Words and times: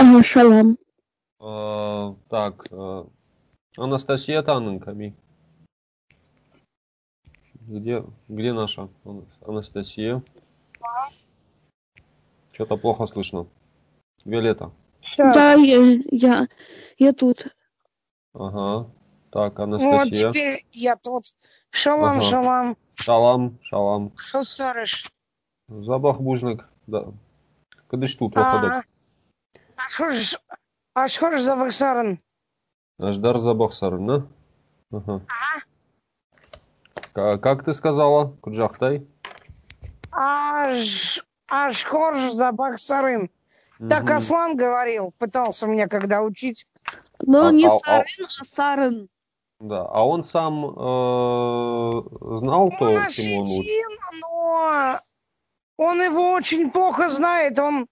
Ага, 0.00 0.22
шалам. 0.22 0.78
Э, 1.40 2.14
так, 2.30 2.66
э, 2.70 3.04
Анастасия 3.76 4.42
Таненками. 4.42 5.14
Где, 7.68 8.02
где 8.28 8.52
наша 8.54 8.88
Анастасия? 9.46 10.22
Что-то 12.52 12.76
плохо 12.78 13.06
слышно. 13.06 13.46
Виолетта. 14.24 14.70
Сейчас. 15.02 15.34
Да, 15.34 15.52
я, 15.52 15.98
я, 16.10 16.48
я 16.98 17.12
тут. 17.12 17.46
Ага. 18.32 18.90
Так, 19.30 19.58
Вот 19.58 19.64
Анастасия. 19.64 20.30
теперь 20.30 20.64
я 20.72 20.96
тут. 20.96 21.24
Шалом, 21.70 22.18
Ага. 22.18 22.20
шалом. 22.22 22.76
Шалам, 22.94 23.58
шалам. 23.62 24.12
Что 24.16 24.44
старыш? 24.44 25.04
Запах 25.68 26.20
бужник. 26.20 26.66
Да. 26.86 27.12
Куди 27.88 28.06
ж 28.06 28.16
тут 28.16 28.36
А, 28.36 28.40
а 28.40 28.78
а 28.78 28.82
что 29.88 31.30
ж 31.30 31.40
за 31.40 31.56
ваксарен? 31.56 32.18
Аждар 32.98 33.38
запах 33.38 33.72
сарна. 33.72 34.28
Ага. 34.92 35.22
Ка- 37.12 37.38
Как 37.38 37.64
ты 37.64 37.72
сказала? 37.72 38.36
Куджахтай? 38.42 39.06
Аж, 40.12 41.24
аж 41.48 41.84
хорж 41.84 42.32
за 42.32 42.52
баксарын. 42.52 43.30
Так. 43.88 44.10
Аслан 44.10 44.56
говорил, 44.56 45.14
пытался 45.18 45.66
меня 45.66 45.88
когда 45.88 46.20
учить. 46.22 46.66
Но 47.22 47.46
А- 47.46 47.52
не 47.52 47.66
а- 47.66 47.70
а- 47.70 47.78
Сарин, 48.04 48.26
а 48.40 48.44
Сарен. 48.44 49.08
Да. 49.60 49.82
А 49.88 50.04
он 50.06 50.24
сам 50.24 50.64
э, 50.64 52.02
знал 52.38 52.70
то, 52.78 52.96
чему 53.10 53.40
он 53.42 53.48
учит? 53.60 53.70
но 54.22 54.98
он 55.78 56.02
его 56.02 56.32
очень 56.32 56.70
плохо 56.70 57.08
знает. 57.08 57.58
Он 57.58 57.86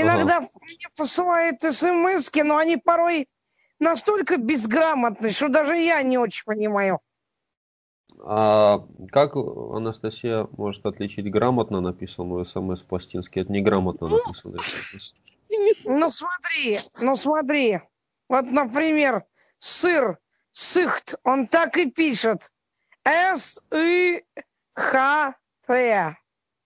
иногда 0.00 0.40
мне 0.40 0.88
посылает 0.96 1.62
смс 1.62 2.30
но 2.44 2.56
они 2.56 2.76
порой 2.76 3.28
настолько 3.78 4.36
безграмотны, 4.36 5.32
что 5.32 5.48
даже 5.48 5.76
я 5.76 6.02
не 6.02 6.18
очень 6.18 6.44
понимаю. 6.44 7.00
А 8.20 8.84
как 9.12 9.36
Анастасия 9.36 10.48
может 10.56 10.84
отличить 10.86 11.30
грамотно 11.30 11.80
написанную 11.80 12.44
смс 12.44 12.82
по-астински 12.82 13.40
от 13.40 13.48
неграмотно 13.48 14.08
написанной 14.08 14.60
смс? 14.62 15.14
Ну 15.84 16.10
смотри, 16.10 16.78
ну 17.00 17.16
смотри. 17.16 17.80
Вот, 18.28 18.44
например, 18.50 19.24
сыр, 19.58 20.18
сыхт, 20.52 21.14
он 21.24 21.46
так 21.46 21.76
и 21.76 21.90
пишет. 21.90 22.50
С-И-Х-Т. 23.04 24.26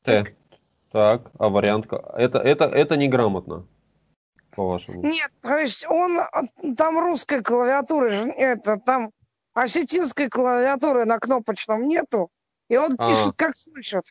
Т. 0.04 0.36
Так, 0.92 1.30
а 1.38 1.48
вариант? 1.48 1.86
Это, 2.14 2.38
это, 2.38 2.64
это 2.66 2.96
неграмотно, 2.96 3.66
по-вашему? 4.54 5.02
Нет, 5.02 5.30
то 5.40 5.56
есть 5.56 5.86
он, 5.88 6.18
а, 6.18 6.42
там 6.76 6.98
русской 6.98 7.42
клавиатуры, 7.42 8.10
же 8.10 8.28
это, 8.30 8.76
там 8.76 9.10
осетинской 9.54 10.28
клавиатуры 10.28 11.04
на 11.06 11.18
кнопочном 11.18 11.82
нету. 11.88 12.28
И 12.68 12.76
он 12.76 12.94
А. 12.98 13.08
пишет, 13.08 13.34
как 13.36 13.56
слышит. 13.56 14.04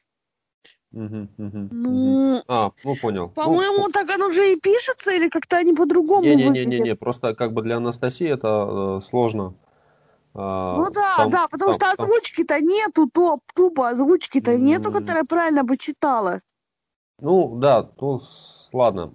Ну, 0.91 2.43
А, 2.47 2.71
ну 2.83 2.95
понял. 3.01 3.27
Ну, 3.27 3.29
по-моему, 3.43 3.89
так 3.91 4.09
оно 4.09 4.27
уже 4.27 4.53
и 4.53 4.59
пишется, 4.59 5.11
или 5.11 5.29
как-то 5.29 5.57
они 5.57 5.73
по-другому 5.73 6.23
Не-не-не-не, 6.23 6.77
выглядят? 6.77 6.99
просто 6.99 7.33
как 7.35 7.53
бы 7.53 7.61
для 7.61 7.77
Анастасии 7.77 8.27
это 8.27 8.97
э, 8.99 9.05
сложно. 9.05 9.53
А, 10.33 10.77
Ну 10.77 10.89
да, 10.89 11.15
там- 11.17 11.29
да, 11.29 11.47
потому 11.47 11.71
там- 11.73 11.79
что 11.91 11.97
там- 11.97 12.05
озвучки-то 12.09 12.59
нету, 12.59 13.09
топ, 13.13 13.39
тупо 13.53 13.89
озвучки-то 13.89 14.57
нету, 14.57 14.89
М. 14.89 14.95
которая 14.95 15.23
правильно 15.23 15.63
бы 15.63 15.77
читала. 15.77 16.41
Ну 17.21 17.55
да, 17.59 17.83
то 17.83 18.19
ладно, 18.73 19.13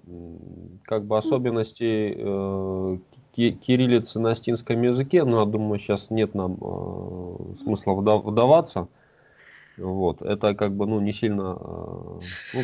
как 0.85 1.05
бы 1.05 1.19
особенности 1.19 2.15
э, 2.17 2.99
ки- 3.33 3.53
кириллицы 3.53 4.21
на 4.21 4.31
астинском 4.31 4.81
языке, 4.83 5.25
но 5.25 5.41
я 5.41 5.45
думаю, 5.47 5.81
сейчас 5.81 6.09
нет 6.11 6.35
нам 6.35 6.57
э, 6.61 7.57
смысла 7.65 7.93
вда- 7.93 8.23
вдаваться. 8.23 8.87
Вот, 9.77 10.23
это 10.23 10.55
как 10.55 10.73
бы, 10.73 10.87
ну, 10.87 11.01
не 11.01 11.13
сильно, 11.13 11.59
э, 11.61 12.19
ну, 12.55 12.63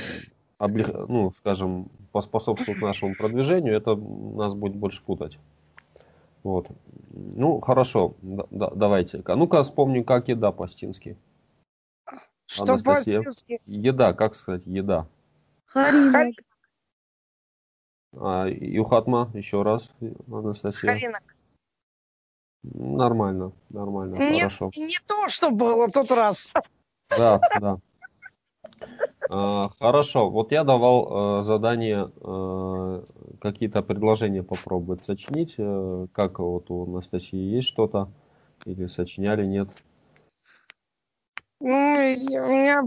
облег- 0.60 1.06
ну, 1.08 1.32
скажем, 1.36 1.88
поспособствует 2.12 2.80
нашему 2.80 3.14
продвижению, 3.16 3.76
это 3.76 3.96
нас 3.96 4.54
будет 4.54 4.76
больше 4.76 5.02
путать. 5.02 5.38
Вот. 6.44 6.68
Ну, 7.34 7.60
хорошо, 7.60 8.14
да- 8.22 8.46
да- 8.50 8.72
давайте. 8.74 9.22
А 9.26 9.36
ну-ка 9.36 9.62
вспомню, 9.62 10.04
как 10.04 10.28
еда 10.28 10.52
по-астински. 10.52 11.16
Что 12.46 12.62
Анастасия. 12.62 13.22
по-астински? 13.22 13.60
Еда, 13.66 14.12
как 14.12 14.34
сказать, 14.36 14.62
еда. 14.66 15.06
Харина. 15.72 16.30
А, 18.14 18.46
Юхатма, 18.46 19.30
еще 19.34 19.62
раз, 19.62 19.90
Анастасия. 20.30 20.92
Харинок. 20.92 21.22
Нормально, 22.62 23.52
нормально, 23.70 24.16
Не, 24.18 24.40
хорошо. 24.40 24.70
не 24.76 24.98
то, 25.06 25.28
что 25.28 25.50
было 25.50 25.88
тот 25.88 26.10
раз. 26.10 26.52
Да, 27.10 27.40
да. 27.60 27.78
А, 29.28 29.70
хорошо, 29.80 30.28
вот 30.30 30.52
я 30.52 30.62
давал 30.62 31.40
э, 31.40 31.42
задание 31.42 32.12
э, 32.20 33.04
какие-то 33.40 33.82
предложения 33.82 34.42
попробовать 34.42 35.04
сочинить. 35.04 35.54
э, 35.56 36.06
как 36.12 36.38
вот 36.38 36.70
у 36.70 36.84
Анастасии 36.84 37.36
есть 37.38 37.68
что-то? 37.68 38.10
Или 38.66 38.86
сочиняли, 38.86 39.46
нет? 39.46 39.68
Ну, 41.60 41.98
и 41.98 42.38
у 42.38 42.46
меня 42.46 42.82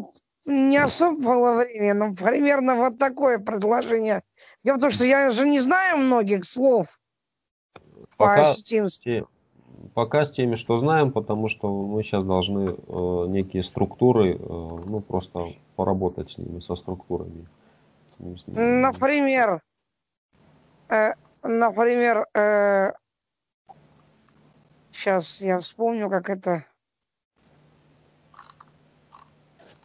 не 0.45 0.77
особо 0.77 1.21
было 1.21 1.53
времени, 1.53 1.91
но 1.91 2.13
примерно 2.13 2.75
вот 2.75 2.97
такое 2.97 3.39
предложение. 3.39 4.23
Дело 4.63 4.77
в 4.77 4.81
том, 4.81 4.91
что 4.91 5.05
я 5.05 5.31
же 5.31 5.47
не 5.47 5.59
знаю 5.59 5.97
многих 5.97 6.45
слов 6.45 6.87
Пока 8.17 8.43
по-осетински. 8.43 9.25
пока 9.93 10.25
с 10.25 10.31
теми, 10.31 10.55
что 10.55 10.77
знаем, 10.77 11.11
потому 11.11 11.47
что 11.47 11.69
мы 11.69 12.03
сейчас 12.03 12.23
должны 12.23 12.69
э, 12.69 13.25
некие 13.27 13.63
структуры, 13.63 14.35
э, 14.35 14.37
ну, 14.39 15.01
просто 15.01 15.53
поработать 15.75 16.31
с 16.31 16.37
ними, 16.37 16.59
со 16.59 16.75
структурами. 16.75 17.47
С 18.19 18.47
ними. 18.47 18.81
Например, 18.81 19.61
э, 20.89 21.13
например, 21.43 22.27
сейчас 24.91 25.41
я 25.41 25.59
вспомню, 25.59 26.09
как 26.09 26.29
это. 26.29 26.65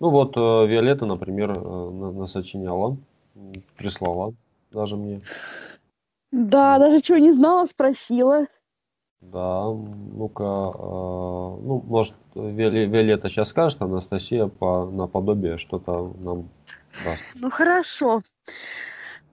Ну 0.00 0.10
вот, 0.10 0.36
э, 0.36 0.66
Виолетта, 0.66 1.06
например, 1.06 1.52
э, 1.52 1.60
на- 1.60 2.12
насочиняла, 2.12 2.96
прислала 3.76 4.34
даже 4.70 4.96
мне. 4.96 5.20
Да, 6.32 6.78
даже 6.78 7.00
чего 7.00 7.18
не 7.18 7.32
знала, 7.32 7.66
спросила. 7.66 8.46
Да, 9.20 9.64
ну-ка, 9.70 10.42
э, 10.42 10.78
ну, 10.78 11.82
может, 11.86 12.14
Виоле- 12.34 12.86
Виолетта 12.86 13.28
сейчас 13.30 13.48
скажет, 13.48 13.80
Анастасия 13.80 14.48
по 14.48 14.84
наподобие 14.90 15.56
что-то 15.56 16.12
нам 16.18 16.48
даст. 17.04 17.22
Ну 17.36 17.50
хорошо. 17.50 18.22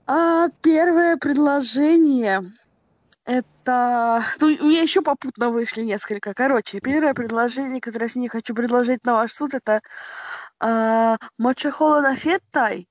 А, 0.06 0.48
первое 0.62 1.16
предложение 1.18 2.42
это... 3.24 4.22
Ну, 4.40 4.46
у 4.46 4.64
меня 4.68 4.82
еще 4.82 5.02
попутно 5.02 5.50
вышли 5.50 5.82
несколько. 5.82 6.34
Короче, 6.34 6.80
первое 6.80 7.14
предложение, 7.14 7.80
которое 7.80 8.06
я 8.06 8.08
с 8.08 8.16
ней 8.16 8.28
хочу 8.28 8.54
предложить 8.54 9.04
на 9.04 9.14
ваш 9.14 9.32
суд, 9.32 9.54
это 9.54 9.80
а, 10.60 11.16
Мочехола 11.38 12.00
на 12.00 12.16
феттай. 12.16 12.88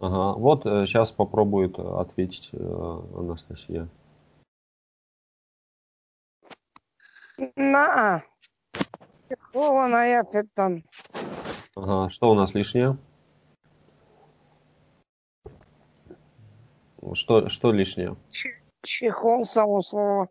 Ага, 0.00 0.38
вот 0.38 0.64
сейчас 0.64 1.12
попробует 1.12 1.78
э, 1.78 1.82
ответить 1.82 2.50
э, 2.52 2.58
Анастасия. 2.58 3.88
На. 7.56 8.22
Чехола 9.28 10.04
я 10.04 10.24
питон. 10.24 10.84
Ага, 11.76 12.10
что 12.10 12.30
у 12.30 12.34
нас 12.34 12.54
лишнее? 12.54 12.96
Что, 17.14 17.48
что 17.48 17.72
лишнее? 17.72 18.16
Чехол 18.84 19.44
само 19.44 19.82
слово. 19.82 20.28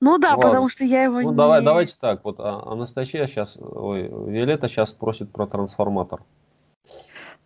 Ну 0.00 0.18
да, 0.18 0.30
Ладно. 0.30 0.42
потому 0.42 0.68
что 0.68 0.84
я 0.84 1.04
его 1.04 1.20
Ну, 1.20 1.30
не... 1.30 1.36
давай, 1.36 1.62
давайте 1.62 1.96
так. 1.98 2.24
Вот 2.24 2.38
а, 2.38 2.62
Анастасия 2.70 3.26
сейчас, 3.26 3.56
ой, 3.56 4.02
Виолетта 4.02 4.68
сейчас 4.68 4.90
спросит 4.90 5.32
про 5.32 5.46
трансформатор. 5.46 6.22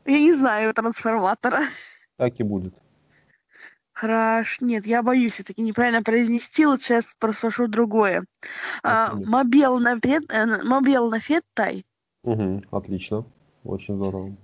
Я 0.05 0.19
не 0.19 0.33
знаю 0.33 0.75
трансформатора. 0.75 1.61
Так 2.17 2.41
и 2.41 2.43
будет. 2.43 2.75
Хорошо. 3.93 4.65
Нет, 4.65 4.87
я 4.87 5.03
боюсь 5.03 5.35
все-таки 5.35 5.61
неправильно 5.63 6.03
произнести. 6.03 6.67
Лучше 6.67 6.95
я 6.95 7.03
спрошу 7.03 7.67
другое. 7.67 8.25
А? 8.83 9.13
Мобил 9.15 9.79
на 9.79 9.99
фет... 10.01 10.25
э, 10.33 10.63
Мобил 10.65 11.11
на 11.11 11.19
феттай. 11.21 11.85
Угу, 12.23 12.63
отлично. 12.71 13.25
Очень 13.65 13.97
здорово. 13.97 14.37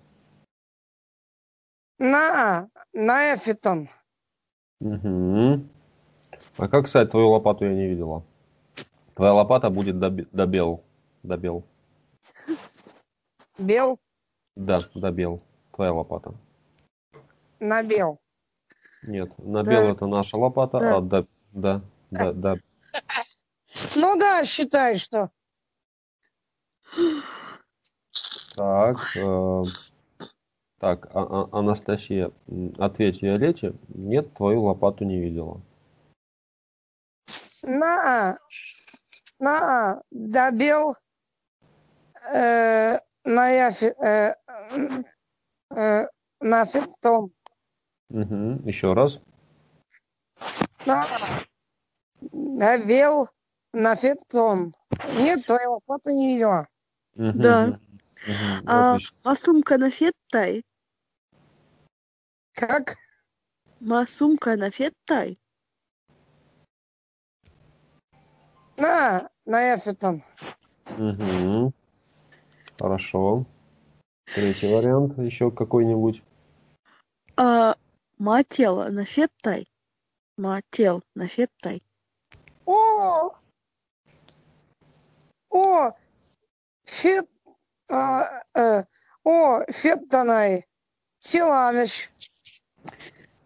На. 1.98 2.68
На 2.92 3.34
эфитон. 3.34 3.88
Угу. 4.80 5.68
А 6.56 6.68
как, 6.68 6.84
кстати, 6.86 7.10
твою 7.10 7.28
лопату 7.30 7.64
я 7.64 7.74
не 7.74 7.86
видела? 7.88 8.22
Твоя 9.14 9.32
лопата 9.34 9.70
будет 9.70 9.98
добел. 9.98 10.82
Добел. 11.22 11.64
Бел. 13.58 13.98
Да, 14.56 14.80
добел. 14.94 15.40
Твоя 15.72 15.92
лопата. 15.92 16.34
Набел. 17.60 18.18
Нет, 19.02 19.30
набел 19.38 19.82
Да. 19.82 19.90
это 19.90 20.06
наша 20.06 20.36
лопата, 20.36 20.78
Да. 20.78 20.96
а 20.96 21.00
да, 21.00 21.26
да, 21.52 21.80
да, 22.10 22.32
да. 22.32 22.56
Ну 23.96 24.16
да, 24.18 24.44
считай, 24.44 24.96
что. 24.96 25.30
Так, 28.54 29.16
э, 29.16 29.62
так, 30.78 31.08
а- 31.12 31.22
а- 31.22 31.58
Анастасия, 31.58 32.30
ответь 32.78 33.20
Виолетте. 33.22 33.74
Нет, 33.88 34.32
твою 34.34 34.62
лопату 34.62 35.04
не 35.04 35.18
видела. 35.18 35.60
На, 37.66 38.38
на, 39.38 40.02
добел, 40.10 40.96
э, 42.32 42.98
на 43.24 43.48
яфе, 43.48 43.94
э, 43.98 44.34
э, 45.70 46.06
на 46.40 46.64
фитон. 46.66 47.32
Мгм, 48.10 48.56
Еще 48.66 48.92
раз. 48.92 49.18
На, 50.84 51.06
добел, 52.20 53.30
на 53.72 53.96
фитон. 53.96 54.74
Нет, 55.16 55.46
твоей 55.46 55.66
лопаты 55.66 56.12
не 56.12 56.34
видела. 56.34 56.68
Мгм, 57.14 57.40
Да. 57.40 57.78
мгм, 58.26 58.68
А. 58.68 58.98
Масумка 59.24 59.78
на 59.78 59.90
феттай. 59.90 60.64
Как? 62.52 62.96
Масумка 63.80 64.56
на 64.56 64.70
феттай. 64.70 65.38
На, 68.76 69.28
на 69.46 69.72
яфетон. 69.72 70.22
Мгм. 70.98 71.72
Хорошо. 72.78 73.46
Третий 74.34 74.72
вариант 74.72 75.18
еще 75.18 75.50
какой-нибудь. 75.50 76.22
А, 77.36 77.76
матела 78.18 78.88
на 78.90 79.04
феттай. 79.04 79.68
Мател 80.36 81.02
на 81.14 81.28
феттай. 81.28 81.82
О! 82.66 83.30
О! 85.50 85.92
Фет... 86.84 87.28
а, 87.90 88.42
э, 88.54 88.84
о, 89.22 89.64
феттанай. 89.70 90.66
Силамиш. 91.18 92.10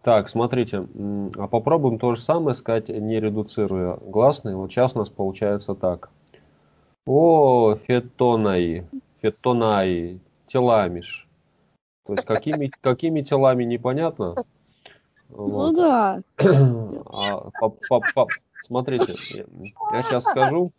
Так, 0.08 0.30
смотрите, 0.30 0.88
а 1.36 1.48
попробуем 1.48 1.98
то 1.98 2.14
же 2.14 2.20
самое 2.22 2.54
сказать, 2.54 2.88
не 2.88 3.20
редуцируя 3.20 3.98
гласные. 4.00 4.56
Вот 4.56 4.70
сейчас 4.70 4.96
у 4.96 5.00
нас 5.00 5.10
получается 5.10 5.74
так. 5.74 6.08
О, 7.04 7.74
фетонай, 7.74 8.86
фетонай, 9.20 10.18
теламиш. 10.46 11.28
То 12.06 12.14
есть 12.14 12.24
какими, 12.24 12.72
какими 12.80 13.20
телами 13.20 13.64
непонятно. 13.64 14.34
Ну 15.28 15.46
Вот. 15.46 15.76
да. 15.76 16.22
А, 16.38 17.50
по- 17.60 17.68
по- 17.68 18.00
по- 18.00 18.28
смотрите, 18.64 19.12
я, 19.28 19.44
я 19.92 20.02
сейчас 20.02 20.22
скажу. 20.24 20.72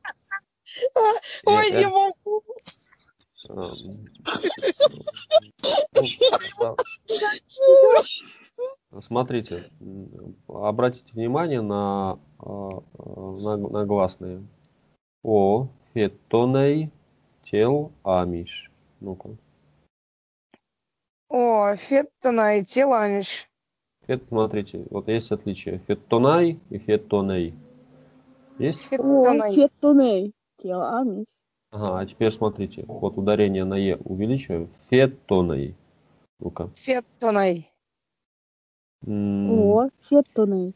Ой, 1.45 1.69
Я- 1.69 1.81
не 1.81 1.85
могу. 1.85 2.43
ну, 3.47 3.71
да. 6.59 6.75
Смотрите, 9.01 9.63
обратите 10.47 11.13
внимание 11.13 11.61
на, 11.61 12.19
а, 12.39 12.81
на, 12.97 13.57
на 13.57 13.85
гласные. 13.85 14.43
О, 15.23 15.67
фетоней, 15.93 16.91
тел, 17.43 17.91
амиш. 18.03 18.71
Ну-ка. 18.99 19.29
О, 21.29 21.75
феттанай, 21.75 22.63
теламиш. 22.63 23.47
Фет, 24.07 24.23
смотрите, 24.27 24.85
вот 24.89 25.07
есть 25.07 25.31
отличие. 25.31 25.79
Феттонай 25.87 26.59
и 26.71 26.79
феттоней. 26.79 27.53
Есть? 28.57 28.87
О, 28.87 28.89
Феттанай. 28.89 29.53
феттуней. 29.53 30.33
Теламис. 30.57 31.27
Ага, 31.71 31.99
а 31.99 32.05
теперь 32.05 32.31
смотрите. 32.31 32.83
Вот 32.87 33.17
ударение 33.17 33.63
на 33.63 33.75
Е 33.75 33.97
увеличиваем. 33.97 34.69
Феттоней. 34.79 35.75
Ну-ка. 36.39 36.71
Феттанай. 36.75 37.71
О, 39.05 39.89
феттуней. 40.01 40.75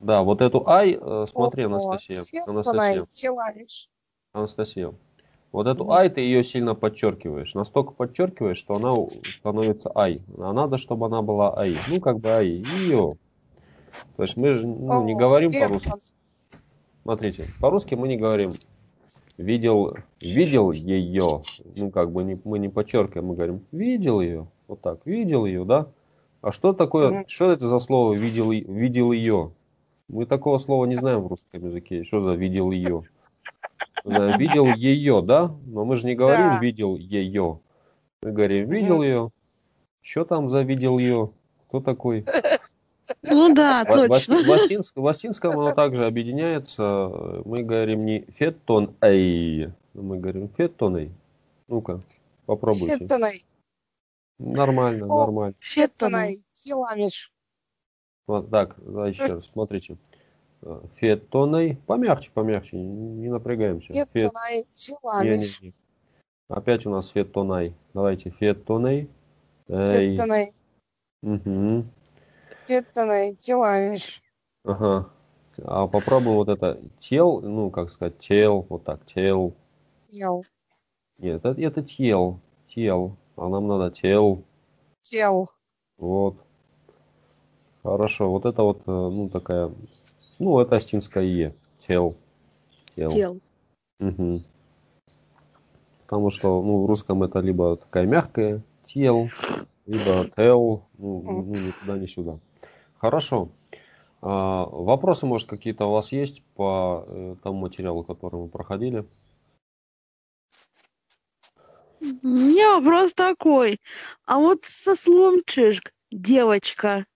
Да, 0.00 0.22
вот 0.22 0.42
эту 0.42 0.68
ай, 0.68 0.98
э, 1.00 1.26
смотри, 1.30 1.64
Анастасия. 1.64 2.22
Анастасия. 2.46 3.04
Анастасия. 4.32 4.94
Вот 5.52 5.66
эту 5.68 5.90
ай 5.92 6.10
ты 6.10 6.20
ее 6.20 6.42
сильно 6.42 6.74
подчеркиваешь. 6.74 7.54
Настолько 7.54 7.92
подчеркиваешь, 7.92 8.58
что 8.58 8.74
она 8.74 8.92
становится 9.22 9.90
ай. 9.94 10.16
А 10.36 10.52
надо, 10.52 10.78
чтобы 10.78 11.06
она 11.06 11.22
была 11.22 11.56
ай. 11.56 11.74
Ну, 11.88 12.00
как 12.00 12.18
бы 12.18 12.28
ай. 12.28 12.46
Ее. 12.48 13.16
То 14.16 14.22
есть 14.24 14.36
мы 14.36 14.54
же 14.54 14.66
ну, 14.66 15.04
не 15.04 15.14
говорим 15.14 15.52
по-русски. 15.52 15.92
Смотрите, 17.02 17.46
по-русски 17.60 17.94
мы 17.94 18.08
не 18.08 18.16
говорим 18.16 18.50
видел, 19.38 19.96
видел 20.20 20.72
ее. 20.72 21.42
Ну, 21.76 21.90
как 21.90 22.12
бы 22.12 22.24
не, 22.24 22.40
мы 22.44 22.58
не 22.58 22.68
подчеркиваем, 22.68 23.28
мы 23.28 23.34
говорим 23.34 23.64
видел 23.72 24.20
ее. 24.20 24.48
Вот 24.66 24.80
так, 24.80 25.04
видел 25.06 25.44
ее, 25.44 25.64
да? 25.64 25.86
А 26.44 26.52
что 26.52 26.74
такое, 26.74 27.08
Мгм. 27.10 27.24
что 27.26 27.50
это 27.50 27.66
за 27.66 27.78
слово 27.78 28.12
видел, 28.12 28.50
видел 28.50 29.12
ее? 29.12 29.52
Мы 30.08 30.26
такого 30.26 30.58
слова 30.58 30.84
не 30.84 30.96
знаем 30.96 31.22
в 31.22 31.28
русском 31.28 31.64
языке. 31.64 32.04
Что 32.04 32.20
за 32.20 32.34
видел 32.34 32.70
ее? 32.70 33.04
Видел 34.04 34.66
ее, 34.66 35.22
да? 35.22 35.54
Но 35.64 35.86
мы 35.86 35.96
же 35.96 36.06
не 36.06 36.14
говорим 36.14 36.48
Да. 36.48 36.58
видел 36.60 36.96
ее. 36.96 37.60
Мы 38.22 38.32
говорим 38.32 38.68
видел 38.68 39.02
ее. 39.02 39.30
Что 40.02 40.26
там 40.26 40.50
за 40.50 40.60
видел 40.60 40.98
ее? 40.98 41.30
Кто 41.68 41.80
такой? 41.80 42.26
Ну 43.22 43.54
да, 43.54 43.82
В, 43.84 44.06
точно. 44.08 44.36
в 44.44 44.50
астинск- 44.52 45.00
в 45.00 45.06
астинском 45.06 45.58
оно 45.58 45.72
также 45.72 46.04
объединяется. 46.04 47.40
Мы 47.46 47.62
говорим 47.62 48.04
не 48.04 48.26
феттон 48.28 48.94
эй, 49.00 49.70
мы 49.94 50.18
говорим 50.18 50.50
феттоней. 50.58 51.10
Ну-ка, 51.68 52.00
попробуйте. 52.44 52.98
Феттанай. 52.98 53.44
Нормально, 54.38 55.06
О. 55.06 55.20
нормально. 55.26 55.54
Феттанай, 55.60 56.44
теламиш. 56.52 57.32
Вот 58.26 58.50
так, 58.50 58.74
да, 58.78 59.06
еще 59.08 59.26
раз, 59.26 59.46
смотрите. 59.46 59.96
Э, 60.62 60.80
Феттоней. 60.94 61.76
Помягче, 61.86 62.30
помягче, 62.32 62.76
не 62.78 63.28
напрягаемся. 63.28 63.92
Фет- 63.92 64.08
Феттанай, 64.12 64.56
не, 64.58 64.64
теламиш. 64.74 65.60
не, 65.60 65.66
не. 65.68 65.74
Опять 66.48 66.86
у 66.86 66.90
нас 66.90 67.08
феттонай. 67.08 67.74
Давайте 67.92 68.30
феттоней. 68.30 69.08
Эй. 69.68 70.10
Феттанай, 70.16 70.52
Мгм. 71.22 71.90
феттанай, 72.66 73.34
теламиш. 73.36 74.22
Ага. 74.64 75.10
А 75.62 75.86
попробуем 75.86 76.36
вот 76.36 76.48
это 76.48 76.80
тел, 76.98 77.40
ну, 77.40 77.70
как 77.70 77.90
сказать, 77.90 78.18
тел, 78.18 78.66
вот 78.68 78.84
так, 78.84 79.04
тел. 79.06 79.54
Тел, 80.06 80.44
Нет, 81.18 81.44
это, 81.44 81.60
это 81.60 81.82
тел, 81.82 82.40
тел. 82.68 83.16
А 83.36 83.48
нам 83.48 83.66
надо 83.66 83.90
тел. 83.90 84.44
тел. 85.02 85.50
Вот. 85.98 86.36
Хорошо. 87.82 88.30
Вот 88.30 88.46
это 88.46 88.62
вот, 88.62 88.78
э, 88.86 88.90
ну, 88.90 89.28
такая, 89.28 89.70
ну, 90.38 90.58
это 90.60 90.76
астинская 90.76 91.24
Е. 91.24 91.54
Тел. 91.86 92.16
Тел. 92.96 93.10
Тел. 93.10 93.40
Мгм. 93.98 94.44
Потому 96.02 96.30
что, 96.30 96.62
ну, 96.62 96.84
в 96.84 96.86
русском 96.86 97.22
это 97.22 97.40
либо 97.40 97.76
такая 97.76 98.06
мягкая, 98.06 98.62
тел, 98.86 99.28
либо 99.86 100.28
тел, 100.36 100.82
ну, 100.98 101.22
ну, 101.22 101.54
ни 101.54 101.70
туда, 101.70 101.98
ни 101.98 102.06
сюда. 102.06 102.38
Хорошо. 102.98 103.48
А, 104.22 104.64
вопросы, 104.66 105.26
может, 105.26 105.48
какие-то 105.48 105.86
у 105.86 105.92
вас 105.92 106.12
есть 106.12 106.42
по 106.54 107.04
э, 107.06 107.36
тому 107.42 107.58
материалу, 107.58 108.04
который 108.04 108.40
мы 108.40 108.48
проходили? 108.48 109.04
У 112.22 112.26
меня 112.28 112.78
вопрос 112.78 113.14
такой. 113.14 113.80
А 114.26 114.38
вот 114.38 114.64
со 114.64 114.94
словом 114.94 115.40
чижик, 115.46 115.92
девочка, 116.10 117.06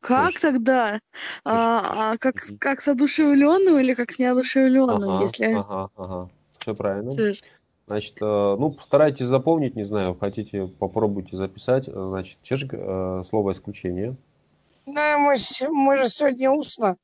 как 0.00 0.30
Чижик. 0.32 0.40
тогда? 0.40 1.00
А, 1.44 2.12
а 2.12 2.18
как, 2.18 2.36
как 2.58 2.80
с 2.80 2.88
одушевленным 2.88 3.78
или 3.78 3.94
как 3.94 4.10
с 4.12 4.18
неодушевленным, 4.18 5.10
Ага, 5.10 5.22
если 5.24 5.52
ага, 5.52 5.90
ага. 5.96 6.30
Все 6.58 6.74
правильно. 6.74 7.14
чиж? 7.16 7.42
Значит, 7.86 8.16
э, 8.20 8.56
ну, 8.58 8.70
постарайтесь 8.70 9.26
запомнить, 9.26 9.74
не 9.74 9.84
знаю, 9.84 10.14
хотите, 10.14 10.66
попробуйте 10.66 11.36
записать. 11.38 11.86
Значит, 11.86 12.38
чешек, 12.42 12.70
э, 12.74 13.22
слово 13.26 13.52
исключение. 13.52 14.14
Да, 14.86 15.18
мы, 15.18 15.38
с- 15.38 15.66
мы 15.70 15.96
же 15.96 16.08
сегодня 16.10 16.50
устно. 16.50 16.96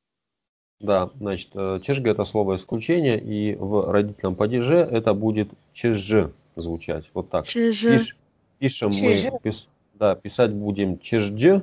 Да, 0.80 1.10
значит, 1.18 1.50
э, 1.54 1.78
чешга 1.82 2.10
это 2.10 2.24
слово 2.24 2.56
исключение, 2.56 3.18
и 3.18 3.54
в 3.54 3.90
родительном 3.90 4.34
падеже 4.34 4.76
это 4.76 5.14
будет 5.14 5.48
чеж 5.72 5.96
звучать. 6.56 7.10
Вот 7.14 7.30
так. 7.30 7.46
Чижи. 7.46 7.96
Пиш- 7.96 8.14
пишем 8.58 8.90
Чеж. 8.92 9.24
мы, 9.32 9.38
пис- 9.42 9.66
да, 9.94 10.14
писать 10.14 10.52
будем 10.54 10.98
чеждж, 10.98 11.60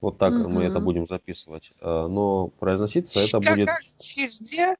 вот 0.00 0.18
так 0.18 0.32
мы 0.32 0.64
это 0.64 0.80
будем 0.80 1.06
записывать, 1.06 1.72
Э, 1.80 2.06
но 2.08 2.48
произноситься 2.48 3.20
это 3.20 3.40
Как- 3.40 3.56
будет, 3.56 3.68
чижде? 3.98 4.76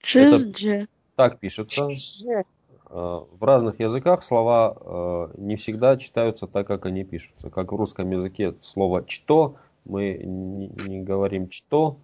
Чижи. 0.00 0.88
так 1.16 1.38
пишется, 1.40 1.90
Чижде. 1.90 2.44
в 2.88 3.38
разных 3.44 3.80
языках 3.80 4.22
слова 4.22 5.30
не 5.36 5.56
всегда 5.56 5.96
читаются 5.96 6.46
так, 6.46 6.66
как 6.66 6.86
они 6.86 7.04
пишутся. 7.04 7.50
Как 7.50 7.72
в 7.72 7.76
русском 7.76 8.10
языке 8.10 8.54
слово 8.62 9.04
«что» 9.08 9.56
мы 9.84 10.14
не, 10.24 10.68
не 10.86 11.02
говорим 11.02 11.50
«что». 11.50 11.98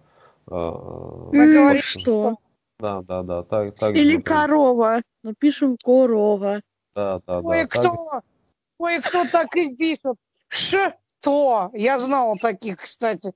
Мы 0.47 1.51
говорим 1.53 1.81
что? 1.81 2.35
Да, 2.79 3.01
да, 3.01 3.23
да. 3.23 3.43
Так, 3.43 3.75
так 3.75 3.95
Или 3.95 4.15
же, 4.15 4.21
корова. 4.21 5.01
Напишем 5.23 5.77
корова. 5.83 6.61
Да, 6.95 7.21
да, 7.25 7.41
да. 7.41 7.49
Кое-кто, 7.49 8.21
кое-кто 8.79 9.25
так 9.31 9.55
и 9.55 9.75
пишет. 9.75 10.17
Что? 10.47 11.71
Я 11.73 11.99
знал 11.99 12.37
таких, 12.37 12.81
кстати. 12.81 13.33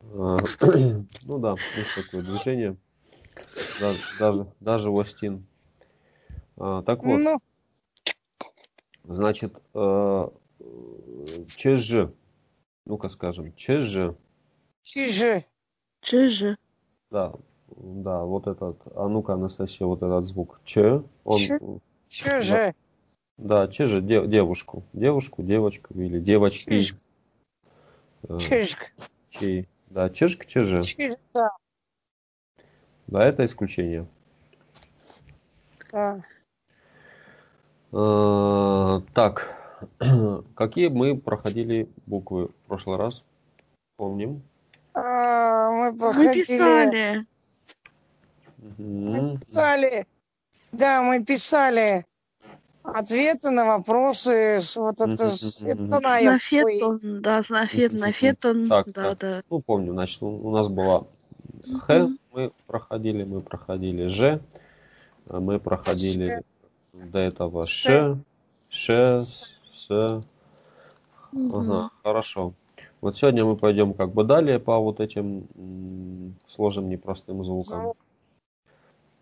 А, 0.00 0.36
ну 1.24 1.38
да, 1.38 1.50
есть 1.50 1.94
такое 1.96 2.22
движение. 2.22 2.76
Даже, 3.80 3.98
даже, 4.18 4.46
даже 4.60 4.90
Остин. 4.90 5.46
А, 6.56 6.82
так 6.82 7.02
вот, 7.02 7.18
Ну, 7.18 7.38
значит, 9.04 9.54
э, 9.74 10.28
ЧЖ. 11.56 12.12
Ну-ка 12.84 13.08
скажем, 13.08 13.52
ЧЖ. 13.54 14.14
чижи. 14.82 15.44
Чижи. 16.00 16.56
Да, 17.10 17.34
да, 17.80 18.24
вот 18.24 18.46
этот, 18.46 18.80
а 18.94 19.08
ну-ка, 19.08 19.34
Анастасия, 19.34 19.86
вот 19.86 20.02
этот 20.02 20.24
звук 20.24 20.60
Ч, 20.64 21.02
он, 21.24 21.38
Ч. 21.38 21.58
Чижи. 22.08 22.74
да, 23.36 23.68
ЧЖ, 23.68 24.00
де- 24.00 24.26
девушку, 24.26 24.82
девушку, 24.92 25.42
девочку 25.42 25.94
или 25.94 26.18
девочки. 26.20 26.70
Чижик. 26.70 26.96
Э, 28.28 28.38
Чижик. 28.38 28.92
чей. 29.30 29.68
Да, 29.90 30.10
чижик, 30.10 30.44
ЧЖ. 30.46 30.82
Чижик, 30.84 31.18
да. 31.34 31.50
Да, 33.06 33.24
это 33.24 33.44
исключение. 33.44 34.06
да. 35.92 36.22
Э, 37.92 39.00
Так, 39.14 39.54
какие 40.54 40.88
мы 40.88 41.16
проходили 41.16 41.88
буквы 42.06 42.48
в 42.48 42.54
прошлый 42.66 42.96
раз? 42.98 43.24
Помним? 43.96 44.42
А, 44.94 45.70
мы 45.70 45.92
Мы 45.92 45.98
проходили... 45.98 46.42
писали. 46.44 47.26
Писали. 49.46 50.06
Да, 50.72 51.02
мы 51.02 51.24
писали 51.24 52.04
ответы 52.82 53.50
на 53.50 53.64
вопросы. 53.64 54.60
Вот 54.76 55.00
это, 55.00 55.36
на 55.64 56.20
Нафетон, 56.20 57.22
да, 57.22 57.42
нафет, 57.48 57.92
Мгм. 57.92 58.00
нафетон, 58.00 58.68
Так, 58.68 58.88
да, 58.92 59.14
да. 59.14 59.42
Ну, 59.50 59.60
помню, 59.60 59.92
значит, 59.92 60.22
у 60.22 60.50
нас 60.50 60.68
была 60.68 61.06
Х, 61.86 62.10
мы 62.32 62.52
проходили, 62.66 63.24
мы 63.24 63.40
проходили 63.40 64.08
Ж, 64.08 64.40
а 65.28 65.40
мы 65.40 65.58
проходили 65.58 66.42
до 66.92 67.18
этого 67.18 67.64
Ш, 67.64 68.18
Ш, 68.68 69.18
С. 69.18 70.22
Ага, 71.32 71.90
хорошо. 72.02 72.52
Вот 73.00 73.16
сегодня 73.16 73.44
мы 73.44 73.56
пойдем 73.56 73.94
как 73.94 74.12
бы 74.12 74.24
далее 74.24 74.58
по 74.58 74.78
вот 74.78 75.00
этим 75.00 75.46
сложным 76.48 76.88
непростым 76.88 77.44
звукам. 77.44 77.94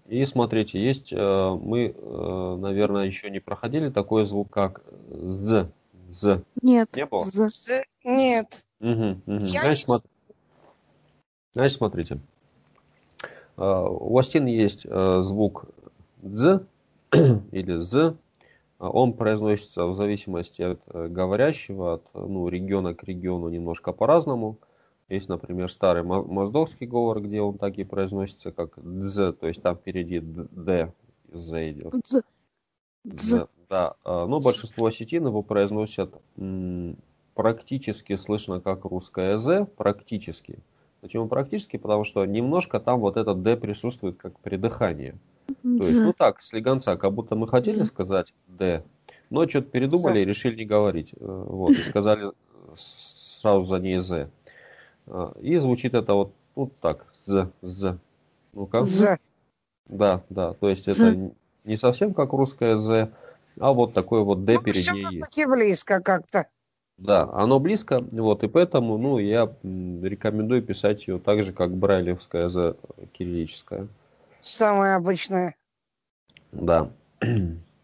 И 0.09 0.25
смотрите, 0.25 0.81
есть, 0.81 1.13
э, 1.13 1.17
мы, 1.61 1.95
э, 1.97 2.57
наверное, 2.61 3.07
еще 3.07 3.29
не 3.31 3.41
проходили 3.41 3.91
такой 3.91 4.25
звук, 4.25 4.51
как 4.51 4.83
З. 5.11 5.69
З. 6.11 6.43
Нет. 6.63 6.89
Не 6.97 7.07
было? 7.07 7.25
З. 7.25 7.49
З- 7.49 7.85
Нет. 8.05 8.65
Мгм, 8.81 9.23
мгм. 9.27 9.39
Я 9.41 9.63
Значит, 9.63 9.89
не 9.89 9.95
смо- 9.95 10.05
Значит, 11.53 11.77
смотрите. 11.79 12.19
Э, 13.57 13.87
У 13.89 14.17
Астин 14.19 14.47
есть 14.47 14.87
звук 15.23 15.65
«дз» 16.23 16.61
или 17.53 17.79
«з». 17.79 18.15
Он 18.79 19.15
произносится 19.15 19.87
в 19.87 19.95
зависимости 19.95 20.61
от 20.63 20.81
говорящего, 20.87 21.95
от 21.95 22.03
ну, 22.13 22.47
региона 22.49 22.95
к 22.95 23.05
региону 23.05 23.49
немножко 23.49 23.93
по-разному. 23.93 24.59
Есть, 25.09 25.29
например, 25.29 25.71
старый 25.71 26.03
мо- 26.03 26.23
моздовский 26.25 26.87
говор, 26.87 27.21
где 27.21 27.41
он 27.41 27.59
так 27.59 27.79
и 27.79 27.85
произносится, 27.85 28.51
как 28.51 28.71
«дз», 28.77 29.35
то 29.39 29.47
есть 29.47 29.63
там 29.63 29.77
впереди 29.77 30.19
д- 30.21 30.93
«з» 31.33 31.71
идет. 31.71 31.95
Дз. 32.03 32.23
Дз. 33.05 33.47
Да. 33.69 33.95
А, 34.05 34.27
Но 34.27 34.41
большинство 34.41 34.87
осетин 34.87 35.27
его 35.27 35.43
произносят 35.43 36.13
практически 37.35 38.17
слышно 38.17 38.61
как 38.61 38.85
русское 38.85 39.39
«з», 39.39 39.65
практически. 39.77 40.59
Почему 41.03 41.29
практически? 41.29 41.77
Потому 41.77 42.03
что 42.05 42.25
немножко 42.25 42.81
там 42.81 43.01
вот 43.01 43.17
этот 43.17 43.43
«д» 43.43 43.57
присутствует 43.57 44.17
как 44.17 44.39
придыхание. 44.41 45.15
То 45.47 45.85
есть, 45.85 46.01
ну 46.01 46.13
так, 46.13 46.43
слегонца, 46.43 46.97
как 46.97 47.13
будто 47.13 47.37
мы 47.37 47.47
хотели 47.47 47.83
сказать 47.85 48.33
«д», 48.49 48.83
но 49.31 49.47
что-то 49.47 49.69
передумали 49.69 50.21
и 50.21 50.25
решили 50.25 50.57
не 50.57 50.65
говорить. 50.65 51.13
Э, 51.13 51.45
Вот, 51.49 51.71
и 51.71 51.75
сказали 51.83 52.33
с- 52.75 53.39
сразу 53.41 53.67
за 53.67 53.79
ней 53.79 53.99
«з». 53.99 54.31
А, 55.09 55.33
И 55.41 55.57
звучит 55.59 55.95
это 55.95 56.15
вот, 56.15 56.33
ну 56.57 56.71
так, 56.81 57.07
«з», 57.15 57.49
«з». 57.63 57.99
Ну-ка. 58.53 58.85
З. 58.85 59.19
Да, 59.89 60.21
да, 60.31 60.53
то 60.55 60.69
есть 60.69 60.85
З. 60.85 60.89
это 60.93 61.31
не 61.65 61.77
совсем 61.77 62.15
как 62.15 62.33
русское 62.33 62.77
«з», 62.77 63.09
а 63.61 63.73
вот 63.73 63.95
такое 63.95 64.23
вот 64.23 64.45
«д» 64.45 64.55
Ну, 64.55 64.63
перед 64.63 64.93
ней 64.93 65.03
есть. 65.05 65.17
все-таки 65.17 65.47
близко 65.47 66.01
как-то. 66.01 66.47
Да, 66.99 67.29
оно 67.35 67.59
близко, 67.61 68.01
вот, 68.13 68.43
и 68.43 68.49
поэтому, 68.49 68.97
ну, 68.99 69.19
я 69.19 69.53
рекомендую 69.63 70.63
писать 70.63 71.07
ее 71.09 71.19
так 71.19 71.43
же, 71.43 71.53
как 71.53 71.71
брайлевская 71.77 72.49
«з» 72.49 72.75
кириллическая. 73.13 73.87
Самое 74.41 74.97
обычное. 74.97 75.55
Да. 76.53 76.91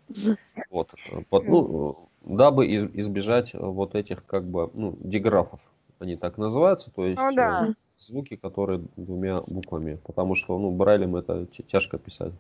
З. 0.09 0.37
Вот. 0.71 0.91
э, 1.13 1.23
под- 1.29 1.49
ну, 1.49 1.97
э, 2.25 2.35
дабы 2.37 2.67
из- 2.67 2.91
избежать 2.95 3.55
вот 3.55 3.95
этих, 3.95 4.25
как 4.27 4.45
бы, 4.45 4.71
ну, 4.75 4.97
диграфов, 5.01 5.61
они 6.03 6.17
так 6.17 6.39
называются, 6.39 6.91
то 6.91 7.07
есть 7.07 7.21
Ну 7.23 7.33
да. 7.35 7.69
э, 7.69 7.73
звуки, 7.99 8.37
которые 8.37 8.83
двумя 8.97 9.41
буквами, 9.47 9.99
потому 10.05 10.35
что, 10.35 10.59
ну, 10.59 10.71
брайлем 10.71 11.17
это 11.17 11.47
тя- 11.47 11.63
тяжко 11.65 11.99
писать. 11.99 12.33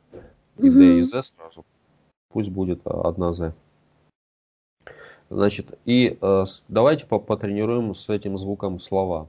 И 0.58 0.68
Д, 0.70 0.98
и. 0.98 1.02
З 1.02 1.22
сразу. 1.22 1.64
Пусть 2.28 2.50
будет 2.50 2.80
э, 2.86 2.90
одна 2.90 3.32
З. 3.32 3.52
Значит, 5.30 5.78
и 5.86 6.18
э, 6.20 6.44
давайте 6.68 7.06
по- 7.06 7.18
потренируем 7.20 7.94
с 7.94 8.08
этим 8.10 8.36
звуком 8.38 8.78
слова. 8.80 9.28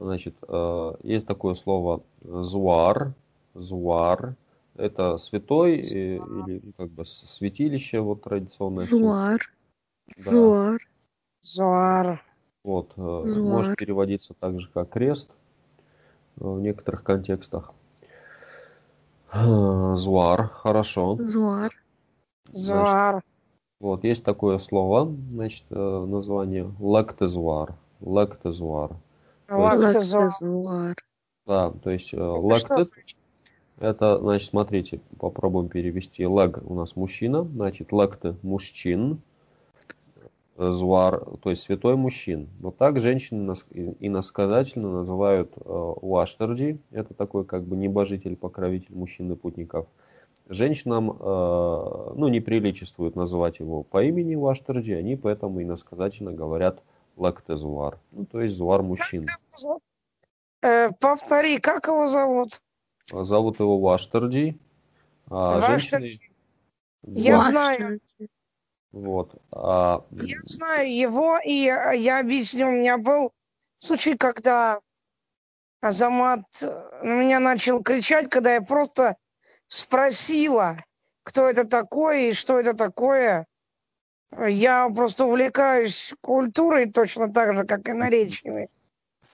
Значит, 0.00 0.34
э, 0.48 0.92
есть 1.04 1.26
такое 1.26 1.54
слово 1.54 2.00
зуар, 2.24 3.12
зуар. 3.54 4.34
Это 4.76 5.18
святой 5.18 5.80
э, 5.80 6.16
или 6.16 6.62
как 6.78 6.88
бы 6.90 7.04
святилище 7.04 8.00
вот 8.00 8.22
традиционное. 8.22 8.86
Зуар. 8.86 9.38
Да. 10.24 10.30
Зуар. 10.30 10.78
Зуар. 11.42 12.22
Вот, 12.64 12.92
э, 12.96 13.22
Зуар. 13.26 13.52
может 13.52 13.76
переводиться 13.76 14.34
так 14.38 14.60
же, 14.60 14.68
как 14.72 14.90
крест 14.90 15.28
э, 16.36 16.44
в 16.44 16.60
некоторых 16.60 17.02
контекстах. 17.02 17.72
Э, 19.32 19.94
Зуар, 19.96 20.48
хорошо. 20.48 21.16
Зуар. 21.20 21.72
Зуар. 22.52 23.22
Вот, 23.80 24.04
есть 24.04 24.22
такое 24.22 24.58
слово, 24.58 25.12
значит, 25.30 25.64
э, 25.70 26.04
название 26.06 26.72
лактезуар. 26.78 27.74
Лактезуар. 28.00 28.96
Лактозуар. 29.48 30.94
Да, 31.46 31.72
то 31.72 31.90
есть 31.90 32.14
э, 32.14 32.16
Это 33.80 34.18
значит? 34.18 34.48
смотрите, 34.50 35.00
попробуем 35.18 35.68
перевести. 35.68 36.22
Lag 36.22 36.62
у 36.64 36.74
нас 36.74 36.94
мужчина, 36.94 37.42
значит, 37.44 37.90
лакте 37.92 38.36
мужчин, 38.42 39.20
зуар, 40.70 41.24
то 41.42 41.50
есть 41.50 41.62
святой 41.62 41.96
мужчин. 41.96 42.48
Вот 42.60 42.76
так 42.76 43.00
женщины 43.00 43.54
иносказательно 44.00 44.90
называют 44.90 45.52
э, 45.56 45.60
уаштарджи, 45.66 46.78
это 46.90 47.14
такой 47.14 47.44
как 47.44 47.64
бы 47.64 47.76
небожитель, 47.76 48.36
покровитель 48.36 48.94
мужчин 48.94 49.32
и 49.32 49.36
путников. 49.36 49.86
Женщинам, 50.48 51.10
э, 51.10 52.12
ну, 52.14 52.28
не 52.28 52.40
приличествует 52.40 53.16
называть 53.16 53.58
его 53.58 53.82
по 53.82 54.04
имени 54.04 54.34
уаштарджи, 54.34 54.94
они 54.94 55.16
поэтому 55.16 55.62
иносказательно 55.62 56.32
говорят 56.32 56.82
лактезуар, 57.16 57.98
ну, 58.12 58.26
то 58.26 58.40
есть 58.40 58.54
зуар 58.54 58.82
мужчин. 58.82 59.26
Э, 60.62 60.90
повтори, 60.92 61.58
как 61.58 61.88
его 61.88 62.06
зовут? 62.06 62.60
Зовут 63.10 63.58
его 63.58 63.78
Ваштарджи. 63.80 64.56
А 65.28 65.58
Ваштарджи. 65.58 66.06
женщины... 66.06 66.30
Я 67.02 67.38
Ва- 67.38 67.44
знаю. 67.44 68.00
Вот. 68.92 69.34
А, 69.50 70.04
Я 70.10 70.36
знаю 70.44 70.94
его, 70.94 71.38
и 71.38 71.66
э, 71.66 71.96
я 71.96 72.20
объясню, 72.20 72.68
у 72.68 72.72
меня 72.72 72.98
был 72.98 73.32
случай, 73.78 74.16
когда 74.16 74.80
Азамат 75.80 76.44
э, 76.60 76.66
на 77.02 77.14
меня 77.14 77.40
начал 77.40 77.82
кричать, 77.82 78.28
когда 78.28 78.54
я 78.54 78.60
просто 78.60 79.16
спросила, 79.66 80.76
кто 81.24 81.48
это 81.48 81.64
такой 81.64 82.28
и 82.28 82.32
что 82.34 82.60
это 82.60 82.74
такое. 82.74 83.46
Я 84.46 84.88
просто 84.90 85.24
увлекаюсь 85.24 86.14
культурой 86.20 86.90
точно 86.90 87.32
так 87.32 87.56
же, 87.56 87.64
как 87.64 87.88
и 87.88 87.92
наречиями. 87.92 88.68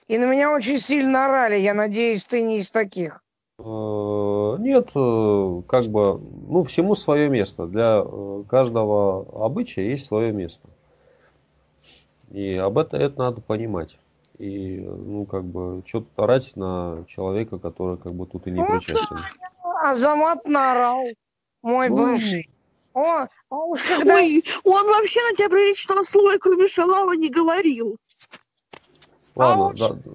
И 0.07 0.17
на 0.17 0.25
меня 0.25 0.51
очень 0.51 0.79
сильно 0.79 1.25
орали. 1.25 1.57
Я 1.57 1.73
надеюсь, 1.73 2.25
ты 2.25 2.41
не 2.41 2.59
из 2.59 2.71
таких. 2.71 3.23
Э, 3.59 4.55
Нет, 4.59 4.91
э, 4.95 5.61
как 5.67 5.83
бы, 5.87 6.21
ну, 6.47 6.63
всему 6.63 6.95
свое 6.95 7.29
место. 7.29 7.65
Для 7.65 8.01
э, 8.05 8.43
каждого 8.49 9.45
обычая 9.45 9.89
есть 9.89 10.05
свое 10.05 10.31
место. 10.31 10.69
И 12.31 12.55
об 12.55 12.77
этом 12.77 13.01
это 13.01 13.19
надо 13.19 13.41
понимать. 13.41 13.97
И, 14.37 14.79
ну, 14.79 15.25
как 15.25 15.43
бы, 15.43 15.83
что-то 15.85 16.23
орать 16.23 16.55
на 16.55 17.03
человека, 17.07 17.59
который, 17.59 17.97
как 17.97 18.13
бы, 18.13 18.25
тут 18.25 18.47
и 18.47 18.51
не 18.51 18.61
Ну, 18.61 18.67
причастен. 18.67 19.17
Азамат 19.81 20.45
наорал, 20.45 21.03
мой 21.61 21.89
Ну, 21.89 21.97
бывший. 21.97 22.49
О, 22.93 23.27
а 23.49 23.55
уж 23.55 23.81
когда... 23.81 24.15
Ой, 24.15 24.43
он 24.63 24.87
вообще 24.87 25.19
на 25.29 25.35
тебя 25.35 25.49
приличного 25.49 26.03
слова, 26.03 26.37
кроме 26.39 26.67
шалава, 26.67 27.13
не 27.13 27.29
говорил. 27.29 27.97
Ладно, 29.35 29.63
вот 29.65 29.77
да, 29.77 30.13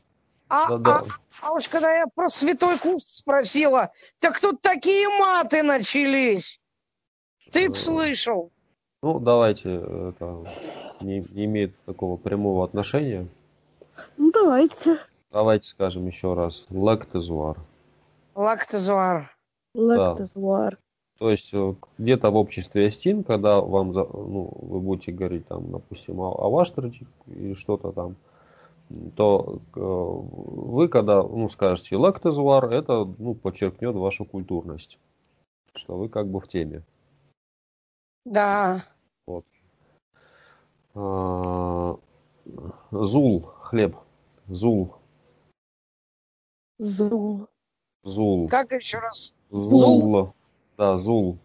а, 0.48 0.68
да, 0.68 0.76
да. 0.78 1.04
А- 1.42 1.52
уж 1.52 1.68
когда 1.68 1.94
я 1.96 2.04
про 2.14 2.28
святой 2.28 2.78
куст 2.78 3.08
спросила, 3.08 3.90
так 4.18 4.40
тут 4.40 4.60
такие 4.60 5.08
маты 5.08 5.62
начались. 5.62 6.60
Ты 7.52 7.68
б 7.68 7.74
Э, 7.76 7.78
слышал. 7.78 8.50
Ну, 9.02 9.20
давайте, 9.20 9.74
это 9.74 10.44
не, 11.00 11.20
не 11.30 11.44
имеет 11.44 11.78
такого 11.84 12.16
прямого 12.16 12.64
отношения. 12.64 13.28
Ну, 14.16 14.32
давайте. 14.32 14.98
Давайте 15.30 15.68
скажем 15.68 16.06
еще 16.06 16.34
раз. 16.34 16.66
Лактезуар. 16.70 17.58
Лактозуар. 18.34 19.36
Лактозвар. 19.74 20.78
То 21.18 21.30
есть 21.30 21.50
э, 21.52 21.74
где-то 21.98 22.30
в 22.30 22.36
обществе 22.36 22.86
Астин, 22.86 23.22
когда 23.22 23.60
вам, 23.60 23.92
ну, 23.92 24.50
вы 24.60 24.80
будете 24.80 25.12
говорить 25.12 25.46
там, 25.46 25.70
допустим, 25.70 26.20
о, 26.20 26.30
о 26.32 26.50
Ваштриче 26.50 27.06
или 27.26 27.54
что-то 27.54 27.92
там, 27.92 28.16
то 29.16 29.60
э, 29.74 29.80
вы, 29.80 30.88
когда 30.88 31.22
ну, 31.22 31.48
скажете 31.48 31.96
лактезуар, 31.96 32.66
это 32.72 33.04
ну, 33.18 33.34
подчеркнет 33.34 33.94
вашу 33.94 34.24
культурность, 34.24 34.98
что 35.74 35.96
вы 35.96 36.08
как 36.08 36.28
бы 36.28 36.40
в 36.40 36.48
теме. 36.48 36.82
Да. 38.24 38.84
А, 40.94 41.96
Зул, 42.90 43.40
хлеб. 43.60 43.96
Зул, 44.46 44.94
Зул. 46.78 47.48
зул, 48.02 48.48
Как 48.48 48.70
еще 48.72 48.98
раз? 48.98 49.34
зул. 49.50 50.34
Да, 50.76 50.98
зул. 50.98 51.38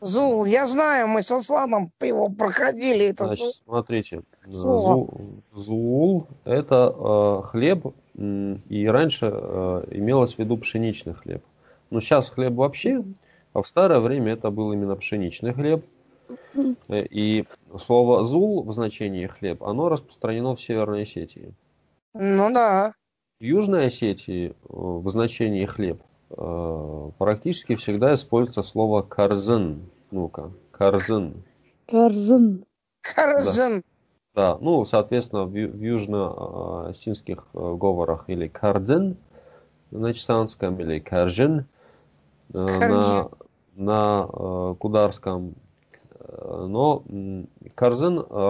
Зул. 0.00 0.44
Я 0.44 0.66
знаю, 0.66 1.08
мы 1.08 1.22
со 1.22 1.40
Сланом 1.40 1.90
его 2.00 2.28
проходили. 2.28 3.06
Это 3.06 3.26
Значит, 3.26 3.54
смотрите, 3.64 4.22
э, 4.46 4.50
Слово. 4.50 5.04
зу- 5.04 5.40
зуул– 5.54 6.26
это 6.44 6.94
э, 6.96 7.42
хлеб, 7.46 7.86
и 8.14 8.86
раньше 8.88 9.30
э, 9.32 9.84
имелось 9.90 10.34
в 10.34 10.38
виду 10.38 10.56
пшеничный 10.58 11.14
хлеб. 11.14 11.42
Но 11.90 12.00
сейчас 12.00 12.30
хлеб 12.30 12.54
вообще, 12.54 13.02
а 13.52 13.62
в 13.62 13.66
старое 13.66 14.00
время 14.00 14.32
это 14.32 14.50
был 14.50 14.72
именно 14.72 14.96
пшеничный 14.96 15.52
хлеб. 15.54 15.84
Э, 16.88 17.04
И 17.10 17.46
слово 17.78 18.24
зул 18.24 18.62
в 18.64 18.72
значении 18.72 19.26
хлеб, 19.26 19.62
оно 19.62 19.88
распространено 19.88 20.54
в 20.56 20.60
Северной 20.60 21.02
Осетии. 21.02 21.54
Ну 22.14 22.52
да. 22.52 22.94
В 23.40 23.44
Южной 23.44 23.86
Осетии 23.86 24.48
э, 24.50 24.52
в 24.68 25.08
значении 25.10 25.66
хлеб 25.66 26.00
э, 26.02 26.05
практически 26.28 27.76
всегда 27.76 28.14
используется 28.14 28.62
слово 28.62 29.02
карзын. 29.02 29.82
Ну-ка, 30.10 30.50
карзын. 30.72 31.44
Карзан. 31.86 32.64
Карзен. 33.00 33.82
Да, 34.34 34.58
ну, 34.60 34.84
соответственно, 34.84 35.44
в, 35.44 35.50
в 35.50 35.80
южно-осетинских 35.80 37.46
э, 37.54 37.74
говорах 37.74 38.24
или 38.28 38.48
карден 38.48 39.16
на 39.90 40.12
чесанском, 40.12 40.78
или 40.80 40.98
каржин 40.98 41.64
э, 42.52 42.58
на, 42.58 43.30
на 43.76 44.28
э, 44.30 44.74
кударском. 44.78 45.54
Э, 46.18 46.66
Но 46.68 47.02
э, 47.08 47.44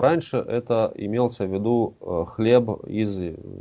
раньше 0.00 0.38
это 0.38 0.92
имелся 0.96 1.44
в 1.44 1.52
виду 1.52 1.94
э, 2.00 2.24
хлеб 2.26 2.84
из 2.86 3.16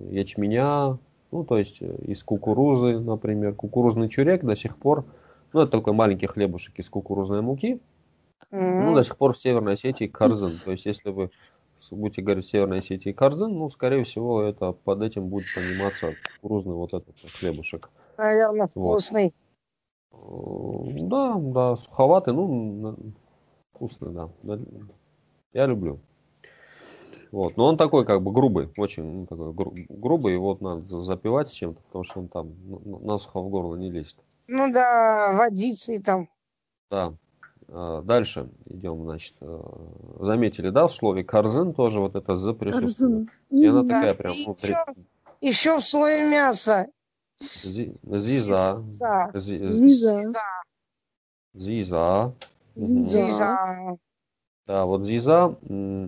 ячменя, 0.09 0.97
ну, 1.31 1.43
то 1.43 1.57
есть 1.57 1.81
э, 1.81 1.95
из 2.03 2.23
кукурузы, 2.23 2.99
например. 2.99 3.53
Кукурузный 3.55 4.09
чурек 4.09 4.43
до 4.43 4.55
сих 4.55 4.77
пор, 4.77 5.05
ну, 5.53 5.61
это 5.61 5.71
такой 5.71 5.93
маленький 5.93 6.27
хлебушек 6.27 6.77
из 6.79 6.89
кукурузной 6.89 7.41
муки, 7.41 7.79
ну, 8.51 8.93
до 8.95 9.03
сих 9.03 9.17
пор 9.17 9.33
в 9.33 9.37
Северной 9.37 9.73
Осетии 9.73 10.07
Карзын. 10.07 10.59
То 10.63 10.71
есть, 10.71 10.85
если 10.85 11.09
вы 11.09 11.29
будете 11.91 12.21
говорить 12.21 12.45
в 12.45 12.49
Северной 12.49 12.79
Осетии 12.79 13.11
Карзын, 13.11 13.51
ну, 13.53 13.69
скорее 13.69 14.03
всего, 14.03 14.41
это 14.41 14.71
под 14.71 15.01
этим 15.01 15.27
будет 15.27 15.45
пониматься 15.53 16.13
кукурузный 16.35 16.75
вот 16.75 16.93
этот 16.93 17.15
вот 17.21 17.31
хлебушек. 17.31 17.89
Наверное, 18.17 18.67
вкусный. 18.67 19.33
Э, 20.11 20.17
Да, 21.01 21.35
да, 21.37 21.75
суховатый, 21.75 22.33
ну, 22.33 22.95
вкусный. 23.73 24.11
Да, 24.13 24.29
Я 25.53 25.65
люблю. 25.65 25.99
Вот, 27.35 27.57
но 27.57 27.65
он 27.65 27.75
такой 27.75 28.05
как 28.05 28.21
бы 28.21 28.31
грубый, 28.31 28.69
очень 28.77 29.03
ну, 29.03 29.25
такой 29.25 29.51
гру- 29.51 29.73
грубый, 29.89 30.31
его 30.31 30.45
вот 30.53 30.61
надо 30.61 30.85
за- 30.87 31.01
запивать 31.03 31.49
с 31.49 31.51
чем-то, 31.51 31.81
потому 31.81 32.03
что 32.05 32.19
он 32.21 32.27
там 32.29 32.53
насухо 33.05 33.41
в 33.41 33.49
горло 33.49 33.75
не 33.75 33.91
лезет. 33.91 34.15
Ну 34.47 34.71
да, 34.71 35.33
водицей 35.33 35.99
там. 36.01 36.29
Да. 36.89 37.13
А, 37.67 38.01
Дальше 38.03 38.49
идем, 38.67 39.03
значит. 39.03 39.33
э, 39.41 39.59
Заметили, 40.21 40.69
да, 40.69 40.87
в 40.87 40.93
слове 40.93 41.25
корзин 41.25 41.73
тоже 41.73 41.99
вот 41.99 42.15
это 42.15 42.37
за 42.37 42.53
присутствует. 42.53 43.27
И 43.49 43.65
она 43.65 43.83
Да, 43.83 43.95
такая 43.95 44.13
прям, 44.13 44.31
и 44.31 44.45
ну, 44.47 44.53
при- 44.55 44.69
еще, 44.69 44.85
еще 45.41 45.75
в 45.77 45.81
слое 45.83 46.29
мяса. 46.31 46.87
зи- 47.37 47.97
зиза. 48.01 48.81
Зиза. 48.87 49.31
Зиза. 49.33 50.23
Мгм. 51.53 51.53
Зиза. 51.53 52.33
Зиза. 52.75 53.57
Да, 54.67 54.85
вот 54.85 55.05
зиза, 55.05 55.55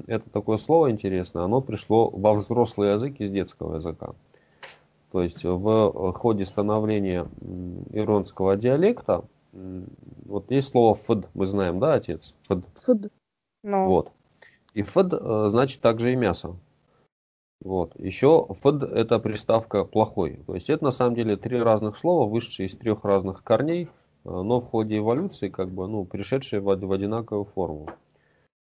это 0.08 0.30
такое 0.32 0.58
слово 0.58 0.90
интересное, 0.90 1.44
оно 1.44 1.62
пришло 1.62 2.10
во 2.10 2.34
взрослый 2.34 2.94
язык 2.94 3.20
из 3.20 3.30
детского 3.30 3.76
языка. 3.76 4.16
То 5.12 5.22
есть 5.22 5.44
в 5.44 5.70
э, 5.70 6.12
ходе 6.14 6.44
становления 6.44 7.28
иронского 7.92 8.56
диалекта, 8.56 9.24
вот 10.26 10.52
есть 10.52 10.72
слово 10.72 10.96
фд, 10.96 11.28
мы 11.34 11.46
знаем, 11.46 11.80
да, 11.80 11.94
отец? 11.94 12.34
Фд. 12.44 12.66
Фуд. 12.84 13.12
Ну, 13.64 13.86
Вот. 13.88 14.12
И 14.74 14.82
фд 14.82 15.14
э, 15.14 15.48
значит 15.50 15.82
также 15.82 16.14
и 16.14 16.16
мясо. 16.16 16.56
Вот. 17.64 17.98
Еще 18.00 18.48
фд 18.50 18.84
это 18.84 19.20
приставка 19.20 19.86
плохой. 19.86 20.40
То 20.46 20.56
есть 20.56 20.70
это 20.70 20.84
на 20.84 20.92
самом 20.92 21.16
деле 21.16 21.38
три 21.38 21.60
разных 21.62 21.96
слова, 21.96 22.30
вышедшие 22.30 22.68
из 22.68 22.76
трех 22.76 23.06
разных 23.06 23.44
корней, 23.44 23.86
э, 23.86 23.88
но 24.24 24.60
в 24.60 24.66
ходе 24.66 24.98
эволюции 24.98 25.50
как 25.50 25.70
бы 25.70 25.88
ну 25.88 26.06
пришедшие 26.06 26.60
в, 26.60 26.66
в 26.66 26.92
одинаковую 26.92 27.46
форму. 27.46 27.88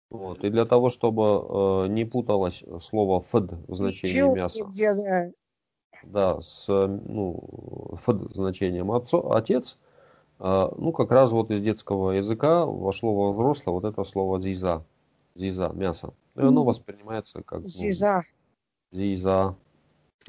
Вот. 0.10 0.44
И 0.44 0.50
для 0.50 0.66
того, 0.66 0.90
чтобы 0.90 1.86
э, 1.86 1.88
не 1.90 2.06
путалось 2.06 2.64
слово 2.82 3.22
фд 3.22 3.52
в 3.68 3.76
значении 3.76 4.14
ничего 4.14 4.36
мяса, 4.36 4.64
где, 4.64 4.94
да. 4.94 5.32
да, 6.04 6.42
с 6.42 6.68
ну, 6.70 7.96
фд 7.98 8.34
значением 8.34 8.92
отцо, 8.92 9.34
отец, 9.34 9.78
э, 10.40 10.70
ну 10.78 10.94
как 10.94 11.12
раз 11.12 11.34
вот 11.34 11.52
из 11.52 11.62
детского 11.62 12.12
языка 12.12 12.66
вошло 12.66 13.14
во 13.14 13.34
взрослое 13.34 13.74
вот 13.74 13.84
это 13.84 14.04
слово 14.06 14.40
зиза, 14.40 14.86
зиза, 15.36 15.70
мясо. 15.74 16.14
И 16.36 16.42
оно 16.42 16.64
воспринимается 16.64 17.44
как 17.44 17.62
ну, 17.62 17.66
Зиза. 17.66 18.24
зиза, 18.92 19.56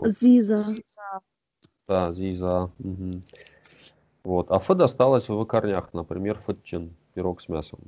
Зиза. 0.03 0.65
Зиза. 0.65 1.21
да, 1.87 2.13
зиза. 2.13 2.71
мгм. 2.79 3.23
Вот. 4.25 4.51
А 4.51 4.59
фд 4.59 4.81
осталось 4.81 5.29
в 5.29 5.45
корнях, 5.45 5.95
например, 5.95 6.39
фатчин, 6.41 6.97
пирог 7.15 7.41
с 7.41 7.49
мясом. 7.49 7.79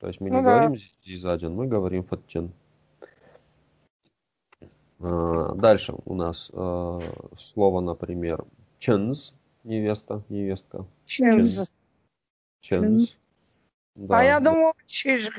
То 0.00 0.08
есть 0.08 0.20
мы 0.20 0.30
не 0.30 0.36
Ну 0.36 0.42
да. 0.44 0.56
говорим 0.58 0.76
зи- 0.76 0.92
зизаджин, 1.04 1.54
мы 1.54 1.66
говорим 1.66 2.04
фатчин. 2.04 2.52
А, 5.00 5.54
Дальше 5.54 5.94
у 6.04 6.14
нас 6.14 6.50
э, 6.52 6.98
слово, 7.36 7.80
например, 7.80 8.44
ченз, 8.78 9.34
невеста, 9.62 10.22
невестка. 10.28 10.86
Ченз. 11.06 11.72
Ченз. 12.60 13.18
Да, 13.94 14.20
А 14.20 14.24
я 14.24 14.40
думал, 14.40 14.72
чиж. 14.86 15.30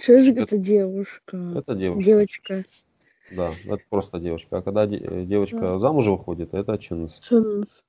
Чижик 0.00 0.38
это 0.38 0.56
девушка. 0.56 1.36
это 1.56 1.74
девушка. 1.74 2.04
Девочка. 2.10 2.64
Да, 3.30 3.50
это 3.64 3.82
просто 3.90 4.18
девушка. 4.18 4.58
А 4.58 4.62
когда 4.62 4.86
де- 4.86 5.24
девочка 5.26 5.58
Да. 5.60 5.78
замуж 5.78 6.06
выходит, 6.06 6.54
это 6.54 6.78
ченз. 6.78 7.18
Ченс. 7.20 7.84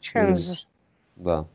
Ченз. 0.00 0.66
Да. 1.16 1.46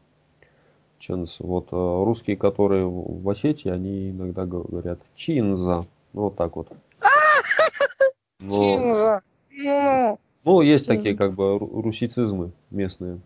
Ченз. 1.01 1.39
Вот 1.39 1.69
э, 1.71 1.75
русские, 1.75 2.37
которые 2.37 2.87
в 2.87 3.27
Осетии, 3.27 3.69
они 3.69 4.11
иногда 4.11 4.45
говорят 4.45 4.99
чинза. 5.15 5.85
Ну, 6.13 6.21
вот 6.21 6.35
так 6.35 6.55
вот. 6.55 6.67
Но, 8.39 8.63
Ченза. 8.63 9.21
Ну, 9.49 10.19
ну, 10.43 10.61
есть 10.61 10.85
такие 10.87 11.15
как 11.17 11.33
бы 11.33 11.55
ру- 11.57 11.81
русицизмы 11.81 12.51
местные. 12.69 13.19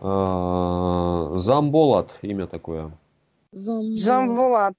А, 0.00 1.32
Замболат, 1.36 2.18
имя 2.22 2.46
такое. 2.46 2.90
Зам. 3.52 3.94
Замвулат. 3.94 4.74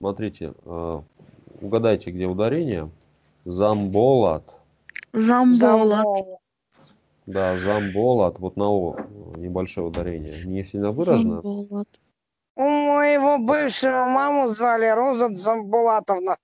Смотрите, 0.00 0.54
э, 0.64 1.00
угадайте, 1.60 2.10
где 2.10 2.26
ударение. 2.26 2.90
Замболат. 3.44 4.44
Жамбола. 5.12 6.02
Да, 7.26 7.58
Замболат, 7.58 8.38
вот 8.38 8.56
на 8.56 8.70
О 8.70 8.96
небольшое 9.36 9.86
ударение. 9.86 10.44
Не 10.44 10.62
сильно 10.62 10.90
выражено. 10.92 11.40
Замболат. 11.42 11.88
У 12.56 12.62
моего 12.62 13.38
бывшего 13.38 14.04
маму 14.04 14.48
звали 14.48 14.86
Роза 14.86 15.34
Замбулатовна. 15.34 16.36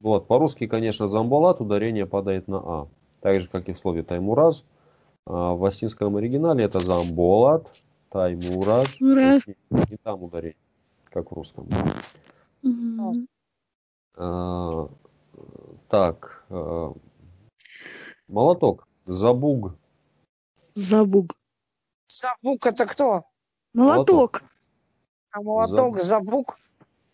Вот, 0.00 0.26
по-русски, 0.26 0.66
конечно, 0.66 1.08
Замболат, 1.08 1.60
ударение 1.60 2.06
падает 2.06 2.48
на 2.48 2.58
А. 2.58 2.88
Так 3.20 3.40
же, 3.40 3.48
как 3.48 3.68
и 3.68 3.72
в 3.72 3.78
слове 3.78 4.02
Таймураз. 4.02 4.64
А 5.26 5.54
в 5.54 5.64
осинском 5.64 6.16
оригинале 6.16 6.64
это 6.64 6.80
Замболат, 6.80 7.70
есть 8.14 9.00
Не, 9.00 9.56
не 9.90 9.96
там 9.96 10.22
ударение, 10.22 10.56
как 11.04 11.30
в 11.30 11.34
русском. 11.34 11.68
Мгм. 12.62 13.28
А, 14.16 14.88
так, 15.88 16.44
а, 16.50 16.92
молоток, 18.28 18.86
забуг, 19.06 19.74
Забуг. 20.74 21.32
Забук 22.08 22.66
это 22.66 22.86
кто? 22.86 23.24
Молоток. 23.74 24.42
А 25.30 25.40
молоток 25.40 26.00
Забук. 26.02 26.58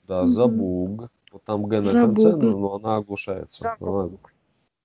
да, 0.06 0.26
забуг. 0.26 1.10
Вот 1.32 1.44
там 1.44 1.64
Г 1.66 1.76
на 1.78 1.82
Забуг. 1.84 2.24
конце, 2.24 2.56
но 2.56 2.74
она 2.76 2.96
оглушается. 2.96 3.76
Она- 3.80 4.02
Забук. 4.02 4.32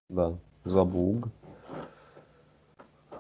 да, 0.10 0.38
забуг. 0.66 1.28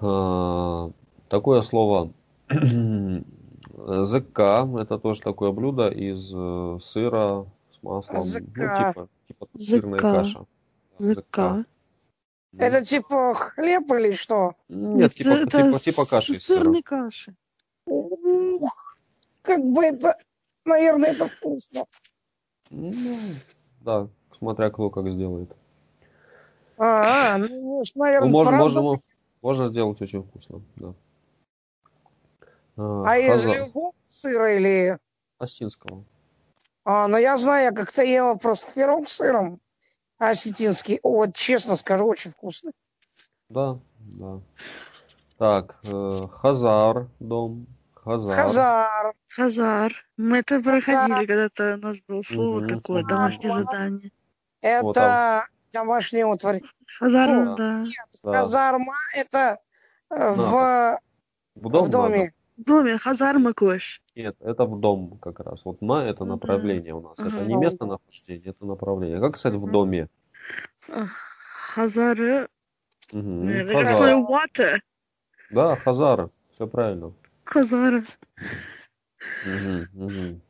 А, 0.01 0.91
такое 1.29 1.61
слово 1.61 2.11
ЗК, 2.49 4.39
это 4.39 4.99
тоже 5.01 5.21
такое 5.21 5.51
блюдо 5.51 5.87
из 5.89 6.31
э, 6.33 6.77
сыра 6.81 7.45
с 7.71 7.81
маслом, 7.83 8.17
ну, 8.17 8.23
ЗК. 8.23 8.43
типа, 8.43 9.07
типа 9.27 9.47
сырная 9.57 9.99
ЗК. 9.99 10.01
каша. 10.01 10.45
Да, 10.99 11.05
ЗК. 11.05 11.67
Это 12.57 12.85
типа 12.85 13.33
хлеб 13.33 13.91
или 13.93 14.13
что? 14.13 14.53
Нет, 14.69 15.13
типа, 15.13 15.29
это 15.29 15.63
типа, 15.63 15.79
типа 15.79 16.05
каши 16.05 16.39
сырной 16.39 16.83
каши. 16.83 17.35
Ух, 17.85 18.97
как 19.41 19.63
бы 19.63 19.83
это, 19.83 20.17
наверное, 20.65 21.11
это 21.11 21.27
вкусно. 21.27 21.85
Ну, 22.69 23.17
да, 23.81 24.07
смотря 24.37 24.69
кто 24.69 24.89
как 24.89 25.09
сделает. 25.09 25.51
А, 26.77 27.37
ну, 27.37 27.79
уж, 27.79 27.93
наверное, 27.95 28.27
Ну, 28.27 28.31
можно, 28.31 28.57
правда. 28.57 28.81
можно, 28.81 29.01
можно 29.41 29.67
сделать 29.67 30.01
очень 30.01 30.23
вкусно, 30.23 30.61
да. 30.75 30.93
А, 32.77 33.03
А 33.07 33.17
из 33.17 33.45
любого 33.45 33.93
сыра 34.07 34.55
или... 34.55 34.97
осетинского. 35.39 36.03
А, 36.85 37.07
ну 37.07 37.17
я 37.17 37.37
знаю, 37.37 37.65
я 37.65 37.71
как-то 37.71 38.03
ела 38.03 38.35
просто 38.35 38.71
пирог 38.73 39.09
с 39.09 39.13
сыром 39.13 39.59
осетинский. 40.29 40.99
Вот 41.03 41.35
честно 41.35 41.75
скажу, 41.75 42.05
очень 42.05 42.31
вкусно. 42.31 42.71
Да, 43.49 43.79
да. 43.99 44.39
Так, 45.37 45.77
э, 45.85 46.21
Хазар 46.31 47.07
дом. 47.19 47.67
Хазар. 47.93 48.35
Хазар. 48.35 49.13
Хазар. 49.29 49.93
Мы 50.17 50.39
это 50.39 50.59
проходили, 50.61 51.25
когда-то 51.25 51.73
у 51.75 51.77
нас 51.77 51.97
было 52.07 52.21
слово 52.21 52.59
Мгм. 52.59 52.67
такое, 52.67 53.03
домашнее 53.03 53.51
задание. 53.53 54.11
Вот 54.81 54.97
Это 54.97 55.45
домашний 55.71 56.23
утварь. 56.23 56.61
Хазар, 56.99 57.29
Да. 57.29 57.55
да. 57.55 57.83
Да. 58.23 58.31
Хазарма 58.39 58.93
это 59.15 59.59
э, 60.09 60.33
в, 60.33 60.99
В 61.55 61.69
дом 61.69 61.85
в 61.85 61.89
доме. 61.89 62.33
В 62.57 62.63
доме 62.63 62.97
Хазар 62.97 63.39
Макош. 63.39 64.01
Нет, 64.15 64.35
это 64.39 64.65
в 64.65 64.79
дом 64.79 65.17
как 65.19 65.39
раз. 65.39 65.65
Вот 65.65 65.81
ма 65.81 66.03
это 66.03 66.23
направление 66.25 66.93
у 66.93 67.01
нас. 67.01 67.19
Это 67.19 67.45
не 67.45 67.55
местонахождение, 67.55 68.49
это 68.51 68.65
направление. 68.65 69.19
Как, 69.19 69.33
кстати, 69.33 69.55
в 69.55 69.69
доме? 69.71 70.07
Хазар. 71.73 72.19
э, 72.21 72.47
Мгм, 73.11 73.47
Это 73.49 73.73
как 73.73 73.87
Хазар. 73.87 74.09
слово 74.09 74.45
water. 74.45 74.79
Да, 75.51 75.75
Хазар. 75.75 76.29
Все 76.51 76.67
правильно. 76.67 77.13
Мгм. 79.45 80.41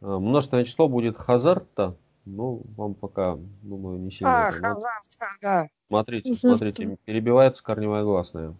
А, 0.00 0.18
Множественное 0.18 0.64
число 0.64 0.88
будет 0.88 1.16
Хазарта. 1.18 1.96
Ну, 2.24 2.62
вам 2.76 2.94
пока, 2.94 3.36
думаю, 3.62 3.98
не 3.98 4.10
сильно. 4.10 4.46
А, 4.46 4.50
это 4.50 4.60
надо. 4.60 4.74
Хазар, 4.74 5.28
да. 5.42 5.68
Смотрите, 5.88 6.30
Хазарта. 6.30 6.56
смотрите, 6.58 6.96
перебивается 7.04 7.62
корневая 7.62 8.02
гласная. 8.04 8.54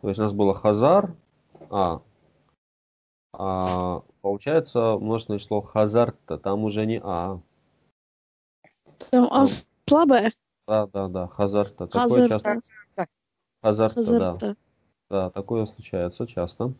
То 0.00 0.08
есть 0.08 0.18
у 0.20 0.22
нас 0.22 0.32
было 0.32 0.54
Хазар, 0.54 1.14
а, 1.70 2.02
а 3.32 4.02
получается 4.22 4.98
множественное 4.98 5.38
число 5.38 5.60
Хазарта, 5.60 6.38
там 6.38 6.64
уже 6.64 6.86
не 6.86 7.00
А. 7.02 7.40
Там 9.10 9.28
а 9.30 9.46
слабое. 9.86 10.32
Да, 10.66 10.86
да, 10.86 11.08
да, 11.08 11.26
Хазарта. 11.28 11.86
Такое 11.86 12.28
часто. 12.28 12.60
Хазарта. 13.62 13.98
Хазарта, 14.04 14.38
да. 14.40 14.56
Да, 15.10 15.30
такое 15.30 15.64
случается 15.66 16.26
часто. 16.26 16.74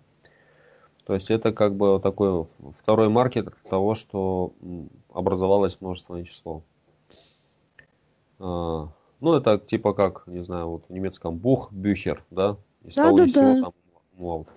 То 1.05 1.14
есть 1.14 1.31
это 1.31 1.53
как 1.53 1.74
бы 1.74 1.98
такой 2.03 2.46
второй 2.79 3.09
маркер 3.09 3.57
того, 3.70 3.94
что 3.94 4.53
образовалось 5.11 5.81
множественное 5.81 6.24
число. 6.24 6.62
А, 8.38 8.88
ну, 9.20 9.35
это 9.35 9.59
типа 9.59 9.94
как, 9.94 10.27
не 10.27 10.44
знаю, 10.44 10.68
вот 10.68 10.85
в 10.87 10.92
немецком 10.92 11.38
бух, 11.38 11.72
бюхер, 11.72 12.22
да? 12.31 12.59
Из 12.83 12.94
Да, 12.94 13.05
того 13.05 13.16
да, 13.16 13.24
да. 13.27 13.62
там 13.62 13.72
умлаут. 14.18 14.48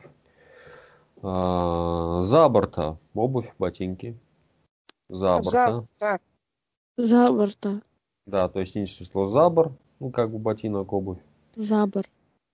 А, 1.24 2.22
за 2.24 2.50
борта 2.50 2.98
обувь, 3.14 3.52
ботинки. 3.60 4.18
За 5.10 5.38
борта. 5.38 5.52
За, 5.52 5.88
да. 6.00 6.20
За 6.98 7.32
борта. 7.32 7.82
Да, 8.26 8.50
то 8.50 8.60
есть 8.60 8.76
нижнее 8.76 9.06
число 9.06 9.26
забор, 9.26 9.72
ну 10.00 10.12
как 10.12 10.32
бы 10.32 10.40
ботинок, 10.40 10.94
обувь. 10.94 11.20
Забор. 11.56 12.06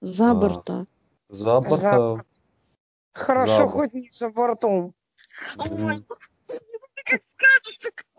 За 0.01 0.31
А, 0.31 0.35
борта. 0.35 0.85
За 1.29 1.59
борта. 1.61 1.77
За- 1.77 2.23
Хорошо, 3.13 3.57
За 3.57 3.67
хоть 3.67 3.93
не 3.93 4.09
за 4.11 4.29
бортом. 4.29 4.93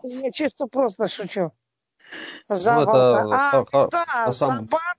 Я 0.03 0.31
чисто 0.31 0.67
просто 0.67 1.07
шучу. 1.07 1.51
За 2.49 2.75
Ну, 2.75 2.81
это 2.81 2.91
борта. 2.91 3.35
А, 3.35 3.51
ха- 3.51 3.65
ха- 3.65 3.87
да, 3.91 4.25
на 4.25 4.31
самом- 4.31 4.57
забар 4.65 4.97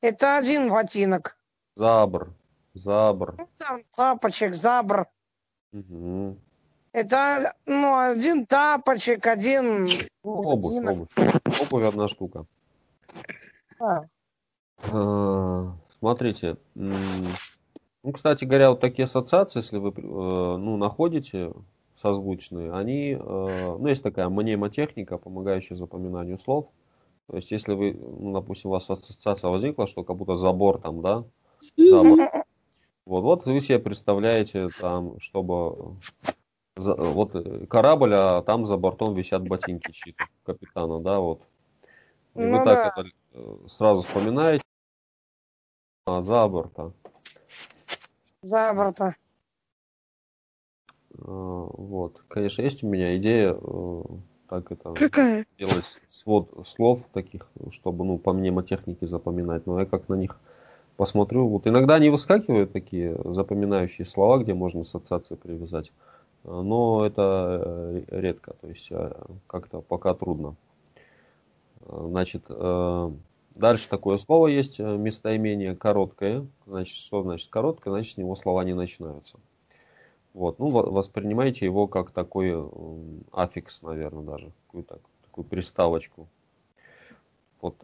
это 0.00 0.36
один 0.38 0.70
ботинок. 0.70 1.36
Забр. 1.76 2.32
Забр. 2.74 3.34
Ну, 3.38 3.48
Там 3.58 3.82
тапочек, 3.94 4.54
забр. 4.54 5.06
Мгм. 5.72 6.38
Это, 6.92 7.54
ну, 7.66 7.98
один 7.98 8.46
тапочек, 8.46 9.26
один 9.26 9.88
Обувь, 10.22 10.62
ботинок. 10.62 10.90
обувь. 10.92 11.62
Обувь 11.62 11.84
одна 11.84 12.08
штука. 12.08 12.44
Да. 13.78 14.08
А, 14.92 15.74
Смотрите. 16.02 16.56
Ну, 16.74 18.10
кстати 18.12 18.44
говоря, 18.44 18.70
вот 18.70 18.80
такие 18.80 19.04
ассоциации, 19.04 19.60
если 19.60 19.78
вы 19.78 19.90
э, 19.90 20.00
ну, 20.00 20.76
находите 20.76 21.52
созвучные, 22.00 22.72
они, 22.72 23.12
э, 23.12 23.16
ну, 23.20 23.86
есть 23.86 24.02
такая 24.02 24.28
мнемотехника, 24.28 25.18
помогающая 25.18 25.76
запоминанию 25.76 26.40
слов. 26.40 26.66
То 27.28 27.36
есть, 27.36 27.52
если 27.52 27.74
вы, 27.74 27.92
ну, 27.92 28.32
допустим, 28.32 28.70
у 28.70 28.72
вас 28.72 28.90
ассоциация 28.90 29.48
возникла, 29.48 29.86
что 29.86 30.02
как 30.02 30.16
будто 30.16 30.34
забор 30.34 30.80
там, 30.80 31.00
да, 31.00 31.24
забор. 31.76 32.18
Вот, 33.12 33.24
вот 33.24 33.44
вы 33.44 33.60
себе 33.60 33.78
представляете 33.78 34.70
там, 34.80 35.20
чтобы 35.20 35.98
за- 36.78 36.94
вот 36.94 37.34
э, 37.34 37.66
корабль, 37.66 38.14
а 38.14 38.40
там 38.40 38.64
за 38.64 38.78
бортом 38.78 39.12
висят 39.12 39.46
ботинки 39.46 39.90
чьи-то 39.92 40.24
капитана, 40.44 40.98
да, 40.98 41.20
вот. 41.20 41.42
И 42.34 42.40
вы 42.40 42.46
Ну 42.46 42.64
так 42.64 42.78
да. 42.82 42.88
это 42.88 43.04
э, 43.32 43.56
сразу 43.68 44.00
вспоминаете 44.00 44.64
а, 46.06 46.22
за 46.22 46.48
борта. 46.48 46.94
За 48.40 48.72
борта. 48.72 49.14
А, 51.18 51.66
Вот, 51.74 52.22
конечно, 52.28 52.62
есть 52.62 52.82
у 52.82 52.88
меня 52.88 53.14
идея 53.18 53.58
э, 53.60 54.02
так 54.48 54.72
это 54.72 54.94
Какая? 54.94 55.44
делать 55.58 56.00
свод 56.08 56.66
слов 56.66 57.06
таких, 57.12 57.46
чтобы, 57.72 58.06
ну, 58.06 58.16
по 58.16 58.32
мнемотехнике 58.32 59.06
запоминать, 59.06 59.66
но 59.66 59.80
я 59.80 59.84
как 59.84 60.08
на 60.08 60.14
них 60.14 60.40
посмотрю. 61.02 61.48
Вот 61.48 61.66
иногда 61.66 61.96
они 61.96 62.10
выскакивают 62.10 62.72
такие 62.72 63.18
запоминающие 63.24 64.06
слова, 64.06 64.38
где 64.38 64.54
можно 64.54 64.82
ассоциации 64.82 65.34
привязать, 65.34 65.90
но 66.44 67.04
это 67.04 67.60
э, 67.60 68.20
редко, 68.20 68.54
то 68.60 68.68
есть 68.68 68.86
э, 68.92 69.12
как-то 69.48 69.80
пока 69.80 70.14
трудно. 70.14 70.54
Значит, 71.88 72.44
э, 72.48 73.10
дальше 73.56 73.88
такое 73.88 74.16
слово 74.16 74.46
есть, 74.46 74.78
местоимение 74.78 75.74
короткое. 75.74 76.46
Значит, 76.68 76.94
что 76.94 77.24
значит 77.24 77.50
короткое? 77.50 77.90
Значит, 77.90 78.12
с 78.12 78.16
него 78.16 78.36
слова 78.36 78.62
не 78.62 78.74
начинаются. 78.74 79.40
Вот, 80.34 80.60
ну, 80.60 80.70
во- 80.70 80.88
воспринимайте 80.88 81.64
его 81.64 81.88
как 81.88 82.12
такой 82.12 82.56
аффикс, 83.32 83.82
наверное, 83.82 84.22
даже, 84.22 84.52
какую-то 84.68 85.00
такую 85.24 85.46
приставочку. 85.46 86.28
Вот 87.60 87.74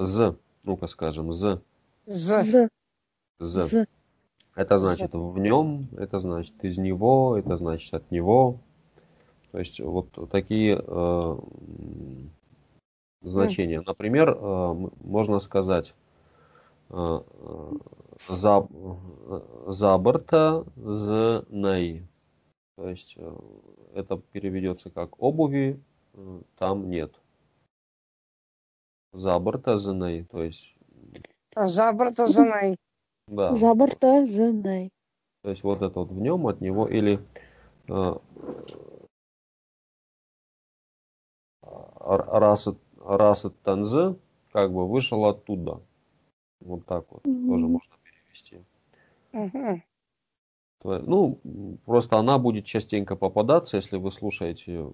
з, 0.00 0.34
ну-ка 0.62 0.86
скажем, 0.86 1.30
з, 1.30 1.60
З. 2.06 2.42
З. 2.42 2.68
з. 3.40 3.66
З. 3.66 3.86
Это 4.56 4.78
значит 4.78 5.10
в 5.12 5.38
нем, 5.38 5.88
это 5.96 6.20
значит 6.20 6.64
из 6.64 6.78
него, 6.78 7.36
это 7.36 7.56
значит 7.56 7.92
от 7.94 8.10
него. 8.12 8.60
То 9.50 9.58
есть 9.58 9.80
вот 9.80 10.30
такие 10.30 10.80
э, 10.80 11.38
значения. 13.22 13.82
Например, 13.84 14.30
э, 14.30 14.90
можно 15.02 15.40
сказать, 15.40 15.94
э, 16.90 16.94
э, 16.94 17.72
За, 18.28 18.66
заборта 19.66 20.64
з 20.76 21.44
ней. 21.50 22.06
То 22.76 22.88
есть 22.88 23.14
э, 23.16 23.36
это 23.94 24.20
переведется 24.32 24.90
как 24.90 25.20
обуви 25.22 25.80
э, 26.12 26.42
там 26.58 26.90
нет. 26.90 27.20
Заборта 29.12 29.78
з 29.78 29.92
ней. 29.92 30.24
То 30.24 30.42
есть, 30.44 30.74
За 31.56 31.92
борта 31.92 32.26
за 32.26 32.44
ней. 32.44 32.76
да. 33.28 33.54
За 33.54 33.74
борта 33.74 34.26
за 34.26 34.52
ней. 34.52 34.90
То 35.42 35.50
есть 35.50 35.62
вот 35.62 35.82
это 35.82 36.00
вот 36.00 36.10
в 36.10 36.20
нем, 36.20 36.46
от 36.46 36.60
него, 36.60 36.88
или 36.88 37.20
э, 37.88 38.14
р- 41.62 42.28
раз, 42.30 42.66
от- 42.66 42.80
раз 43.04 43.44
от 43.44 43.60
танзы, 43.60 44.16
как 44.52 44.72
бы 44.72 44.88
вышел 44.88 45.24
оттуда. 45.26 45.80
Вот 46.60 46.86
так 46.86 47.04
вот 47.10 47.22
тоже 47.22 47.64
Мгм. 47.66 47.72
можно 47.72 47.94
перевести. 48.02 48.60
То- 50.80 50.98
Ну, 51.00 51.38
просто 51.84 52.18
она 52.18 52.38
будет 52.38 52.64
частенько 52.64 53.16
попадаться, 53.16 53.76
если 53.76 53.96
вы 53.96 54.10
слушаете, 54.10 54.86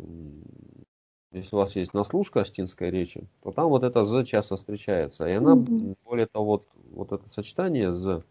если 1.33 1.55
у 1.55 1.59
вас 1.59 1.77
есть 1.77 1.95
наслушка 1.95 2.40
астинской 2.40 2.90
речи, 2.90 3.27
то 3.43 3.53
там 3.53 3.69
вот 3.69 3.85
это 3.85 4.05
«з» 4.05 4.25
часто 4.25 4.57
встречается. 4.57 5.29
И 5.29 5.33
она, 5.33 5.53
м, 5.53 5.97
более 6.05 6.27
того, 6.27 6.45
вот, 6.45 6.69
вот 6.93 7.12
это 7.12 7.23
сочетание 7.31 7.93
«з», 7.93 8.23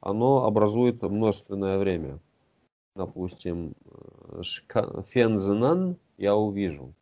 оно 0.00 0.44
образует 0.44 1.02
множественное 1.02 1.78
время. 1.78 2.18
Допустим, 2.96 3.74
э, 3.84 4.42
фензенан 5.04 5.96
я 6.18 6.34
увижу. 6.34 6.94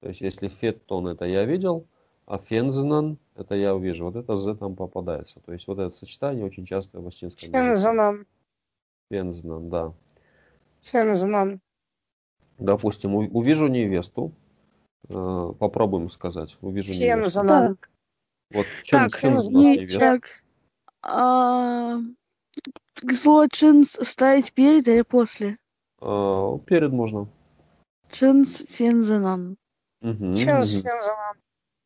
То 0.00 0.08
есть, 0.08 0.20
если 0.20 0.48
феттон 0.48 1.08
это 1.08 1.24
я 1.24 1.44
видел, 1.46 1.86
а 2.26 2.38
фензенан 2.38 3.18
это 3.34 3.54
я 3.54 3.74
увижу. 3.74 4.04
Вот 4.04 4.16
это 4.16 4.36
«з» 4.36 4.54
там 4.54 4.76
попадается. 4.76 5.40
То 5.40 5.52
есть, 5.52 5.66
вот 5.68 5.78
это 5.78 5.90
сочетание 5.90 6.44
очень 6.44 6.64
часто 6.66 7.00
в 7.00 7.06
астинском 7.06 7.48
языке. 7.48 7.64
Фензенан. 7.64 8.26
Фензенан, 9.10 9.70
да. 9.70 9.92
Фензенан. 10.82 11.60
Допустим, 12.58 13.14
увижу 13.14 13.68
невесту. 13.68 14.32
Э, 15.08 15.52
Попробуем 15.58 16.10
сказать. 16.10 16.56
Увижу. 16.60 16.92
Так, 17.46 17.90
Вот 18.52 18.66
чем, 18.84 19.00
Так, 19.10 19.20
чем 19.20 19.34
не- 19.60 19.86
так. 19.88 20.28
А, 21.02 21.98
слово 23.12 23.48
чинс 23.50 23.96
ставить 24.02 24.52
перед 24.52 24.86
или 24.88 25.02
после? 25.02 25.58
Э, 26.00 26.58
Перед 26.66 26.92
можно. 26.92 27.28
Чинс 28.10 28.62
фензенан. 28.68 29.56
Мгм. 30.00 30.36
фензенан. 30.36 31.34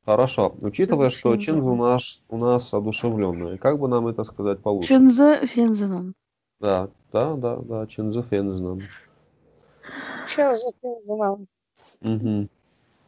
Хорошо. 0.05 0.55
Учитывая, 0.63 1.09
что 1.11 1.33
Чинз 1.33 1.45
чинз 1.45 1.59
у 1.59 1.63
фензенан. 1.63 1.79
нас, 1.79 2.23
у 2.29 2.39
нас 2.39 2.75
одушевленное, 2.75 3.59
как 3.59 3.79
бы 3.79 3.89
нам 3.89 4.07
это 4.09 4.25
сказать 4.25 4.61
получше? 4.63 4.89
Чинзе 4.89 5.47
фензенан. 5.47 6.15
Да, 6.61 6.89
да, 7.13 7.35
да, 7.37 7.57
да, 7.57 7.87
чинзу 7.87 8.23
фензенан. 8.23 8.83
Сейчас 10.27 10.65
фензенан. 10.83 11.47
Мгм. 12.01 12.49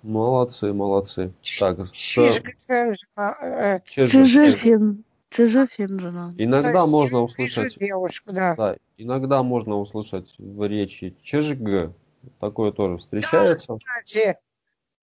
Молодцы, 0.03 0.73
молодцы. 0.73 1.33
Так, 1.61 1.87
с- 1.87 1.91
Чижик 1.93 2.57
фензенан. 2.59 3.35
Э, 3.41 3.81
чижи. 3.85 4.11
Чижи 4.25 4.51
фен. 4.53 5.05
Чижи 5.31 5.67
фензенан. 5.67 6.33
то 6.33 6.43
Иногда 6.43 6.71
есть 6.81 6.91
можно 6.93 7.21
услышать 7.21 7.79
девушку, 7.79 8.33
да. 8.33 8.55
Да, 8.57 8.77
иногда 8.97 9.43
можно 9.43 9.77
услышать 9.79 10.35
в 10.38 10.67
речи 10.69 11.17
чжг. 11.23 11.93
Такое 12.41 12.73
тоже 12.73 12.99
встречается. 12.99 13.77
Кстати, 13.79 14.37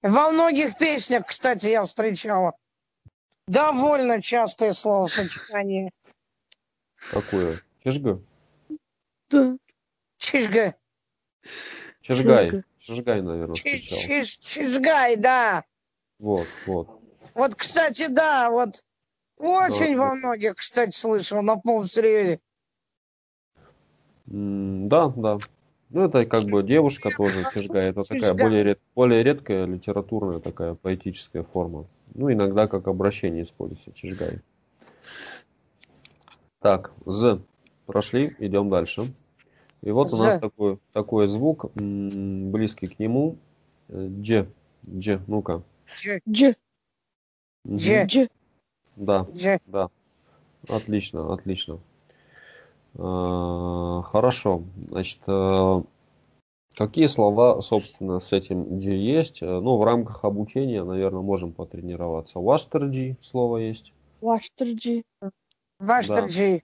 во 0.01 0.29
многих 0.31 0.77
песнях, 0.77 1.25
кстати, 1.27 1.67
я 1.67 1.83
встречала. 1.85 2.53
Довольно 3.47 4.21
частое 4.21 4.73
словосочетание. 4.73 5.91
Какое? 7.11 7.59
Чжг. 7.83 8.19
Да. 9.29 9.57
Чижга. 10.17 10.75
Чжгай. 12.01 12.49
Чжг. 12.51 12.65
Чжгай, 12.89 13.21
наверное, 13.21 13.55
Чиж- 13.55 14.39
Чижгай, 14.41 15.15
да. 15.15 15.63
Вот, 16.17 16.49
вот. 16.65 16.99
Вот, 17.35 17.55
кстати, 17.55 18.07
да, 18.07 18.49
вот 18.49 18.83
очень 19.37 19.95
Да, 19.95 20.03
во 20.09 20.15
многих, 20.15 20.55
кстати, 20.55 20.91
слышал 20.91 21.41
на 21.43 21.55
полном 21.57 21.85
серьезе. 21.85 22.39
Да, 24.25 25.09
да. 25.15 25.37
Ну, 25.91 26.05
это 26.05 26.25
как 26.25 26.43
бы 26.45 26.61
девушка 26.63 27.11
тоже 27.11 27.45
чжгай. 27.53 27.89
Это 27.89 28.03
такая 28.03 28.33
более, 28.33 28.63
ред- 28.63 28.81
более 28.95 29.23
редкая 29.23 29.65
литературная 29.65 30.39
такая 30.39 30.75
поэтическая 30.75 31.43
форма. 31.43 31.85
Ну, 32.13 32.31
иногда 32.31 32.67
как 32.67 32.87
обращение 32.87 33.43
используется 33.43 33.91
чжгай. 33.93 34.39
Так, 36.59 36.91
з. 37.05 37.39
Прошли, 37.85 38.35
идем 38.39 38.69
дальше. 38.69 39.07
И 39.81 39.91
вот 39.91 40.13
у 40.13 40.17
нас 40.17 40.39
такой, 40.39 40.79
такой 40.93 41.27
звук, 41.27 41.71
близкий 41.75 42.87
к 42.87 42.99
нему. 42.99 43.37
Э, 43.89 44.07
Дж. 44.09 44.45
Дж, 44.83 45.19
ну-ка. 45.27 45.61
Дж- 45.97 46.21
Дж. 46.27 46.53
Дж. 47.65 48.05
Дж. 48.05 48.27
Да, 48.95 49.25
дж- 49.31 49.61
да. 49.65 49.89
Отлично, 50.67 51.33
отлично. 51.33 51.79
А, 52.97 54.01
Хорошо. 54.03 54.63
Значит, 54.89 55.19
э, 55.27 55.81
какие 56.75 57.05
слова, 57.05 57.61
собственно, 57.61 58.19
с 58.19 58.33
этим 58.33 58.77
G 58.79 58.95
есть? 58.95 59.41
Э, 59.41 59.59
Ну, 59.59 59.77
в 59.77 59.83
рамках 59.83 60.25
обучения, 60.25 60.83
наверное, 60.83 61.21
можем 61.21 61.53
потренироваться. 61.53 62.39
Ваштерджи 62.39 63.15
слово 63.21 63.57
есть. 63.57 63.93
Ваштерджи. 64.21 65.03
Ваш 65.79 66.07
Да. 66.07 66.25
Джи. 66.27 66.63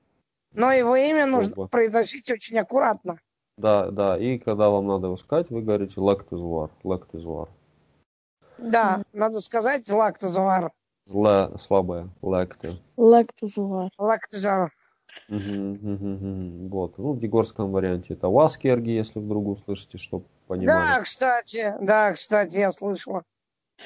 Но 0.56 0.72
его 0.72 0.96
имя 0.96 1.26
нужно 1.26 1.68
произносить 1.68 2.32
очень 2.32 2.58
аккуратно. 2.58 3.20
Да, 3.58 3.92
да. 3.92 4.18
И 4.18 4.38
когда 4.38 4.70
вам 4.70 4.88
надо 4.88 5.08
его 5.08 5.18
сказать, 5.18 5.50
вы 5.50 5.62
говорите 5.62 6.00
лактизвар, 6.00 6.72
лактизвар. 6.84 7.50
Да, 8.58 9.04
надо 9.14 9.42
сказать 9.42 9.90
лактозавар. 9.90 10.72
Л 11.08 11.60
слабое, 11.60 12.10
лакти. 12.22 12.78
Лактозуар. 12.98 13.92
Лактозавар. 13.98 14.72
Мгм, 15.28 15.74
мгм, 15.74 16.14
мгм. 16.14 16.70
Вот. 16.70 16.98
Ну, 16.98 17.14
в 17.14 17.22
егорском 17.22 17.72
варианте 17.72 18.14
это 18.14 18.28
васкерги, 18.28 18.92
если 18.92 19.20
вдруг 19.20 19.48
услышите, 19.48 19.98
чтобы 19.98 20.24
Да, 20.24 20.30
понимали. 20.48 21.04
кстати, 21.04 21.74
да, 21.82 22.14
кстати, 22.14 22.58
я 22.58 22.72
слышала. 22.72 23.24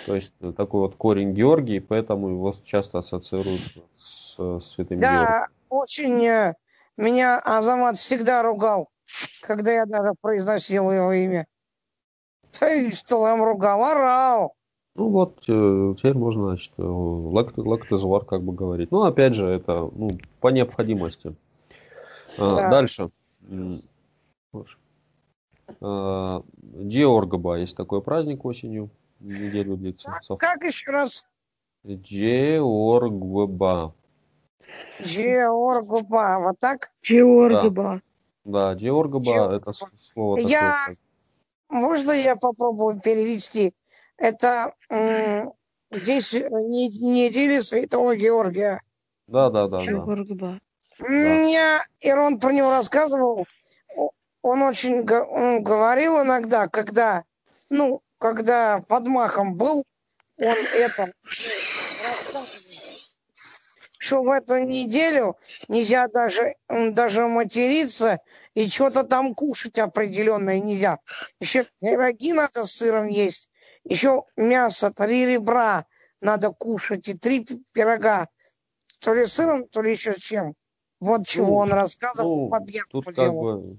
То 0.06 0.16
есть 0.16 0.32
э, 0.42 0.54
такой 0.56 0.82
вот 0.82 0.96
корень 0.96 1.34
Георгий, 1.34 1.80
поэтому 1.80 2.30
его 2.30 2.54
часто 2.64 3.00
ассоциируют 3.00 3.62
с, 3.96 4.36
э, 4.38 4.60
святым 4.62 5.00
Георгием. 5.00 5.46
Очень 5.70 6.26
э, 6.26 6.56
меня 6.98 7.40
Азамат 7.40 7.98
всегда 7.98 8.44
ругал, 8.44 8.90
когда 9.42 9.72
я 9.72 9.86
даже 9.86 10.12
произносил 10.22 10.92
его 10.92 11.12
имя. 11.14 11.48
Эй, 12.60 12.92
что 12.92 13.26
я 13.28 13.38
ругал? 13.38 13.84
Орал. 13.84 14.54
Ну 14.96 15.10
вот, 15.10 15.44
э, 15.48 15.94
теперь 15.98 16.16
можно, 16.16 16.48
значит, 16.48 16.74
э, 16.78 16.82
лакт- 16.84 17.58
лактозавар 17.58 18.26
как 18.26 18.44
бы 18.44 18.52
говорить. 18.54 18.92
Ну, 18.92 19.04
опять 19.04 19.34
же, 19.34 19.48
это 19.48 19.90
ну, 19.94 20.18
по 20.42 20.50
необходимости. 20.50 21.36
А, 22.38 22.56
Да. 22.56 22.70
Дальше. 22.70 23.10
А, 25.82 26.44
Джеоргаба 26.82 27.60
есть 27.60 27.78
такой 27.78 28.02
праздник 28.02 28.44
осенью, 28.44 28.90
неделю 29.20 29.78
длится. 29.78 30.10
Как, 30.28 30.40
как 30.40 30.64
еще 30.64 30.90
раз? 30.92 31.26
Джеоргба. 31.86 33.94
Джеоргуба. 35.02 36.38
Вот 36.40 36.60
так? 36.60 36.92
Георгиба. 37.04 38.02
Да, 38.46 38.74
Джеоргаба 38.74 39.24
Джеоргаба. 39.24 39.56
это 39.56 39.74
слово 39.74 40.38
такое. 40.38 40.52
Я- 40.52 40.88
Можно 41.70 42.12
я 42.12 42.36
попробую 42.36 43.00
перевести? 43.00 43.74
Это 44.18 44.74
м, 44.90 45.54
здесь 45.92 46.34
не- 46.34 46.90
недели 46.90 47.60
Святого 47.60 48.16
Георгия. 48.16 48.82
Да, 49.28 49.50
да, 49.50 49.68
да, 49.68 49.78
да. 49.78 49.84
Георгиба. 49.86 50.60
Мне 51.00 51.80
Ирон 52.02 52.40
про 52.40 52.52
него 52.52 52.72
рассказывал. 52.72 53.46
Он 54.42 54.62
очень 54.64 55.08
он 55.10 55.64
говорил 55.64 56.22
иногда, 56.24 56.68
когда, 56.68 57.24
ну, 57.70 58.02
когда 58.18 58.82
под 58.88 59.08
махом 59.08 59.56
был, 59.56 59.84
он 60.38 60.56
это 60.76 61.08
рассказывал, 62.04 62.59
что 64.10 64.24
в 64.24 64.30
эту 64.32 64.58
неделю 64.58 65.38
нельзя 65.68 66.08
даже, 66.08 66.56
даже 66.68 67.28
материться 67.28 68.20
и 68.56 68.68
что-то 68.68 69.04
там 69.04 69.36
кушать 69.36 69.78
определенное 69.78 70.60
нельзя. 70.60 70.98
Еще 71.40 71.68
пироги 71.80 72.34
надо 72.34 72.66
с 72.66 72.72
сыром 72.72 73.08
есть, 73.08 73.52
еще 73.84 74.24
мясо, 74.36 74.92
три 74.92 75.28
ребра 75.28 75.86
надо 76.22 76.50
кушать 76.50 77.08
и 77.08 77.14
три 77.14 77.46
пи- 77.46 77.62
пирога. 77.72 78.30
То 79.00 79.14
ли 79.14 79.28
с 79.28 79.34
сыром, 79.34 79.68
то 79.68 79.84
ли 79.84 79.92
еще 79.92 80.14
с 80.14 80.18
чем. 80.18 80.56
Вот 81.00 81.28
чего 81.28 81.48
Ну, 81.48 81.56
он 81.58 81.74
рассказывал 81.74 82.36
Ну, 82.36 82.50
по 82.50 82.60
тут 82.90 83.16
как 83.16 83.32
бы, 83.32 83.78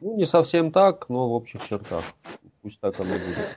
ну, 0.00 0.16
не 0.16 0.24
совсем 0.24 0.72
так, 0.72 1.10
но 1.10 1.28
в 1.28 1.32
общих 1.32 1.62
чертах. 1.68 2.02
Пусть 2.62 2.80
так 2.80 2.98
оно 2.98 3.18
будет. 3.18 3.48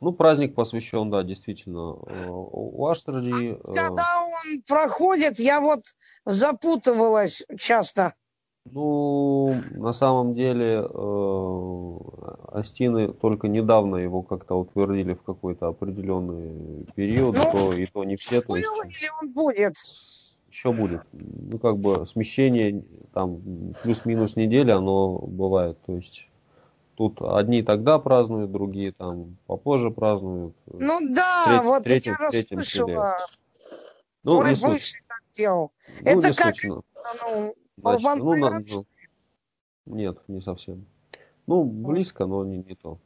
Э, 0.00 0.04
Ну, 0.04 0.12
праздник 0.12 0.54
посвящен, 0.54 1.10
да, 1.10 1.22
действительно, 1.22 1.96
э, 2.06 2.28
Уаштерджи. 2.30 3.52
э, 3.52 3.56
Когда 3.66 4.24
он 4.24 4.62
проходит, 4.66 5.38
я 5.38 5.60
вот 5.60 5.82
запутывалась 6.24 7.44
часто. 7.58 8.14
Ну, 8.70 9.54
на 9.70 9.92
самом 9.92 10.34
деле, 10.34 10.84
э, 10.88 11.98
Астины 12.52 13.12
только 13.14 13.48
недавно 13.48 13.96
его 13.96 14.22
как-то 14.22 14.56
утвердили 14.56 15.14
в 15.14 15.22
какой-то 15.22 15.68
определенный 15.68 16.84
период, 16.94 17.34
Ну, 17.36 17.50
то 17.50 17.72
и 17.72 17.86
то 17.86 18.04
не 18.04 18.16
все, 18.16 18.42
то 18.42 18.56
есть 18.56 18.68
или 18.84 19.08
он 19.22 19.32
будет? 19.32 19.74
еще 20.50 20.72
будет. 20.72 21.00
Ну, 21.12 21.58
как 21.58 21.78
бы 21.78 22.06
смещение 22.06 22.82
там 23.14 23.40
плюс-минус 23.82 24.36
неделя, 24.36 24.76
оно 24.76 25.18
бывает. 25.18 25.78
То 25.86 25.94
есть 25.96 26.28
тут 26.98 27.22
одни 27.22 27.62
тогда 27.62 28.00
празднуют, 28.00 28.50
другие 28.50 28.90
там 28.90 29.36
попозже 29.46 29.90
празднуют. 29.92 30.54
Ну 30.66 30.98
да, 31.14 31.44
Треть- 31.46 31.62
вот 31.62 31.84
третьим- 31.84 32.16
я 32.20 32.28
третьим 32.28 32.58
расслышала. 32.58 33.16
Ну, 34.24 34.34
Мой 34.42 34.54
не 34.54 34.60
бывший 34.60 35.00
так 35.06 35.20
делал. 35.32 35.70
Ну, 36.00 36.10
Это 36.10 36.28
не 36.28 36.34
как 36.34 36.56
суть, 36.56 36.64
ну. 36.68 37.54
Значит, 37.76 38.18
ну, 38.18 38.34
на- 38.34 38.60
ну, 38.68 38.86
нет, 39.86 40.18
не 40.26 40.40
совсем. 40.42 40.86
Ну, 41.46 41.62
близко, 41.62 42.26
но 42.26 42.44
не, 42.44 42.58
не 42.58 42.74
то. 42.74 42.98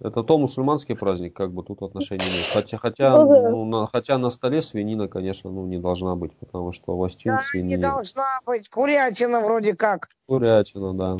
Это 0.00 0.24
то 0.24 0.36
мусульманский 0.36 0.96
праздник, 0.96 1.32
как 1.34 1.52
бы 1.52 1.62
тут 1.62 1.82
отношений 1.82 2.24
нет. 2.24 2.50
Хотя, 2.52 2.76
хотя, 2.76 3.16
Ну 3.16 3.50
ну, 3.50 3.64
на, 3.66 3.86
хотя 3.86 4.18
на 4.18 4.30
столе 4.30 4.62
свинина, 4.62 5.06
конечно, 5.06 5.48
ну, 5.48 5.64
не 5.64 5.78
должна 5.78 6.16
быть, 6.16 6.34
потому 6.38 6.72
что 6.72 6.96
в 6.96 7.04
Астин 7.04 7.34
да, 7.34 7.36
не 7.38 7.42
свинина, 7.44 7.82
должна 7.82 8.40
быть. 8.44 8.68
Курятина 8.68 9.40
вроде 9.40 9.76
как. 9.76 10.08
курятина, 10.26 10.92
да. 10.94 11.18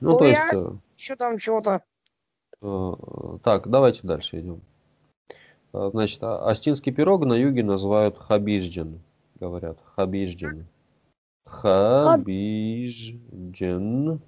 Ну, 0.00 0.16
то 0.16 0.26
есть, 0.26 0.40
Курятина. 0.40 0.80
Еще 0.96 1.16
там 1.16 1.38
чего-то. 1.38 1.82
э, 2.60 2.66
э, 2.66 3.38
так, 3.42 3.68
давайте 3.68 4.00
дальше 4.06 4.40
идем. 4.40 4.60
Э, 5.72 5.90
Значит, 5.92 6.22
а- 6.22 6.48
астинский 6.48 6.92
пирог 6.92 7.24
на 7.24 7.34
юге 7.34 7.62
называют 7.62 8.16
хабижджин, 8.18 9.00
говорят, 9.40 9.78
хæбижджын. 9.94 10.66
Хæбижджын. 11.44 14.20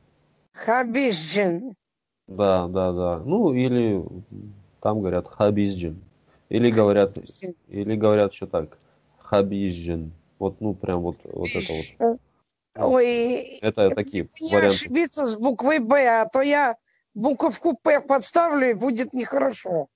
Хæбижджын. 0.54 1.74
Да, 2.26 2.68
да, 2.68 2.92
да. 2.92 3.18
Ну, 3.24 3.52
или 3.54 4.04
там 4.80 5.00
говорят 5.00 5.28
хæбизджын. 5.28 6.00
Или 6.48 6.70
говорят, 6.70 7.18
или 7.68 7.96
говорят 7.96 8.32
еще 8.32 8.46
так. 8.46 8.78
Хæбизджын. 9.18 10.12
Вот, 10.38 10.60
ну, 10.60 10.74
прям 10.74 11.00
вот, 11.00 11.16
вот 11.24 11.48
это 11.54 11.72
вот. 11.72 12.18
Ой, 12.80 13.58
Это 13.60 13.90
такие 13.90 14.28
не 14.40 14.54
ошибиться 14.56 15.26
с 15.26 15.36
буквой 15.36 15.78
Б, 15.80 16.06
а 16.06 16.26
то 16.28 16.40
я 16.42 16.76
буковку 17.14 17.76
П 17.76 18.00
подставлю 18.00 18.70
и 18.70 18.74
будет 18.74 19.12
нехорошо. 19.12 19.88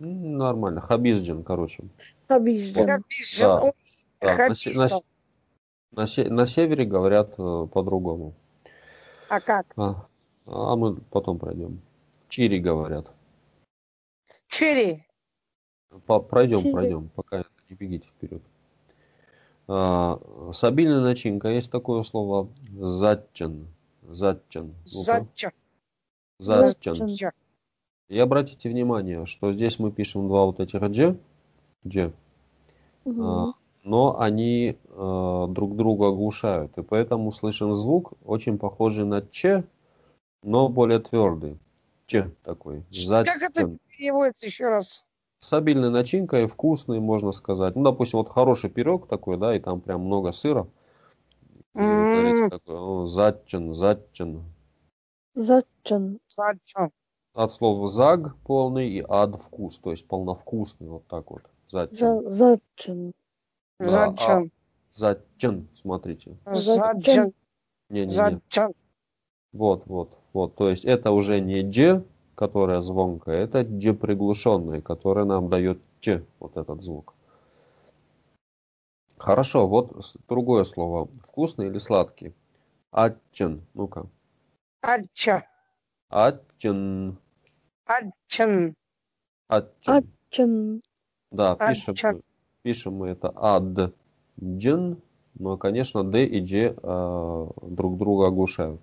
М, 0.00 0.36
Нормально. 0.38 0.80
Хабизджин, 0.80 1.42
короче. 1.44 1.84
Хабижджин. 2.28 2.86
Хабижджин. 2.86 3.48
Да. 3.48 3.72
Да, 4.20 4.36
на, 4.36 4.54
на 4.88 5.00
на 5.92 6.06
се- 6.06 6.30
на 6.30 6.46
севере 6.46 6.84
говорят 6.84 7.34
э, 7.38 7.66
по-другому. 7.72 8.34
А 9.28 9.40
как? 9.40 9.66
А, 9.76 10.06
а 10.46 10.76
мы 10.76 10.96
потом 10.96 11.38
пройдем. 11.38 11.80
Чири 12.28 12.58
говорят. 12.60 13.10
Черри. 14.48 15.04
По- 16.06 16.20
пройдем, 16.20 16.58
Чири. 16.60 16.72
пройдем, 16.72 17.08
пока 17.10 17.44
не 17.68 17.76
бегите 17.76 18.08
вперед. 18.08 18.42
А, 19.74 20.20
с 20.52 20.64
обильной 20.64 21.00
начинкой 21.00 21.54
есть 21.54 21.70
такое 21.70 22.02
слово 22.02 22.50
затчан. 22.74 23.66
Затчан. 24.02 24.74
Затчан. 24.84 25.46
Затча. 26.38 27.32
И 28.08 28.18
обратите 28.18 28.68
внимание, 28.68 29.24
что 29.24 29.54
здесь 29.54 29.78
мы 29.78 29.90
пишем 29.90 30.28
два 30.28 30.44
вот 30.44 30.60
этих 30.60 30.80
дж, 30.90 31.16
дж, 31.84 32.12
а, 33.06 33.52
но 33.82 34.20
они 34.20 34.76
э, 34.76 35.46
друг 35.48 35.76
друга 35.76 36.08
оглушают, 36.08 36.76
и 36.76 36.82
поэтому 36.82 37.32
слышен 37.32 37.74
звук 37.74 38.12
очень 38.26 38.58
похожий 38.58 39.06
на 39.06 39.22
ч, 39.22 39.64
но 40.42 40.68
более 40.68 40.98
твердый. 40.98 41.58
Ч 42.04 42.30
такой. 42.44 42.82
Как 42.90 43.40
это 43.40 43.60
Затчан. 43.60 43.78
переводится 43.88 44.44
еще 44.44 44.68
раз? 44.68 45.06
С 45.42 45.52
обильной 45.52 45.90
начинкой, 45.90 46.46
вкусный, 46.46 47.00
можно 47.00 47.32
сказать. 47.32 47.74
Ну, 47.74 47.82
допустим, 47.82 48.20
вот 48.20 48.28
хороший 48.28 48.70
пирог 48.70 49.08
такой, 49.08 49.36
да, 49.36 49.56
и 49.56 49.58
там 49.58 49.80
прям 49.80 50.02
много 50.02 50.30
сыра. 50.30 50.68
И 51.74 52.48
такой, 52.48 52.76
«О, 52.76 53.06
затчан, 53.06 53.74
затчан. 53.74 54.44
Затчан. 55.34 56.20
Затча. 56.28 56.90
От 57.34 57.52
слова 57.52 57.88
заг 57.88 58.36
полный 58.44 58.88
и 58.90 59.04
ад 59.08 59.34
вкус, 59.40 59.78
то 59.78 59.90
есть 59.90 60.06
полновкусный, 60.06 60.86
вот 60.86 61.08
так 61.08 61.28
вот. 61.30 61.42
Затчан. 61.72 62.22
За- 62.28 62.30
Затчан. 62.30 63.12
Да, 63.80 63.88
Затчан. 63.88 64.50
Затчан, 64.94 65.68
смотрите. 65.74 66.36
Затчан. 66.46 67.32
Не-не-не. 67.88 68.12
Затчан. 68.12 68.74
Вот, 69.52 69.86
вот, 69.86 70.10
вот. 70.32 70.54
То 70.54 70.68
есть 70.68 70.84
это 70.84 71.10
уже 71.10 71.40
не 71.40 71.62
дж, 71.62 72.04
которая 72.34 72.80
звонкая, 72.80 73.44
это 73.44 73.64
дж 73.64 73.94
приглушенная, 73.94 74.80
которая 74.80 75.24
нам 75.24 75.48
дает 75.48 75.80
ч, 76.00 76.24
вот 76.40 76.56
этот 76.56 76.82
звук. 76.82 77.14
Хорошо, 79.18 79.68
вот 79.68 80.16
другое 80.28 80.64
слово. 80.64 81.08
Вкусный 81.22 81.68
или 81.68 81.78
сладкий? 81.78 82.34
Атчен. 82.90 83.62
Ну-ка. 83.74 84.06
Атча. 84.80 85.46
Атчен. 86.08 87.18
Атчан. 87.86 88.74
Атчен. 89.48 90.04
Атчан. 90.30 90.82
Да, 91.30 91.54
пишем, 91.54 91.92
Атчен. 91.92 92.22
пишем 92.62 92.94
мы 92.94 93.08
это 93.10 93.32
ад. 93.34 93.94
Джин. 94.42 95.00
Но, 95.34 95.56
конечно, 95.56 96.04
Д 96.04 96.26
и 96.26 96.40
Дж 96.40 96.74
э, 96.76 97.46
друг 97.62 97.96
друга 97.96 98.26
оглушают. 98.26 98.80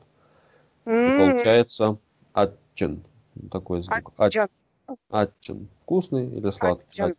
И 0.85 0.89
получается 0.89 1.97
атчен. 2.33 3.03
Такой 3.51 3.81
звук. 3.81 4.13
Атчан. 4.17 4.49
Атчен. 5.09 5.67
Вкусный 5.83 6.27
или 6.27 6.49
сладкий? 6.49 7.15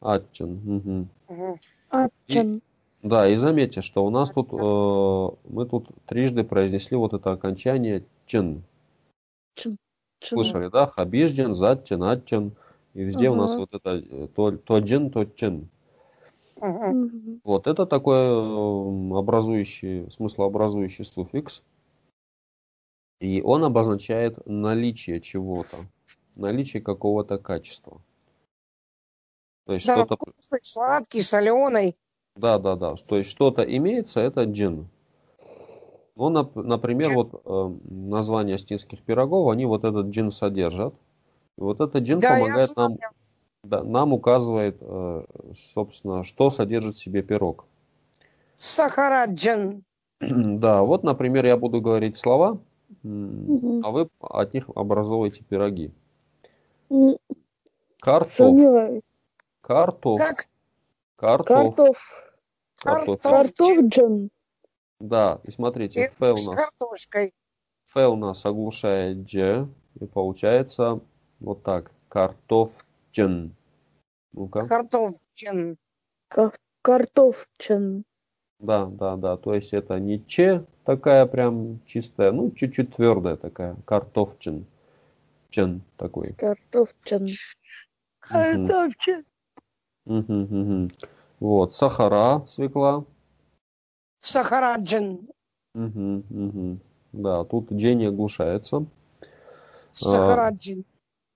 Атчен. 0.00 0.60
мгм. 0.64 1.08
Мгм. 1.28 1.60
Атчан. 1.90 2.62
Да, 3.02 3.28
и 3.28 3.36
заметьте, 3.36 3.82
что 3.82 4.04
у 4.04 4.10
нас 4.10 4.30
тут, 4.30 4.52
э, 4.52 5.50
мы 5.52 5.66
тут 5.66 5.88
трижды 6.06 6.42
произнесли 6.42 6.96
вот 6.96 7.12
это 7.12 7.30
окончание 7.30 8.02
чен. 8.24 8.62
Чан. 9.54 9.76
Слышали, 10.20 10.68
да? 10.68 10.86
Хабижджен, 10.86 11.54
затчен, 11.54 12.02
атчен. 12.02 12.52
И 12.94 13.02
везде 13.02 13.30
у 13.30 13.34
нас 13.34 13.56
вот 13.56 13.72
это 13.74 14.02
э, 14.10 14.28
то, 14.34 14.50
то 14.52 14.78
джен, 14.78 15.10
то 15.10 15.24
чен. 15.24 15.68
Мгм. 16.60 17.40
Вот 17.44 17.66
это 17.66 17.86
такой 17.86 18.16
э, 18.16 19.18
образующий, 19.18 20.10
смыслообразующий 20.10 21.04
суффикс. 21.04 21.62
И 23.20 23.40
он 23.42 23.64
обозначает 23.64 24.46
наличие 24.46 25.20
чего-то, 25.20 25.78
наличие 26.36 26.82
какого-то 26.82 27.38
качества. 27.38 28.00
То 29.64 29.72
есть 29.72 29.86
Да, 29.86 29.94
что-то, 29.94 30.16
вкусный, 30.16 30.60
сладкий, 30.62 31.22
соленый. 31.22 31.96
да, 32.36 32.58
да, 32.58 32.76
да, 32.76 32.94
то 33.08 33.16
есть 33.16 33.30
что-то 33.30 33.62
имеется, 33.62 34.20
это 34.20 34.44
джин. 34.44 34.88
Ну, 36.16 36.30
нап- 36.30 36.62
например, 36.62 37.10
вот 37.10 37.42
э, 37.44 37.74
названия 37.90 38.54
астинских 38.54 39.02
пирогов, 39.02 39.50
они 39.50 39.66
вот 39.66 39.84
этот 39.84 40.06
джин 40.06 40.30
содержат. 40.30 40.94
И 41.58 41.60
вот 41.60 41.80
этот 41.80 42.02
джин 42.02 42.20
Да, 42.20 42.30
помогает 42.30 42.76
нам, 42.76 42.96
да, 43.64 43.82
нам 43.84 44.12
указывает, 44.12 44.78
э, 44.80 45.24
собственно, 45.74 46.24
что 46.24 46.50
содержит 46.50 46.96
в 46.96 47.00
себе 47.00 47.22
пирог. 47.22 47.66
Сахараджан. 48.56 49.84
Да, 50.20 50.82
вот, 50.82 51.04
например, 51.04 51.44
я 51.46 51.56
буду 51.56 51.80
говорить 51.80 52.16
слова, 52.16 52.58
а 53.02 53.90
вы 53.90 54.08
от 54.20 54.54
них 54.54 54.68
образовываете 54.74 55.44
пироги. 55.44 55.92
Картоф, 58.00 59.02
картоф, 59.60 60.18
Как 60.20 60.46
картоф, 61.16 61.46
Картоф. 61.76 62.24
картоф. 62.78 63.20
картоф. 63.22 63.22
Картофджан. 63.22 64.30
Да, 65.00 65.40
и 65.44 65.50
смотрите, 65.50 66.00
И 66.00 66.04
Ф 66.04 66.20
у 66.20 66.36
с 66.36 66.46
нас, 66.46 66.56
картошкой. 66.56 67.32
Ф 67.88 67.96
у 67.96 68.16
нас 68.16 68.44
оглушает 68.46 69.24
Дж, 69.24 69.66
и 70.00 70.06
получается 70.06 71.00
вот 71.40 71.62
так, 71.62 71.90
картофчен. 72.08 73.54
Ну-ка, 74.32 74.66
Картофчан. 74.68 75.76
Ка- 76.28 76.52
Картофчан. 76.82 78.04
да, 78.58 78.86
да, 78.86 79.16
да, 79.16 79.36
то 79.36 79.54
есть 79.54 79.72
это 79.72 79.98
не 79.98 80.24
Ч 80.26 80.64
такая 80.86 81.26
прям 81.26 81.80
чистая, 81.84 82.32
ну, 82.32 82.50
чуть-чуть 82.52 82.94
твердая 82.94 83.36
такая, 83.36 83.76
картофчен. 83.84 84.64
Чен 85.50 85.82
такой. 85.96 86.32
Картофчан. 86.34 87.28
Мгм, 90.06 90.40
мгм. 90.40 90.90
Вот, 91.40 91.74
сахара, 91.74 92.44
свекла. 92.46 93.04
Сахараджан. 94.20 95.28
Мгм, 95.74 96.24
мгм. 96.30 96.80
Да, 97.12 97.44
тут 97.44 97.72
Дж 97.72 97.94
не 97.94 98.06
оглушается. 98.06 98.86
Сахараджан. 99.92 100.84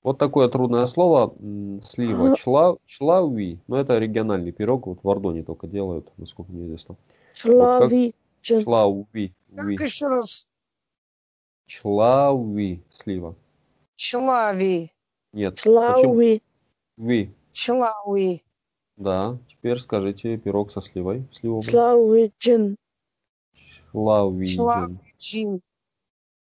Вот 0.03 0.17
такое 0.17 0.49
трудное 0.49 0.87
слово, 0.87 1.35
слива, 1.83 2.35
чла, 2.35 2.79
члауи, 2.87 3.59
но 3.69 3.77
это 3.79 3.99
региональный 3.99 4.51
пирог, 4.51 4.87
вот 4.87 5.01
в 5.03 5.09
Ордоне 5.09 5.43
только 5.43 5.67
делают, 5.67 6.11
насколько 6.17 6.51
мне 6.53 6.65
известно. 6.65 6.97
Члави. 7.35 8.15
Члауи, 8.41 9.35
Как 9.55 9.71
еще 9.81 10.07
раз? 10.09 10.47
члауи, 11.67 12.83
слива. 12.91 13.37
Члави. 13.97 14.91
Нет? 15.33 15.57
Члауи. 15.59 16.43
Ви, 16.97 17.33
Члауи. 17.53 18.43
да, 18.97 19.39
теперь 19.49 19.79
скажите 19.79 20.37
пирог 20.37 20.71
со 20.71 20.81
сливой, 20.81 21.27
сливовый. 21.33 21.71
Члауиджин. 21.71 22.77
Члауиджин. 23.55 24.57
Члауиджин. 24.57 25.61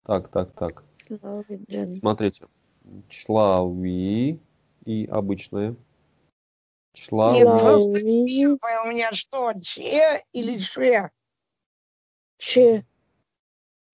Так, 0.04 0.30
так, 0.30 0.52
так, 0.54 0.84
Члауиджин. 1.08 1.98
смотрите. 2.00 2.46
Члауи 3.08 4.38
и 4.84 5.06
обычное. 5.06 5.70
Нет, 5.70 5.78
Члауи. 6.92 7.42
просто 7.58 7.92
первое 8.00 8.82
у 8.84 8.88
меня 8.88 9.12
что, 9.12 9.52
че 9.60 10.24
или 10.32 10.58
ше? 10.58 11.10
Че. 12.38 12.84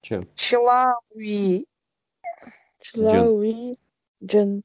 Че? 0.02 0.20
Члауи. 0.34 1.64
Члауиджин. 2.80 4.62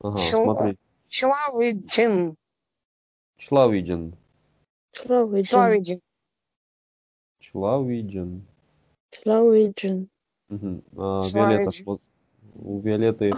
Ага, 0.00 0.18
Чла- 0.18 0.44
смотри. 0.44 0.76
Члауиджин. 1.08 2.36
Члауиджин. 3.38 4.16
Члауиджин. 4.92 5.46
Члауиджин. 5.52 6.00
Члауиджин. 7.40 8.46
Члауиджин. 9.12 10.08
Мгм. 10.48 10.82
А, 10.96 11.22
Виолетта, 11.32 11.70
вот 11.86 12.00
у 12.54 12.80
Виолетты 12.80 13.32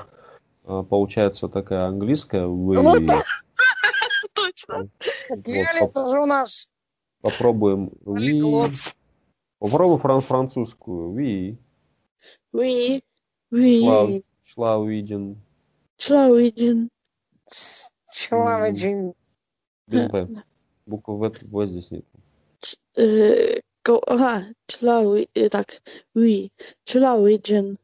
а, 0.64 0.82
получается 0.82 1.48
такая 1.48 1.84
английская. 1.86 2.46
«вы». 2.46 2.74
Точно. 4.34 4.88
Так 4.98 5.14
Вот, 5.28 5.48
Виолетта 5.48 6.06
же 6.10 6.20
у 6.20 6.26
нас 6.26 6.70
Попробуем. 7.20 7.90
полиглот. 8.04 8.70
Попробуем 9.64 9.98
фран 9.98 10.20
французскую. 10.20 11.12
Ви. 11.12 11.56
Ви. 12.52 13.00
Ви. 13.50 13.80
Шлау- 13.82 14.22
Шлауиджин. 14.42 15.36
Члауиджин. 15.96 16.90
Члауиджин. 18.12 19.14
Без 19.88 20.08
Б. 20.08 20.28
Буквы 20.86 21.16
В, 21.16 21.32
В 21.50 21.66
здесь 21.66 21.90
нет. 21.90 22.04
Э, 22.98 23.60
Ага. 24.06 24.44
Члауи. 24.66 25.28
э, 25.34 25.48
Так. 25.48 25.80
Ви. 26.14 26.50
Члауиджин. 26.84 27.78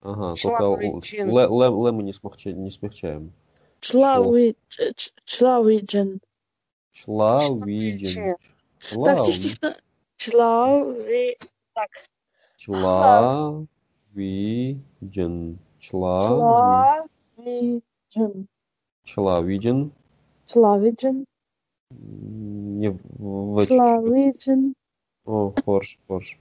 Ага, 0.00 0.34
только 0.40 0.62
л- 0.62 0.76
Шлауиджин. 0.78 1.28
ле, 1.30 1.46
ле, 1.48 1.66
ле 1.68 1.90
мы 1.92 2.02
не, 2.04 2.12
смягча- 2.12 2.52
не 2.52 2.70
смягчаем. 2.70 3.32
Члауи. 3.80 4.54
Члауиджин. 5.24 6.20
Члауиджин. 6.92 8.36
Так, 9.04 9.24
тихо, 9.26 9.38
тихо. 9.42 9.74
Члауи. 10.18 11.36
Так. 11.74 11.88
Члавиджин. 12.56 13.68
Чла. 15.78 17.06
Члавиджин. 17.36 18.48
Члавиджин. 19.04 19.92
Члавиджин. 20.46 21.24
М, 21.92 22.80
Не 22.80 22.90
в 22.90 22.98
в 22.98 23.60
чуть-чуть. 23.60 23.76
Члавиджин. 23.76 24.74
О, 25.24 25.52
форш, 25.64 25.98
форш. 26.08 26.36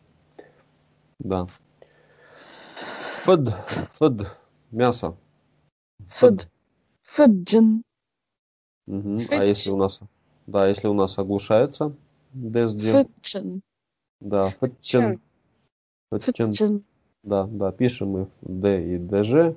Да. 1.19 1.45
Фд, 3.25 3.49
фд, 3.93 4.25
мясо. 4.71 5.15
Фуд. 6.07 6.47
Фуджин. 7.03 7.84
Мгм. 8.88 9.19
А 9.30 9.43
если 9.43 9.69
у 9.69 9.78
нас, 9.78 9.99
да, 10.47 10.67
если 10.67 10.88
у 10.88 10.93
нас 10.93 11.19
оглушается, 11.19 11.93
дезде, 12.34 12.91
Фуджин. 12.91 13.61
Да, 14.20 14.41
фтчен, 14.41 15.20
Фуджин. 16.11 16.84
да, 17.24 17.45
да, 17.45 17.72
пишем 17.72 18.09
мы 18.09 18.28
д 18.41 18.95
и 18.95 18.97
дж, 18.97 19.55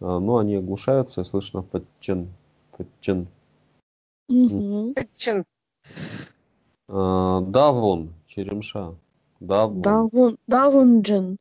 а, 0.00 0.18
но 0.18 0.38
они 0.38 0.56
оглушаются, 0.56 1.22
и 1.22 1.24
слышно 1.24 1.62
фтчен. 1.62 2.28
Мгм. 4.28 4.94
Чин. 5.16 5.44
А, 6.88 7.40
Давон, 7.40 8.14
черемша, 8.26 8.94
давон. 9.40 9.82
Давун. 9.82 10.36
Давунджин. 10.46 11.38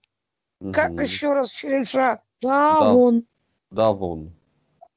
Как 0.71 0.91
еще 1.01 1.33
раз? 1.33 1.51
Давун. 2.41 3.25
Давон. 3.71 4.31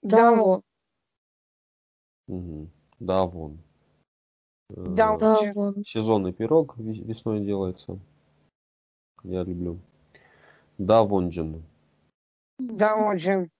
Давун. 0.03 0.63
Мгм. 2.27 2.71
Давон. 2.99 3.59
Э, 4.71 4.85
Давон. 4.89 5.19
Давун. 5.19 5.85
Сезонный 5.85 6.33
пирог 6.33 6.77
ве- 6.77 7.03
весной 7.05 7.41
делается. 7.41 7.99
Я 9.23 9.43
люблю. 9.45 9.79
Давонджин. 10.79 11.63
Даводжин. 12.59 13.51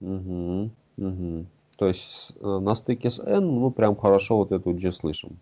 Угу, 0.00 0.70
угу. 0.96 1.46
То 1.76 1.86
есть 1.86 2.32
э, 2.40 2.58
на 2.58 2.74
стыке 2.74 3.10
с 3.10 3.18
N, 3.18 3.44
ну 3.60 3.70
прям 3.70 3.96
хорошо 3.96 4.38
вот 4.38 4.52
эту 4.52 4.72
G 4.72 4.90
слышим. 4.90 5.38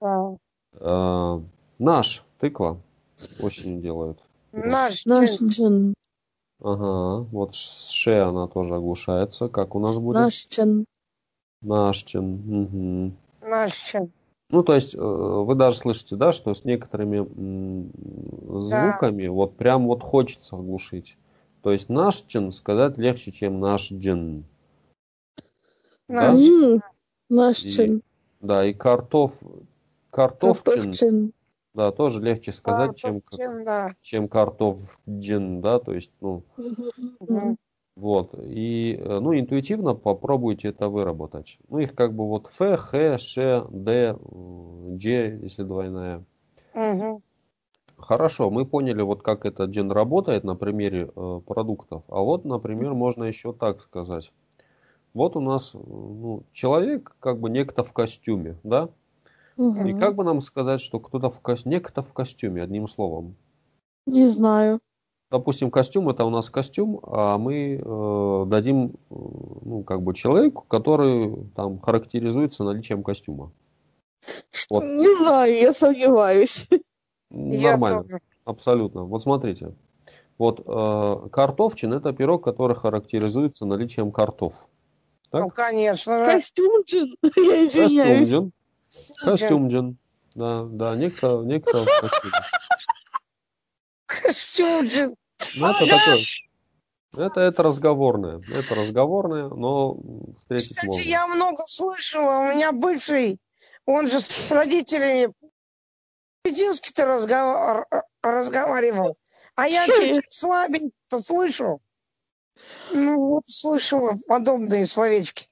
Да. 0.00 0.36
Э, 0.74 1.40
наш 1.78 2.24
тыква 2.38 2.80
очень 3.40 3.80
делают. 3.80 4.18
Наш 4.52 5.04
Наш 5.06 5.36
чин. 5.38 5.48
джин. 5.48 5.94
Ага, 6.62 7.24
вот 7.30 7.54
с 7.54 7.88
ше 7.90 8.18
она 8.20 8.46
тоже 8.48 8.74
оглушается. 8.74 9.48
Как 9.48 9.74
у 9.74 9.78
нас 9.78 9.96
будет? 9.98 10.16
Наш 10.16 10.34
чин. 10.34 10.84
Нашчин. 11.62 12.24
Мгм. 12.34 13.06
Наш 13.08 13.19
чин. 13.68 14.12
Ну, 14.50 14.62
то 14.64 14.74
есть, 14.74 14.94
э, 14.94 14.98
вы 14.98 15.54
даже 15.54 15.76
слышите, 15.76 16.16
да, 16.16 16.32
что 16.32 16.52
с 16.54 16.64
некоторыми 16.64 17.18
звуками 18.60 19.26
вот 19.28 19.56
прям 19.56 19.86
вот 19.86 20.02
хочется 20.02 20.56
оглушить. 20.56 21.16
То 21.62 21.70
есть 21.72 21.88
наш 21.88 22.22
чин 22.22 22.50
сказать 22.52 22.98
легче, 22.98 23.30
чем 23.30 23.60
наш 23.60 23.92
джин. 23.92 24.44
Да? 26.08 26.32
Наш. 26.32 26.40
М, 26.42 26.82
Наш 27.28 27.64
И- 27.64 27.70
чин. 27.70 28.02
Да, 28.40 28.64
и 28.64 28.72
картоф, 28.72 29.38
картофчин, 30.10 30.64
Картофчин. 30.64 31.32
да, 31.74 31.92
тоже 31.92 32.20
легче 32.20 32.50
сказать, 32.50 32.96
чем, 32.96 33.20
к- 33.20 33.36
Чин, 33.36 33.64
да. 33.64 33.94
чем 34.00 34.26
картофджин, 34.28 35.60
да, 35.60 35.78
то 35.78 35.92
есть, 35.94 36.10
ну, 36.20 36.42
Мгм. 36.56 37.56
Вот. 38.00 38.34
И, 38.42 38.98
э, 38.98 39.20
ну, 39.20 39.38
интуитивно 39.38 39.94
попробуйте 39.94 40.68
это 40.68 40.88
выработать. 40.88 41.58
Ну, 41.68 41.78
их 41.78 41.94
как 41.94 42.14
бы 42.14 42.26
вот 42.26 42.48
Ф, 42.48 42.80
Х, 42.80 43.18
Ш, 43.18 43.66
Д, 43.70 44.16
Дж, 44.96 45.42
если 45.42 45.62
двойная. 45.64 46.24
Мгм. 46.74 47.22
Хорошо, 47.98 48.50
мы 48.50 48.64
поняли, 48.64 49.02
вот 49.02 49.22
как 49.22 49.44
этот 49.44 49.70
джин 49.70 49.92
работает 49.92 50.44
на 50.44 50.56
примере 50.56 51.10
э, 51.14 51.40
продуктов. 51.46 52.02
А 52.08 52.20
вот, 52.20 52.46
например, 52.46 52.94
можно 52.94 53.24
еще 53.24 53.52
так 53.52 53.82
сказать. 53.82 54.32
Вот 55.12 55.36
у 55.36 55.40
нас 55.40 55.74
ну, 55.74 56.44
человек, 56.52 57.14
как 57.20 57.38
бы 57.38 57.50
некто 57.50 57.84
в 57.84 57.92
костюме, 57.92 58.56
да? 58.62 58.88
И 59.58 59.60
Мгм. 59.60 59.98
как 59.98 60.14
бы 60.14 60.24
нам 60.24 60.40
сказать, 60.40 60.80
что 60.80 61.00
кто-то 61.00 61.28
в 61.28 61.40
костюме, 61.40 61.76
некто 61.76 62.02
в 62.02 62.14
костюме, 62.14 62.62
одним 62.62 62.88
словом. 62.88 63.34
Не 64.06 64.26
знаю. 64.28 64.80
Допустим, 65.30 65.70
костюм 65.70 66.08
это 66.08 66.24
у 66.24 66.30
нас 66.30 66.50
костюм, 66.50 67.00
а 67.04 67.38
мы 67.38 67.80
э, 67.80 68.44
дадим, 68.48 68.86
э, 68.86 68.90
ну, 69.10 69.84
как 69.84 70.02
бы 70.02 70.12
человеку, 70.12 70.64
который 70.66 71.46
там 71.54 71.78
характеризуется 71.78 72.64
наличием 72.64 73.04
костюма. 73.04 73.52
Вот. 74.68 74.82
Не 74.82 75.16
знаю, 75.16 75.54
я 75.54 75.72
сомневаюсь. 75.72 76.68
Я 77.30 77.70
Нормально. 77.70 78.02
тоже. 78.02 78.20
Абсолютно. 78.44 79.04
Вот 79.04 79.22
смотрите. 79.22 79.72
Вот 80.36 80.62
э, 80.66 81.28
картофчин 81.30 81.92
это 81.92 82.12
пирог, 82.12 82.42
который 82.42 82.74
характеризуется 82.74 83.66
наличием 83.66 84.10
картоф. 84.10 84.66
Так? 85.30 85.42
Ну, 85.42 85.50
конечно 85.50 86.18
же. 86.18 86.24
Костюмчик. 86.24 87.14
Я 87.36 87.68
извиняюсь. 87.68 88.30
Костюмджин. 88.30 88.52
Костюмджин. 89.22 89.98
Да, 90.34 90.64
да, 90.64 90.96
некто, 90.96 91.42
некто 91.44 91.84
в 91.84 92.00
костюме. 92.00 92.32
Ну, 95.56 95.66
это 95.70 95.86
такое. 95.86 96.24
Это, 97.16 97.40
это 97.40 97.62
разговорное. 97.62 98.40
Это 98.52 98.74
разговорное, 98.74 99.48
но 99.48 99.96
встретить 100.36 100.76
Кстати, 100.76 100.86
можно. 100.86 101.08
я 101.08 101.26
много 101.26 101.64
слышала. 101.66 102.38
У 102.38 102.54
меня 102.54 102.72
бывший, 102.72 103.38
он 103.84 104.08
же 104.08 104.20
с 104.20 104.50
родителями 104.52 105.32
по-детски-то 106.42 107.04
разгова- 107.06 107.86
р- 107.90 108.04
разговаривал. 108.22 109.16
А 109.56 109.66
я 109.66 109.86
чуть 109.86 110.24
слабенько 110.32 110.94
слышу. 111.20 111.80
Ну, 112.92 113.18
вот 113.18 113.44
слышала 113.46 114.16
подобные 114.26 114.86
словечки. 114.86 115.48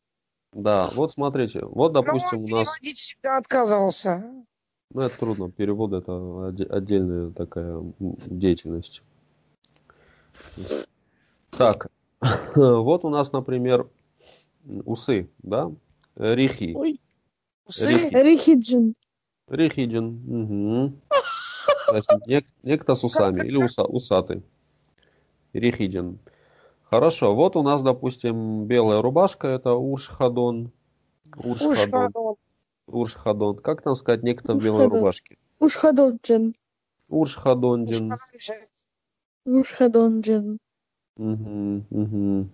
Да, 0.53 0.89
вот 0.93 1.13
смотрите. 1.13 1.65
Вот, 1.65 1.93
Но 1.93 2.03
допустим, 2.03 2.39
он 2.39 2.45
у 2.45 2.57
нас... 2.57 2.69
всегда 2.81 3.37
отказывался. 3.37 4.25
Ну, 4.95 5.03
это 5.03 5.19
трудно. 5.19 5.51
Перевод 5.51 5.93
это 5.93 6.49
отдельная 6.75 7.31
такая 7.31 7.83
деятельность. 7.99 9.03
Так, 11.51 11.89
Вот 12.57 13.05
у 13.05 13.11
нас, 13.11 13.33
например, 13.33 13.89
усы, 14.65 15.29
да? 15.43 15.71
Рихи. 16.17 16.75
Ой. 16.77 17.01
Усы? 17.67 18.11
Рихи. 18.11 18.15
Рихиджин. 18.15 18.95
Рихиджин. 19.49 20.07
Угу. 20.27 20.93
Нек- 22.27 22.47
некто 22.63 22.95
с 22.95 23.05
усами 23.05 23.47
или 23.47 23.57
уса, 23.57 23.85
усатый. 23.85 24.43
Рихиджин. 25.53 26.19
Хорошо, 26.85 27.35
вот 27.35 27.57
у 27.57 27.63
нас, 27.63 27.83
допустим, 27.83 28.65
белая 28.67 29.03
рубашка, 29.03 29.49
это 29.49 29.75
Уршхадон. 29.75 30.71
Уршхадон. 31.37 31.73
Ушхадон. 31.73 32.35
Уршхадон. 32.89 33.59
Как 33.59 33.83
там 33.83 33.95
сказать 33.95 34.23
некто 34.23 34.55
в 34.55 34.63
белой 34.63 34.85
Уршхадон. 34.85 34.99
рубашке? 34.99 35.39
Уршхадонджин. 35.61 36.55
Ушхадонджин. 39.45 40.59
Мгм, 41.17 41.87
мгм. 41.91 42.51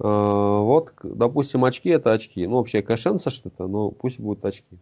А, 0.00 0.58
Вот, 0.60 0.92
допустим, 1.02 1.64
очки 1.64 1.88
это 1.88 2.12
очки. 2.12 2.46
Ну, 2.46 2.56
вообще 2.56 2.82
кашенса 2.82 3.30
что-то, 3.30 3.66
но 3.66 3.90
пусть 3.90 4.20
будут 4.20 4.44
очки. 4.44 4.78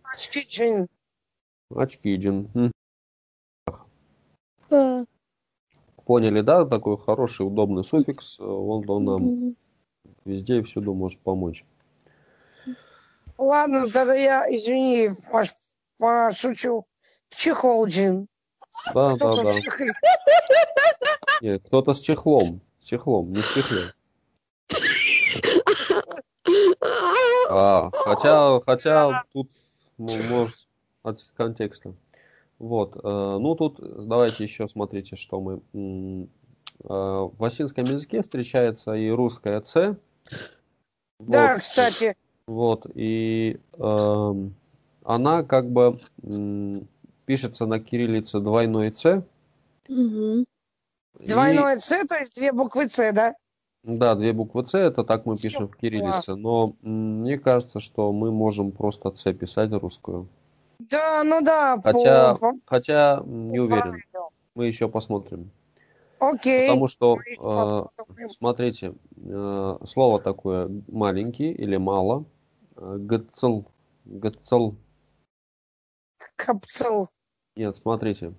Очки, 1.70 2.16
джин. 2.16 2.50
М. 2.54 2.72
Да. 4.70 5.06
Поняли, 6.04 6.40
да? 6.40 6.64
Такой 6.66 6.96
хороший, 6.98 7.46
удобный 7.46 7.84
суффикс. 7.84 8.38
э, 8.40 8.42
Он, 8.42 8.88
он 8.88 9.04
нам 9.04 9.54
везде 10.24 10.58
и 10.58 10.62
всюду 10.62 10.94
может 10.94 11.20
помочь. 11.20 11.64
Ладно, 13.46 13.90
тогда 13.90 14.14
я, 14.14 14.46
извини, 14.48 15.10
пош- 15.32 15.52
пошучу. 15.98 16.86
Чехолджин. 17.30 18.28
Да, 18.94 19.10
да, 19.10 19.16
Кто-то 19.16 19.42
да. 19.42 19.60
Нет, 21.40 21.62
кто-то 21.66 21.92
с 21.92 21.98
чехлом. 21.98 22.60
С 22.78 22.86
чехлом, 22.86 23.32
не 23.32 23.42
с 23.42 23.48
чехлем. 23.52 23.90
А, 27.50 27.90
хотя, 27.92 28.60
хотя 28.60 29.24
тут 29.32 29.50
ну, 29.98 30.22
может 30.22 30.68
от 31.02 31.20
контекста. 31.36 31.94
Вот. 32.60 32.94
э, 32.94 33.00
Ну 33.02 33.56
тут 33.56 33.80
давайте 34.06 34.44
еще 34.44 34.68
смотрите, 34.68 35.16
что 35.16 35.40
мы. 35.40 35.56
э, 35.74 36.26
В 36.84 37.44
осинском 37.44 37.86
языке 37.86 38.22
встречается 38.22 38.92
и 38.92 39.10
русская 39.10 39.60
С. 39.62 39.96
Да, 41.18 41.54
Вот, 41.54 41.60
кстати. 41.60 42.16
Вот. 42.46 42.86
И 42.94 43.58
эм, 43.78 44.54
она 45.04 45.42
как 45.42 45.70
бы 45.70 45.98
м, 46.22 46.86
пишется 47.24 47.66
на 47.66 47.80
кириллице 47.80 48.40
двойной 48.40 48.92
С. 48.92 49.22
И- 49.88 50.44
Двойное 51.28 51.78
С, 51.78 51.88
то 52.06 52.16
есть 52.18 52.36
две 52.36 52.52
буквы 52.52 52.88
С, 52.88 53.12
да? 53.12 53.34
Да, 53.84 54.14
две 54.14 54.32
буквы 54.32 54.66
С, 54.66 54.74
это 54.74 55.04
так 55.04 55.26
мы 55.26 55.36
пишем 55.36 55.68
в 55.68 55.76
кириллице. 55.76 56.34
Но 56.34 56.74
м, 56.82 57.20
мне 57.20 57.38
кажется, 57.38 57.80
что 57.80 58.12
мы 58.12 58.30
можем 58.32 58.72
просто 58.72 59.12
С 59.14 59.32
писать 59.32 59.72
русскую. 59.72 60.28
Да, 60.78 61.22
ну 61.24 61.40
да. 61.42 61.80
Хотя, 61.82 62.34
по- 62.34 62.52
хотя 62.64 63.22
не 63.24 63.60
уверен. 63.60 64.00
Мы 64.54 64.66
еще 64.66 64.88
посмотрим. 64.88 65.50
Окей. 66.22 66.68
Потому 66.68 66.86
что, 66.86 67.16
еще 67.26 67.88
э, 68.16 68.30
смотрите, 68.30 68.94
э, 69.16 69.78
слово 69.84 70.20
такое 70.20 70.70
маленький 70.86 71.50
или 71.50 71.76
мало. 71.76 72.24
э, 72.76 72.96
Гцл. 72.98 73.62
Гцл. 74.04 74.74
Капцел. 76.36 77.08
Нет, 77.56 77.76
смотрите. 77.76 78.34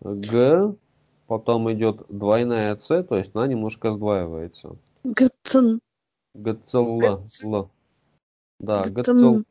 Г, 0.00 0.76
потом 1.26 1.72
идет 1.72 2.06
двойная 2.08 2.76
С, 2.76 3.02
то 3.02 3.16
есть 3.16 3.34
она 3.34 3.48
немножко 3.48 3.90
сдваивается. 3.90 4.76
Гцин. 5.02 5.80
Гцл. 6.34 6.98
Гцл. 6.98 7.54
Л. 7.54 7.70
Да, 8.60 8.84
Гцл. 8.84 9.00
Гцин. 9.00 9.44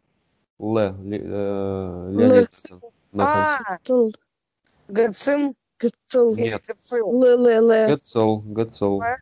Л. 0.59 0.77
Ле- 0.77 1.21
э, 1.21 2.09
Л. 2.11 2.17
Леонид. 2.17 2.49
На 3.11 3.59
или 5.81 6.49
Нет. 6.49 6.63
Ле-ле-ле. 6.91 7.95
Гцл. 7.95 8.37
Гцл. 8.39 9.01
Л. 9.01 9.17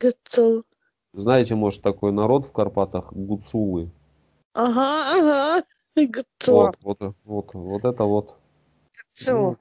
Гцил. 0.00 0.64
Знаете, 1.12 1.54
может, 1.54 1.82
такой 1.82 2.12
народ 2.12 2.46
в 2.46 2.52
Карпатах 2.52 3.12
гуцулы. 3.12 3.90
Ага, 4.54 5.60
ага. 5.60 5.66
Гцил. 5.94 6.54
Вот, 6.54 6.76
вот, 6.82 7.14
вот, 7.24 7.54
вот 7.54 7.84
это 7.84 8.04
вот. 8.04 8.34
Гацил. 8.96 9.58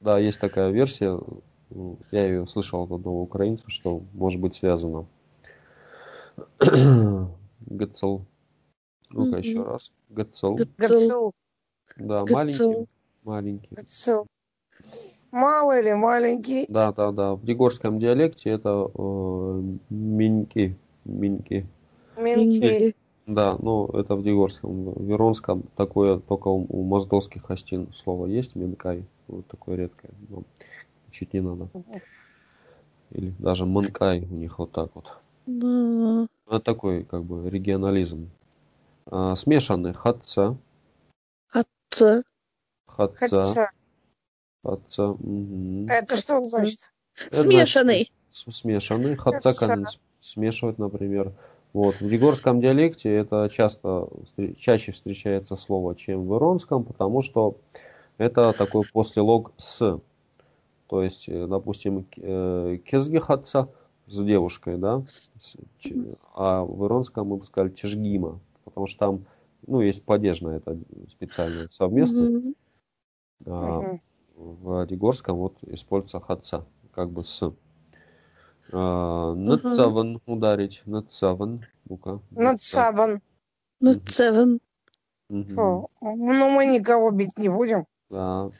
Да, 0.00 0.18
есть 0.18 0.40
такая 0.40 0.70
версия. 0.70 1.18
ну, 1.70 1.98
Я 2.10 2.26
ее 2.26 2.46
слышал 2.46 2.84
от 2.84 2.90
одного 2.90 3.22
украинца, 3.22 3.64
что 3.68 4.02
может 4.12 4.40
быть 4.40 4.54
связано. 4.54 5.06
Гцл. 6.58 8.20
Ну-ка 9.10 9.38
еще 9.38 9.62
раз. 9.62 9.92
Гцл. 10.08 10.56
Гацил. 10.78 11.32
Да, 11.96 12.24
Гцл. 12.24 12.34
маленький. 12.34 12.88
Маленький. 13.22 13.68
Гацил. 13.70 14.26
Малый 15.34 15.80
или 15.80 15.92
маленький? 15.94 16.64
Да, 16.68 16.92
да, 16.92 17.10
да. 17.10 17.34
В 17.34 17.44
дегорском 17.44 17.98
диалекте 17.98 18.50
это 18.50 18.88
э, 18.94 19.62
миньки. 19.90 20.76
Миньки. 21.04 21.66
Минги. 22.16 22.94
Да, 23.26 23.56
ну 23.58 23.88
это 23.88 24.14
в 24.14 24.22
дегорском. 24.22 24.92
В 24.92 25.02
веронском 25.02 25.64
такое 25.74 26.20
только 26.20 26.46
у, 26.46 26.64
у 26.68 26.84
моздовских 26.84 27.42
хостин 27.42 27.88
слово 27.92 28.26
есть, 28.26 28.54
минкай. 28.54 29.04
Вот 29.26 29.44
такое 29.48 29.74
редкое. 29.74 30.12
но 30.28 30.44
учить 31.08 31.32
не 31.32 31.40
надо. 31.40 31.68
Или 33.10 33.34
даже 33.40 33.66
манкай 33.66 34.20
у 34.20 34.34
них 34.34 34.60
вот 34.60 34.70
так 34.70 34.90
вот. 34.94 35.16
Да. 35.46 36.28
Это 36.46 36.60
такой 36.60 37.02
как 37.02 37.24
бы 37.24 37.50
регионализм. 37.50 38.30
А, 39.06 39.34
смешанный 39.34 39.94
хатца, 39.94 40.56
Ц. 41.90 42.22
хатца, 42.86 43.42
Хотя, 43.42 43.70
хатца. 44.64 45.08
мгм. 45.18 45.88
это 45.88 46.16
что 46.16 46.44
значит? 46.46 46.90
Это 47.30 47.42
Смешанный. 47.42 48.10
Смешанный, 48.30 49.16
с- 49.86 49.98
смешивать, 50.20 50.78
например. 50.78 51.32
Вот. 51.72 52.00
В 52.00 52.08
егорском 52.08 52.60
диалекте 52.60 53.14
это 53.14 53.48
часто, 53.50 54.08
чаще 54.56 54.92
встречается 54.92 55.56
слово, 55.56 55.94
чем 55.94 56.26
в 56.26 56.36
иронском, 56.36 56.84
потому 56.84 57.22
что 57.22 57.56
это 58.18 58.52
такой 58.52 58.84
послелог 58.92 59.52
с. 59.56 60.00
То 60.88 61.02
есть, 61.02 61.28
э, 61.28 61.46
допустим, 61.46 62.06
э, 62.16 62.78
кезги 62.84 63.18
хатца 63.18 63.68
с 64.06 64.22
девушкой, 64.22 64.76
да, 64.78 65.02
а 66.34 66.64
в 66.64 66.86
иронском 66.86 67.28
мы 67.28 67.36
бы 67.38 67.44
сказали 67.44 67.72
чешгима, 67.72 68.38
потому 68.64 68.86
что 68.86 68.98
там, 68.98 69.24
ну, 69.66 69.80
есть 69.80 70.04
падежное 70.04 70.58
это 70.58 70.78
специальное 71.10 71.68
совместно, 71.70 72.22
Мгм. 72.30 72.54
а, 73.46 73.80
Мгм. 73.80 74.00
В 74.36 74.86
Дегорском 74.86 75.36
вот 75.36 75.56
используется 75.62 76.20
хатца, 76.20 76.64
как 76.92 77.10
бы 77.10 77.24
с. 77.24 77.52
Нацаван 78.72 80.20
ударить, 80.26 80.82
нацаван, 80.86 81.64
ну-ка. 81.88 82.20
Ну. 82.30 82.56
Мгм. 85.28 85.54
Фу. 85.54 85.90
Ну, 86.00 86.50
мы 86.50 86.66
никого 86.66 87.10
бить 87.10 87.36
не 87.38 87.48
будем. 87.48 87.86
Да. 88.10 88.50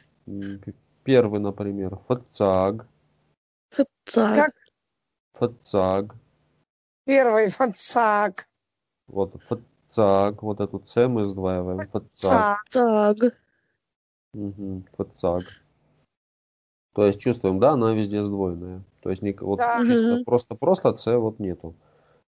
Первый, 1.03 1.39
например, 1.39 1.97
фацаг, 2.07 2.87
Фацаг. 3.69 4.35
Как? 4.35 4.51
фацаг, 5.33 6.15
Первый 7.05 7.49
фацак. 7.49 8.47
вот 9.07 9.35
фацаг, 9.41 10.41
вот 10.41 10.59
эту 10.59 10.81
С 10.85 11.07
мы 11.07 11.27
сдваиваем, 11.29 11.87
фацаг, 11.89 12.09
Ца. 12.13 12.57
Фацаг. 12.71 13.37
Мгм, 14.33 14.85
фацаг. 14.97 15.43
То 16.95 17.05
есть 17.05 17.19
чувствуем, 17.19 17.59
да, 17.59 17.71
она 17.71 17.93
везде 17.93 18.25
сдвоенная. 18.25 18.81
То 19.01 19.09
есть 19.09 19.21
ник- 19.21 19.41
вот 19.41 19.57
Да. 19.59 19.83
чисто 19.85 20.15
Мгм. 20.15 20.23
просто 20.23 20.55
просто 20.55 20.95
С 20.95 21.17
вот 21.19 21.39
нету. 21.39 21.75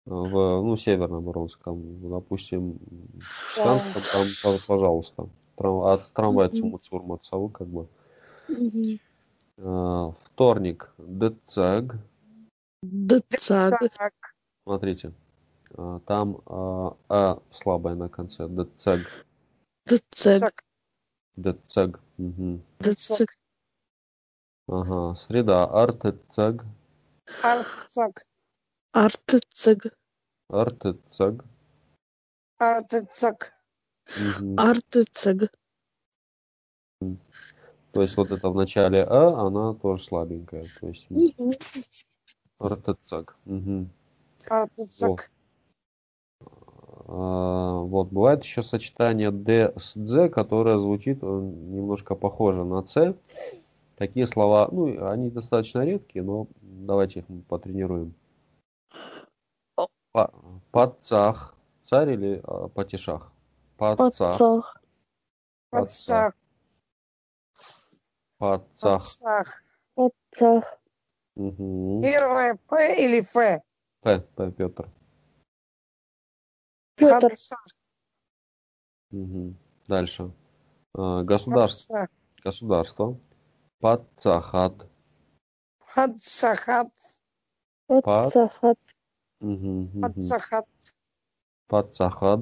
А 0.07 0.11
В 0.11 0.63
ну 0.63 0.77
северном 0.77 1.31
Иронском, 1.31 2.11
допустим, 2.11 2.73
в 2.73 3.51
Шканском 3.53 4.03
там, 4.13 4.23
пож- 4.43 4.67
пожалуйста, 4.67 5.29
Трам- 5.57 5.87
от 5.93 6.11
трамвая 6.13 6.49
Цурма 6.49 7.19
Цавы, 7.19 7.49
как 7.51 7.69
бы. 7.69 7.87
А, 9.59 10.13
Вторник, 10.25 10.93
Дцаг. 10.99 11.97
Цак. 12.83 13.81
смотрите, 14.65 15.13
а, 15.77 16.01
там 16.01 16.39
а, 16.47 16.97
а 17.09 17.39
слабая 17.53 17.95
на 17.95 18.09
конце, 18.09 18.49
Децег, 18.49 19.25
Дцэг. 19.87 20.41
Цак. 20.41 20.65
Децег. 21.37 22.01
Мгм. 22.19 22.63
Ага, 24.69 25.15
среда, 25.15 25.65
Артецег, 25.65 26.65
Арцак. 27.43 28.25
Артцэг. 28.93 29.95
Артецег. 30.49 31.45
Артцак. 32.59 33.53
Мгм. 34.17 34.59
Артцэг. 34.59 35.53
То 37.93 38.03
есть 38.03 38.17
вот 38.17 38.31
это 38.31 38.51
в 38.51 38.55
начале 38.55 39.05
А, 39.05 39.47
она 39.47 39.75
тоже 39.75 40.03
слабенькая. 40.03 40.69
То 40.81 40.89
есть 40.89 41.09
артецаг. 42.59 43.37
Артыцак. 44.49 45.31
А, 47.09 47.81
Вот, 47.81 48.09
бывает 48.09 48.45
еще 48.45 48.63
сочетание 48.63 49.31
D 49.31 49.73
с 49.77 49.95
Z, 49.95 50.29
которое 50.29 50.79
звучит 50.79 51.19
э, 51.23 51.27
немножко 51.27 52.15
похоже 52.15 52.65
на 52.65 52.87
C. 52.87 53.15
Такие 53.97 54.27
слова, 54.27 54.69
ну, 54.71 55.09
они 55.09 55.31
достаточно 55.31 55.83
редкие, 55.85 56.23
но 56.23 56.49
давайте 56.61 57.21
их 57.21 57.29
мы 57.29 57.41
потренируем. 57.43 58.15
Пацах. 60.71 61.55
Царь 61.83 62.13
или 62.13 62.41
а, 62.45 62.69
патишах? 62.69 63.33
Пацах. 63.77 64.39
Пацах. 64.39 64.83
Пацах. 65.71 66.35
Пацах. 68.39 68.69
Пацах. 68.81 69.63
Пацах. 69.95 70.79
Мгм. 71.37 72.03
Первое 72.03 72.59
П 72.69 72.97
или 72.99 73.21
Ф? 73.21 73.63
П, 74.03 74.21
П, 74.35 74.51
Петр. 74.53 74.91
Петр. 76.97 77.33
Мгм. 79.11 79.57
Дальше. 79.87 80.33
А, 80.95 81.23
Государство. 81.23 82.09
Государство. 82.43 83.19
Пацахат. 83.81 84.87
Пацахат. 85.95 86.89
Пацахат. 87.87 88.79
Пацахат. 90.01 90.67
Пацахат. 91.69 92.41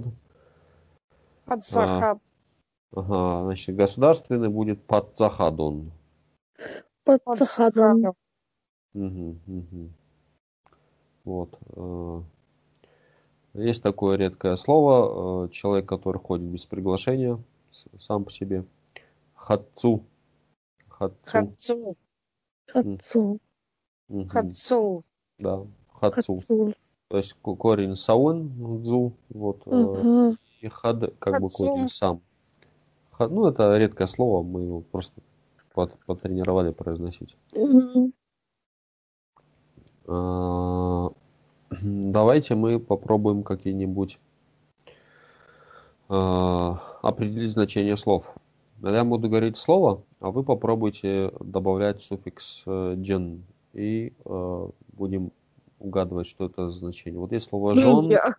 Пацахат. 1.44 2.18
Ага, 2.92 3.44
значит, 3.44 3.74
государственный 3.76 4.48
будет 4.48 4.86
Пацахадон. 4.86 5.90
Пацахадон. 7.04 8.14
Мгм, 8.92 9.40
мгм. 9.46 9.92
Вот. 11.24 11.58
э, 11.76 12.22
Есть 13.54 13.82
такое 13.82 14.16
редкое 14.16 14.56
слово. 14.56 15.46
э, 15.46 15.48
Человек, 15.50 15.88
который 15.88 16.18
ходит 16.18 16.46
без 16.46 16.64
приглашения, 16.66 17.42
сам 17.98 18.24
по 18.24 18.30
себе. 18.30 18.64
Хатцу. 19.34 20.04
Хатцу. 20.98 21.16
Хацу. 21.24 21.94
Хацу. 22.68 23.40
Мгм, 24.08 24.28
Хацу. 24.28 25.04
Да, 25.38 25.66
хатцу. 25.92 26.36
Хацу. 26.38 26.72
То 27.08 27.16
есть 27.18 27.34
ко- 27.42 27.56
корень 27.56 27.96
саун, 27.96 28.50
дзу, 28.82 29.12
вот, 29.28 29.62
Ага. 29.66 30.36
и 30.60 30.68
хад 30.68 31.14
как 31.18 31.40
бы 31.40 31.48
корень 31.48 31.88
сам. 31.88 32.20
Ха- 33.10 33.28
Ну, 33.28 33.46
это 33.46 33.76
редкое 33.76 34.06
слово, 34.06 34.42
мы 34.42 34.62
его 34.62 34.80
просто 34.80 35.20
пот- 35.74 35.98
потренировали 36.06 36.70
произносить. 36.72 37.36
Мгм. 37.52 38.12
А, 40.06 41.08
Давайте 41.82 42.54
мы 42.54 42.78
попробуем 42.78 43.42
какие-нибудь 43.42 44.18
а, 46.08 46.98
определить 47.02 47.50
значение 47.52 47.96
слов. 47.96 48.34
Я 48.82 49.04
буду 49.04 49.28
говорить 49.28 49.56
слово, 49.56 50.04
а 50.20 50.30
вы 50.30 50.44
попробуйте 50.44 51.32
добавлять 51.40 52.00
суффикс 52.02 52.62
э, 52.66 52.94
«джен» 52.96 53.44
и 53.72 54.12
э, 54.24 54.68
будем 54.92 55.32
угадывать, 55.78 56.26
что 56.26 56.46
это 56.46 56.68
за 56.68 56.78
значение. 56.78 57.20
Вот 57.20 57.32
есть 57.32 57.48
слово 57.48 57.74
«жон», 57.74 58.10
я. 58.10 58.34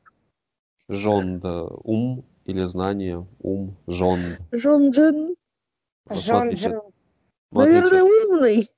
«жонд», 0.87 1.43
ум 1.45 2.25
или 2.45 2.63
знание, 2.65 3.25
ум. 3.39 3.75
Жонджин. 3.87 4.37
Вот 6.05 6.17
смотрите, 6.17 6.69
Жонджин. 6.69 6.81
смотрите. 7.51 7.81
Наверное, 7.81 8.03
умный. 8.03 8.69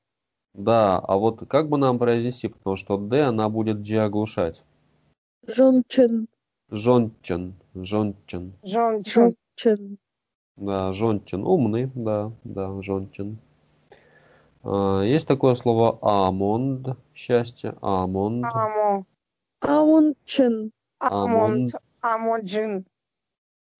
Да, 0.53 0.99
а 0.99 1.17
вот 1.17 1.47
как 1.47 1.69
бы 1.69 1.77
нам 1.77 1.99
произнести, 1.99 2.47
потому 2.47 2.75
что 2.75 2.97
«д» 2.97 3.21
она 3.21 3.49
будет 3.49 3.81
«дж» 3.81 3.97
оглушать. 3.97 4.63
Жончин. 5.45 6.27
Жончен, 6.69 7.55
жончен. 7.73 8.53
Жончун. 8.63 9.35
Жончин. 10.57 10.65
Да, 10.65 10.91
жончен. 10.91 11.43
Умный, 11.43 11.91
да, 11.93 12.31
да, 12.43 12.81
жончен. 12.81 13.37
А, 14.63 15.01
Есть 15.01 15.27
такое 15.27 15.55
слово 15.55 15.99
амонд, 16.01 16.97
счастье, 17.13 17.75
амонд. 17.81 18.45
Амо. 18.45 19.05
Аунчин. 19.61 20.71
Амонд. 20.99 21.71
Амоджин. 22.01 22.85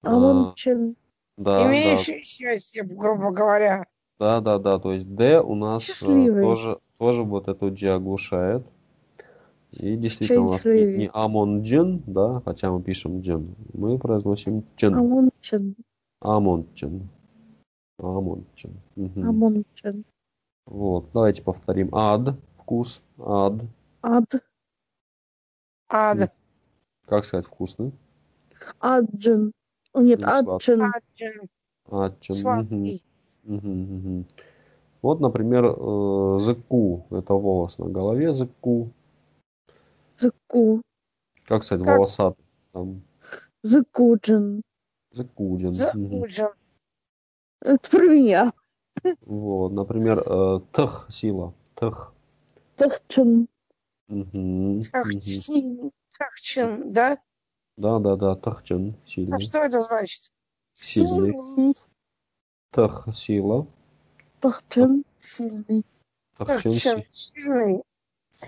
А, 0.03 0.13
Аунчин. 0.13 0.95
Да, 1.37 1.59
да, 1.59 1.67
Имеющий 1.69 2.23
счастье, 2.23 2.83
грубо 2.83 3.31
говоря. 3.31 3.85
да, 4.19 4.41
да, 4.41 4.57
да, 4.57 4.79
то 4.79 4.93
есть 4.93 5.07
Д 5.13 5.39
у 5.41 5.55
нас 5.55 5.83
э, 5.83 5.85
Счастливый. 5.85 6.41
тоже, 6.41 6.79
тоже 6.97 7.23
вот 7.23 7.47
эту 7.47 7.69
G 7.69 7.91
оглушает. 7.91 8.65
И 9.71 9.95
действительно 9.97 10.41
у 10.47 10.51
нас 10.53 10.65
не, 10.65 11.09
амондджын, 11.13 12.01
да, 12.07 12.41
хотя 12.45 12.71
мы 12.71 12.81
пишем 12.81 13.19
джын, 13.19 13.55
мы 13.73 13.99
произносим 13.99 14.63
чен, 14.75 14.95
Аунчин. 14.95 15.75
Амонджин. 16.21 17.09
Амонджин. 17.99 18.79
Мгм. 18.95 19.29
Амондджын. 19.29 20.05
Вот, 20.65 21.09
давайте 21.13 21.41
повторим. 21.43 21.93
Ад, 21.95 22.35
вкус, 22.57 23.01
ад. 23.17 23.53
Ад. 24.01 24.25
Ад. 25.89 26.33
Как 27.05 27.23
сказать 27.25 27.45
вкусный? 27.45 27.91
Аджын. 28.79 29.53
Нет, 29.95 30.19
Ну. 30.21 30.55
Аджин. 30.55 30.81
Аджин. 31.89 32.35
Сладкий. 32.35 33.03
Вот, 35.01 35.19
например, 35.21 35.65
э, 35.65 36.39
зыку. 36.41 37.05
Это 37.11 37.33
волос 37.33 37.77
на 37.77 37.85
голове 37.85 38.33
зыку. 38.33 38.89
Зыку. 40.17 40.81
Как 41.45 41.63
сказать, 41.63 41.85
Как? 41.85 41.97
волосатый? 41.97 42.43
Там 42.73 43.01
Зыкуджин. 43.63 44.61
Зауджин. 45.71 46.49
Это 47.61 47.89
про 47.89 48.03
меня. 48.03 48.53
Вот, 49.21 49.69
например, 49.73 50.19
э, 50.25 50.59
тх 50.71 51.07
сила. 51.09 51.53
Тх. 51.75 52.13
Тахчин. 52.75 53.47
Мгм, 54.07 54.77
мгм. 54.77 54.81
Тахчин. 54.81 55.91
Тахчин, 56.17 56.93
да? 56.93 57.17
Да, 57.77 57.99
да, 57.99 58.15
да, 58.15 58.35
тхчин. 58.35 58.95
А 59.03 59.07
Сильный. 59.07 59.41
что 59.41 59.59
это 59.59 59.81
значит? 59.81 60.31
Сильный. 60.73 61.73
Тх 62.71 63.07
сила. 63.13 63.67
Тахчин. 64.39 65.03
Сильный. 65.19 65.83
Тхчин 66.37 66.73
Тахчин. 66.73 67.03
Сильный. 67.11 67.83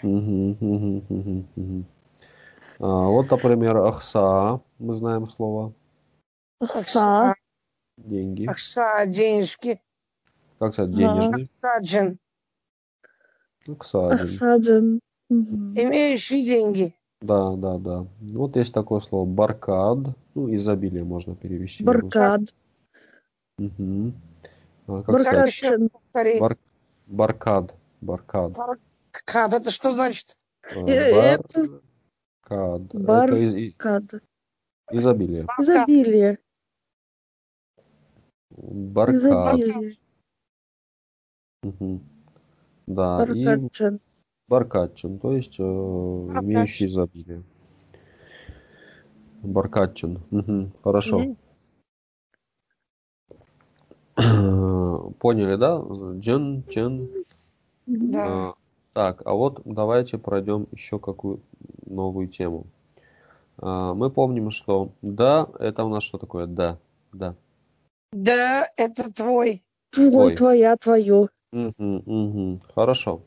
Мгм, 0.01 1.05
мгм. 1.09 1.85
А, 2.79 3.07
вот, 3.07 3.29
например, 3.29 3.77
ахса. 3.77 4.61
Мы 4.77 4.95
знаем 4.95 5.27
слово. 5.27 5.73
Ахса. 6.59 7.35
Деньги. 7.97 8.45
Ахса. 8.47 9.05
Денежки. 9.05 9.81
Как 10.59 10.73
сказать, 10.73 10.93
Ага. 10.95 10.97
денежный? 11.21 11.47
Ахсаджин. 11.61 12.19
Аксаджин. 13.67 14.25
Ахсаджин. 14.25 14.99
Мгм. 15.29 15.73
Имеющий 15.79 16.43
деньги. 16.43 16.95
Да, 17.21 17.55
да, 17.55 17.77
да. 17.77 18.05
Вот 18.21 18.55
есть 18.55 18.73
такое 18.73 18.99
слово 18.99 19.25
баркад. 19.25 19.99
Ну, 20.35 20.55
изобилие 20.55 21.03
можно 21.03 21.35
перевести. 21.35 21.83
Баркад. 21.83 22.41
Мгм. 23.57 24.13
А, 24.87 25.01
повтори? 25.03 26.39
Бар- 26.39 26.57
Баркад. 27.07 27.73
Баркад. 28.01 28.53
Баркад. 28.53 29.53
Это 29.53 29.71
что 29.71 29.91
значит? 29.91 30.35
Э, 30.71 30.79
Э, 30.87 31.35
это- 31.35 31.67
Баркад. 32.49 32.81
Бар- 32.93 33.33
Это 33.33 33.37
из- 33.37 33.75
изобилие. 34.91 35.43
Баркад. 35.43 35.65
Изобилие. 35.65 36.37
Баркад. 38.61 39.59
Мгм. 41.63 42.01
Да, 42.87 43.23
и 43.33 43.45
Баркадчин. 43.45 43.99
баркадчин, 44.47 45.19
то 45.19 45.33
есть 45.33 45.59
э, 45.59 45.63
имеющий 45.63 46.87
изобилие. 46.87 47.43
Баркадчин. 49.43 50.21
Мгм. 50.31 50.71
Хорошо. 50.83 51.19
Мгм. 51.19 51.37
Поняли, 55.19 55.55
да? 55.55 55.81
Джен, 56.19 56.63
чен. 56.69 57.07
Да. 57.85 58.49
А, 58.49 58.53
Так, 58.93 59.21
а 59.25 59.33
вот 59.33 59.61
давайте 59.65 60.17
пройдем 60.17 60.67
еще 60.71 60.99
какую 60.99 61.39
новую 61.85 62.27
тему. 62.27 62.65
А, 63.57 63.93
Мы 63.93 64.09
помним, 64.09 64.51
что 64.51 64.91
да, 65.01 65.47
это 65.59 65.83
у 65.85 65.89
нас 65.89 66.03
что 66.03 66.17
такое? 66.17 66.47
Да, 66.47 66.77
да. 67.13 67.35
Да, 68.11 68.67
это 68.77 69.13
твой. 69.13 69.63
Твой, 69.91 70.27
Ой. 70.27 70.35
твоя, 70.35 70.77
твою. 70.77 71.29
Хорошо. 72.75 73.21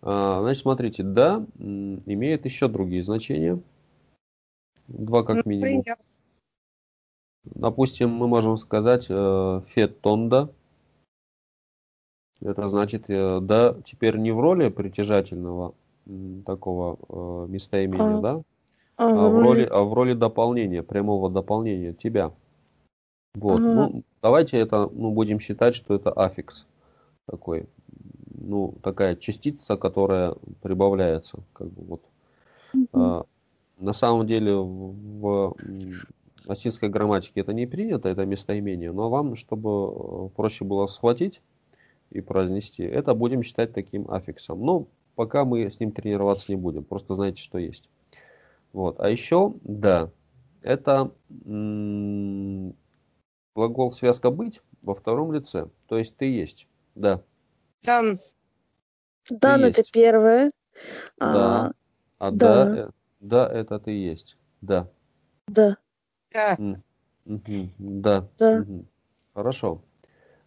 А, 0.00 0.40
Значит, 0.40 0.62
смотрите, 0.62 1.02
да 1.02 1.44
имеет 1.58 2.44
еще 2.44 2.68
другие 2.68 3.02
значения. 3.02 3.60
Два 4.88 5.22
как 5.22 5.46
минимум. 5.46 5.78
Например, 5.78 5.96
Допустим, 7.44 8.10
мы 8.10 8.28
можем 8.28 8.56
сказать 8.56 9.06
э, 9.08 9.60
фетонда. 9.66 10.52
Это 12.40 12.68
значит, 12.68 13.04
э, 13.08 13.40
да, 13.40 13.76
теперь 13.84 14.16
не 14.16 14.30
в 14.30 14.40
роли 14.40 14.68
притяжательного 14.68 15.74
м, 16.06 16.42
такого 16.44 16.98
э, 17.08 17.46
местоимения, 17.48 18.18
А. 18.18 18.20
да, 18.20 18.42
а, 18.96 19.26
а 19.26 19.28
в 19.28 19.38
роли, 19.42 19.64
а 19.64 19.82
в 19.82 19.92
роли 19.92 20.14
дополнения, 20.14 20.82
прямого 20.82 21.30
дополнения 21.30 21.92
тебя. 21.92 22.32
Вот. 23.34 23.60
Ага. 23.60 23.74
Ну, 23.74 24.02
давайте 24.20 24.58
это, 24.58 24.88
ну, 24.92 25.10
будем 25.10 25.40
считать, 25.40 25.74
что 25.74 25.94
это 25.94 26.10
аффикс 26.12 26.66
такой, 27.26 27.66
ну, 28.34 28.74
такая 28.82 29.16
частица, 29.16 29.76
которая 29.76 30.34
прибавляется, 30.60 31.38
как 31.52 31.68
бы 31.68 31.82
вот. 31.84 32.02
Угу. 32.74 32.88
А, 32.92 33.24
на 33.78 33.92
самом 33.92 34.26
деле 34.26 34.54
в 34.54 35.56
латинской 36.46 36.88
грамматике 36.88 37.40
это 37.40 37.52
не 37.52 37.66
принято, 37.66 38.08
это 38.08 38.26
местоимение, 38.26 38.92
но 38.92 39.08
вам, 39.08 39.36
чтобы 39.36 39.70
э, 39.70 40.28
проще 40.34 40.64
было 40.64 40.86
схватить 40.86 41.40
и 42.10 42.20
произнести, 42.20 42.82
это 42.82 43.14
будем 43.14 43.42
считать 43.42 43.72
таким 43.72 44.10
аффиксом. 44.10 44.64
Но 44.64 44.86
пока 45.14 45.44
мы 45.44 45.70
с 45.70 45.80
ним 45.80 45.92
тренироваться 45.92 46.46
не 46.48 46.56
будем, 46.56 46.84
просто 46.84 47.14
знаете, 47.14 47.42
что 47.42 47.58
есть. 47.58 47.88
Вот. 48.72 49.00
А 49.00 49.08
еще, 49.08 49.54
да, 49.62 50.10
это 50.62 51.12
глагол 53.54 53.92
связка 53.92 54.30
быть 54.30 54.60
во 54.82 54.94
втором 54.94 55.32
лице, 55.32 55.68
то 55.88 55.98
есть 55.98 56.16
ты 56.16 56.26
есть, 56.26 56.68
да. 56.94 57.22
Дан. 57.84 58.20
Дан 59.30 59.64
это 59.64 59.82
первое. 59.92 60.50
Да. 61.18 61.66
А, 61.66 61.72
а 62.18 62.30
да. 62.30 62.64
да, 62.64 62.76
э, 62.76 62.90
да, 63.20 63.48
это 63.48 63.78
ты 63.78 63.90
есть, 63.92 64.36
да. 64.60 64.88
Да. 65.46 65.76
Да. 66.32 66.56
Угу. 67.26 67.68
Да. 67.78 68.28
Да. 68.38 68.60
Угу. 68.60 68.84
Хорошо. 69.34 69.82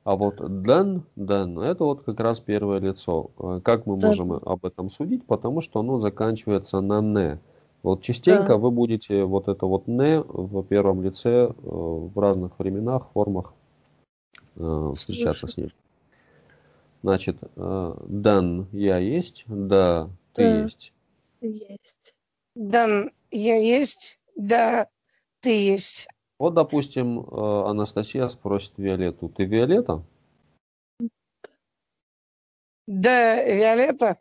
А 0.04 0.16
вот 0.16 0.36
дан, 0.62 1.04
дан, 1.16 1.60
это 1.60 1.84
вот 1.84 2.04
как 2.04 2.20
раз 2.20 2.40
первое 2.40 2.80
лицо. 2.80 3.32
Э, 3.40 3.60
как 3.64 3.86
мы 3.86 3.98
да. 3.98 4.08
можем 4.08 4.34
об 4.34 4.66
этом 4.66 4.90
судить? 4.90 5.26
Потому 5.26 5.62
что 5.62 5.80
оно 5.80 6.00
заканчивается 6.00 6.80
на 6.82 7.02
не. 7.02 7.40
Вот 7.86 8.02
частенько 8.02 8.48
да. 8.48 8.58
вы 8.58 8.72
будете 8.72 9.26
вот 9.26 9.48
это 9.48 9.68
вот 9.68 9.86
не 9.86 10.20
в 10.20 10.64
первом 10.64 11.04
лице 11.04 11.30
э, 11.30 11.52
в 11.56 12.20
разных 12.20 12.58
временах, 12.58 13.12
формах 13.12 13.54
э, 14.56 14.94
встречаться 14.98 15.46
с 15.46 15.56
ним. 15.56 15.70
Значит, 17.04 17.38
дан 17.56 18.68
я 18.72 18.98
есть, 18.98 19.44
да 19.46 20.10
ты 20.34 20.42
да. 20.42 20.64
есть. 20.64 20.94
Есть. 21.42 22.16
Дан 22.56 23.12
я 23.30 23.58
есть, 23.58 24.20
да 24.36 24.90
ты 25.42 25.52
есть. 25.52 26.08
Вот, 26.40 26.56
допустим, 26.56 27.20
Анастасия 27.20 28.28
спросит 28.30 28.74
Виолетту, 28.78 29.30
ты 29.30 29.46
Виолетта? 29.46 30.04
Да, 32.88 33.44
Виолетта. 33.46 34.18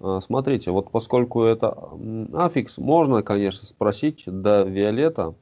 А, 0.00 0.20
смотрите, 0.20 0.70
вот 0.70 0.90
поскольку 0.90 1.42
это 1.42 1.76
аффикс, 2.32 2.78
можно, 2.78 3.22
конечно, 3.22 3.66
спросить, 3.66 4.24
да, 4.26 4.62
Виолетта. 4.62 5.34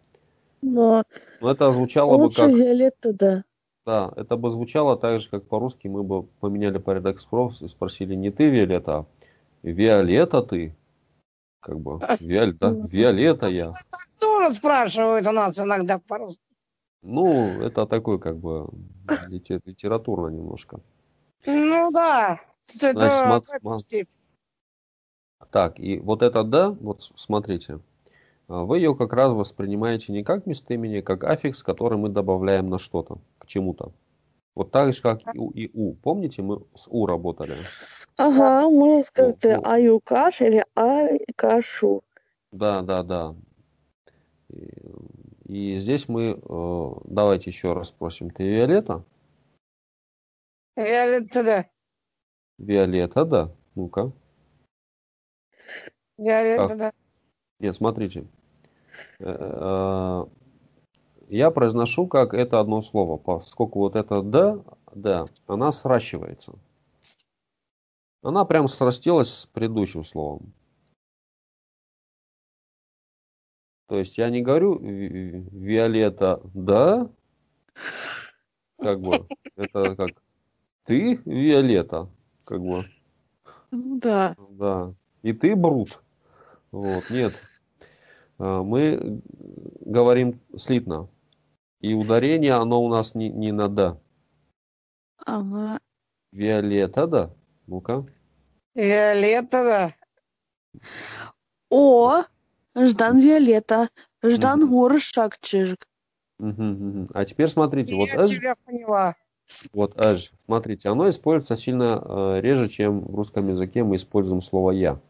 Но, 0.60 1.04
но 1.40 1.50
это 1.50 1.70
звучало 1.72 2.18
бы 2.18 2.30
как... 2.30 2.48
Виолетта, 2.48 3.12
да. 3.12 3.44
Да, 3.86 4.12
это 4.16 4.36
бы 4.36 4.50
звучало 4.50 4.96
так 4.96 5.20
же, 5.20 5.30
как 5.30 5.44
по-русски 5.44 5.86
мы 5.88 6.02
бы 6.02 6.24
поменяли 6.40 6.78
порядок 6.78 7.20
слов 7.20 7.60
и 7.62 7.68
спросили 7.68 8.14
не 8.14 8.30
ты, 8.30 8.50
Виолетта, 8.50 8.98
а 8.98 9.06
Виолетта 9.62 10.42
ты. 10.42 10.74
Как 11.60 11.80
бы, 11.80 12.00
Виоль, 12.20 12.54
да? 12.54 12.70
Виолетта 12.70 13.46
я. 13.48 13.66
Так 13.66 14.08
тоже 14.20 14.54
спрашивают 14.54 15.26
у 15.26 15.32
нас 15.32 15.58
иногда 15.58 15.98
по-русски. 15.98 16.40
Ну, 17.02 17.60
это 17.60 17.86
такой, 17.86 18.18
как 18.18 18.38
бы, 18.38 18.68
литературно 19.28 20.28
немножко. 20.28 20.80
Ну 21.46 21.90
да. 21.90 22.40
Это 22.82 23.52
Значит, 23.62 24.08
так, 25.46 25.78
и 25.78 25.98
вот 25.98 26.22
это 26.22 26.42
«да», 26.44 26.70
вот 26.70 27.10
смотрите, 27.16 27.80
а, 28.48 28.64
вы 28.64 28.78
ее 28.78 28.94
как 28.94 29.12
раз 29.12 29.32
воспринимаете 29.32 30.12
не 30.12 30.24
как 30.24 30.46
местоимение, 30.46 31.02
как 31.02 31.24
аффикс, 31.24 31.62
который 31.62 31.98
мы 31.98 32.08
добавляем 32.08 32.68
на 32.68 32.78
что-то, 32.78 33.18
к 33.38 33.46
чему-то. 33.46 33.92
Вот 34.54 34.72
так 34.72 34.92
же, 34.92 35.02
как 35.02 35.20
и 35.34 35.38
у, 35.38 35.50
и 35.50 35.70
у. 35.72 35.94
Помните, 35.94 36.42
мы 36.42 36.62
с 36.74 36.88
у 36.88 37.06
работали? 37.06 37.54
Ага, 38.16 38.68
можно 38.68 39.02
сказать 39.04 39.38
ну, 39.44 39.62
аю 39.64 40.00
каш 40.00 40.40
или 40.40 40.64
ай 40.74 41.20
кашу. 41.36 42.02
Да, 42.50 42.82
да, 42.82 43.04
да. 43.04 43.36
И, 44.48 44.68
и 45.44 45.78
здесь 45.78 46.08
мы, 46.08 46.40
э, 46.42 46.90
давайте 47.04 47.50
еще 47.50 47.72
раз 47.74 47.88
спросим, 47.88 48.30
ты 48.30 48.42
Виолетта? 48.42 49.04
Виолетта, 50.76 51.44
да. 51.44 51.66
Виолетта, 52.58 53.24
да. 53.24 53.50
Ну-ка. 53.76 54.10
Виолетта, 56.18 56.76
да. 56.76 56.92
Нет, 57.60 57.74
смотрите. 57.76 58.26
Э, 59.20 59.30
э, 59.30 60.26
я 61.28 61.50
произношу 61.50 62.06
как 62.06 62.34
это 62.34 62.60
одно 62.60 62.82
слово, 62.82 63.16
поскольку 63.16 63.80
вот 63.80 63.96
это 63.96 64.22
да, 64.22 64.60
да, 64.94 65.26
она 65.46 65.72
сращивается. 65.72 66.54
Она 68.22 68.44
прям 68.44 68.68
срастилась 68.68 69.30
с 69.30 69.46
предыдущим 69.46 70.04
словом. 70.04 70.52
То 73.86 73.98
есть 73.98 74.18
я 74.18 74.28
не 74.28 74.42
говорю 74.42 74.78
Виолетта, 74.78 76.42
да, 76.52 77.10
как 78.78 79.00
бы, 79.00 79.26
это 79.56 79.96
как 79.96 80.10
ты 80.84 81.14
Виолетта, 81.24 82.08
как 82.44 82.60
бы. 82.60 82.84
Да. 83.70 84.34
Да. 84.50 84.94
И 85.22 85.32
ты 85.32 85.56
Брут. 85.56 86.02
Вот, 86.70 87.10
нет. 87.10 87.32
А, 88.38 88.62
мы 88.62 89.22
говорим 89.80 90.40
слитно. 90.56 91.08
И 91.80 91.94
ударение, 91.94 92.54
оно 92.54 92.82
у 92.82 92.88
нас 92.88 93.14
не, 93.14 93.30
не 93.30 93.52
на 93.52 93.68
«да». 93.68 93.98
Ага. 95.24 95.78
Виолетта, 96.32 97.06
да? 97.06 97.30
Ну-ка. 97.66 98.06
Виолетта, 98.74 99.64
да. 99.64 100.80
О, 101.70 102.22
Ждан 102.76 103.18
Виолетта. 103.18 103.88
Ждан 104.22 104.62
угу. 104.64 104.88
Горшак 104.88 105.38
Чижик. 105.40 105.86
Угу, 106.38 106.62
угу. 106.62 107.08
А 107.14 107.24
теперь 107.24 107.48
смотрите. 107.48 107.96
Я 107.96 108.16
вот 108.16 108.26
тебя 108.26 108.54
поняла. 108.64 109.16
Вот 109.72 109.98
аж, 109.98 110.32
смотрите, 110.44 110.88
оно 110.88 111.08
используется 111.08 111.56
сильно 111.56 112.02
э, 112.04 112.40
реже, 112.40 112.68
чем 112.68 113.00
в 113.00 113.14
русском 113.14 113.48
языке 113.48 113.82
мы 113.82 113.96
используем 113.96 114.42
слово 114.42 114.72
«я». 114.72 115.00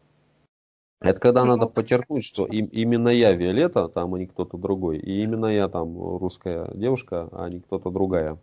Это 1.01 1.19
когда 1.19 1.45
надо 1.45 1.67
подчеркнуть, 1.67 2.25
что 2.25 2.45
им, 2.45 2.65
именно 2.65 3.07
я 3.09 3.31
Виолетта, 3.31 3.87
там, 3.87 4.13
а 4.15 4.19
не 4.19 4.27
кто-то 4.27 4.57
другой. 4.57 4.97
И 4.97 5.23
именно 5.23 5.45
я 5.45 5.69
там 5.69 5.97
русская 6.17 6.69
девушка, 6.73 7.29
а 7.31 7.49
не 7.49 7.61
кто-то 7.61 7.89
другая. 7.89 8.37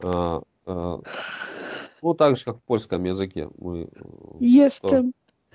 А, 0.00 0.42
а, 0.66 1.00
ну, 2.02 2.14
так 2.14 2.36
же, 2.36 2.44
как 2.44 2.58
в 2.58 2.62
польском 2.62 3.04
языке. 3.04 3.48
Мы, 3.58 3.88
Естем. 4.38 5.14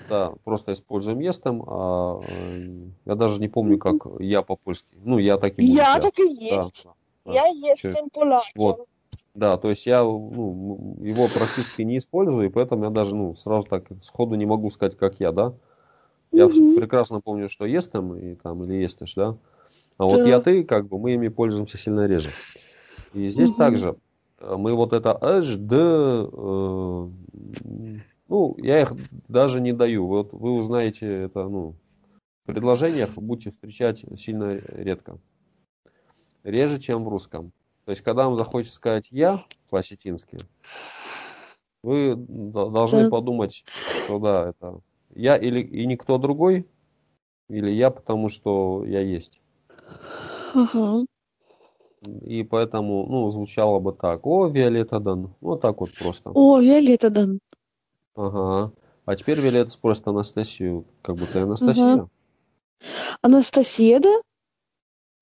Да, 0.09 0.33
просто 0.43 0.73
используем 0.73 1.19
естем. 1.19 1.63
А, 1.67 2.19
э, 2.27 2.87
я 3.05 3.15
даже 3.15 3.39
не 3.39 3.47
помню, 3.47 3.77
как 3.77 4.07
я 4.19 4.41
по-польски. 4.41 4.87
Ну, 5.03 5.19
я 5.19 5.37
таким 5.37 5.65
Я 5.65 5.99
так 5.99 6.17
и 6.19 6.33
есть. 6.33 6.87
Да. 7.25 7.31
Я 7.31 7.45
естем 7.45 8.09
полячим. 8.09 8.51
Вот. 8.55 8.87
Да, 9.33 9.57
то 9.57 9.69
есть 9.69 9.85
я 9.85 10.03
ну, 10.03 10.97
его 11.01 11.27
практически 11.27 11.81
не 11.81 11.97
использую, 11.97 12.47
и 12.47 12.51
поэтому 12.51 12.85
я 12.85 12.89
даже 12.89 13.15
ну, 13.15 13.35
сразу 13.35 13.67
так 13.67 13.85
сходу 14.01 14.35
не 14.35 14.45
могу 14.45 14.69
сказать, 14.69 14.97
как 14.97 15.19
я, 15.19 15.31
да. 15.31 15.53
Я 16.31 16.47
угу. 16.47 16.79
прекрасно 16.79 17.21
помню, 17.21 17.49
что 17.49 17.65
есть 17.65 17.91
там, 17.91 18.15
и 18.15 18.35
там, 18.35 18.63
или 18.63 18.75
естешь, 18.75 19.13
да. 19.15 19.37
А 19.97 20.05
вот 20.05 20.25
я 20.27 20.39
ты, 20.39 20.63
как 20.63 20.87
бы, 20.87 20.97
мы 20.97 21.13
ими 21.13 21.27
пользуемся 21.27 21.77
сильно 21.77 22.07
реже. 22.07 22.31
И 23.13 23.27
здесь 23.27 23.51
угу. 23.51 23.57
также 23.57 23.95
э, 24.39 24.55
мы 24.57 24.73
вот 24.73 24.93
это 24.93 25.13
д, 25.13 25.75
э, 25.75 27.07
ну, 28.27 28.55
я 28.57 28.81
их 28.81 28.93
даже 29.27 29.61
не 29.61 29.73
даю. 29.73 30.07
Вот 30.07 30.33
вы 30.33 30.53
узнаете 30.53 31.05
это, 31.23 31.47
ну, 31.47 31.75
в 32.43 32.47
предложениях 32.47 33.11
будете 33.15 33.51
встречать 33.51 34.03
сильно 34.17 34.59
редко 34.69 35.19
реже, 36.43 36.79
чем 36.79 37.03
в 37.03 37.09
русском. 37.09 37.51
То 37.85 37.91
есть, 37.91 38.01
когда 38.01 38.25
вам 38.25 38.37
захочется 38.37 38.75
сказать 38.75 39.07
«я» 39.11 39.43
по-осетински, 39.69 40.39
вы 41.81 42.15
должны 42.15 43.03
да. 43.03 43.09
подумать, 43.09 43.63
что 44.05 44.19
да, 44.19 44.49
это 44.49 44.79
я 45.15 45.37
или 45.37 45.59
и 45.61 45.85
никто 45.85 46.17
другой, 46.17 46.67
или 47.49 47.69
я, 47.69 47.91
потому 47.91 48.29
что 48.29 48.83
я 48.85 49.01
есть. 49.01 49.41
Ага. 50.53 51.05
И 52.21 52.43
поэтому, 52.43 53.05
ну, 53.07 53.31
звучало 53.31 53.79
бы 53.79 53.93
так. 53.93 54.25
О, 54.25 54.47
Виолетта 54.47 54.99
Дан. 54.99 55.33
Вот 55.39 55.61
так 55.61 55.79
вот 55.79 55.89
просто. 55.97 56.31
О, 56.33 56.59
Виолетта 56.59 57.09
Дан. 57.09 57.39
Ага. 58.15 58.73
А 59.05 59.15
теперь 59.15 59.39
Виолетта 59.39 59.71
спросит 59.71 60.07
Анастасию, 60.07 60.85
как 61.01 61.15
будто 61.15 61.43
Анастасия. 61.43 61.93
Ага. 61.93 62.09
Анастасия, 63.21 63.99
да? 63.99 64.21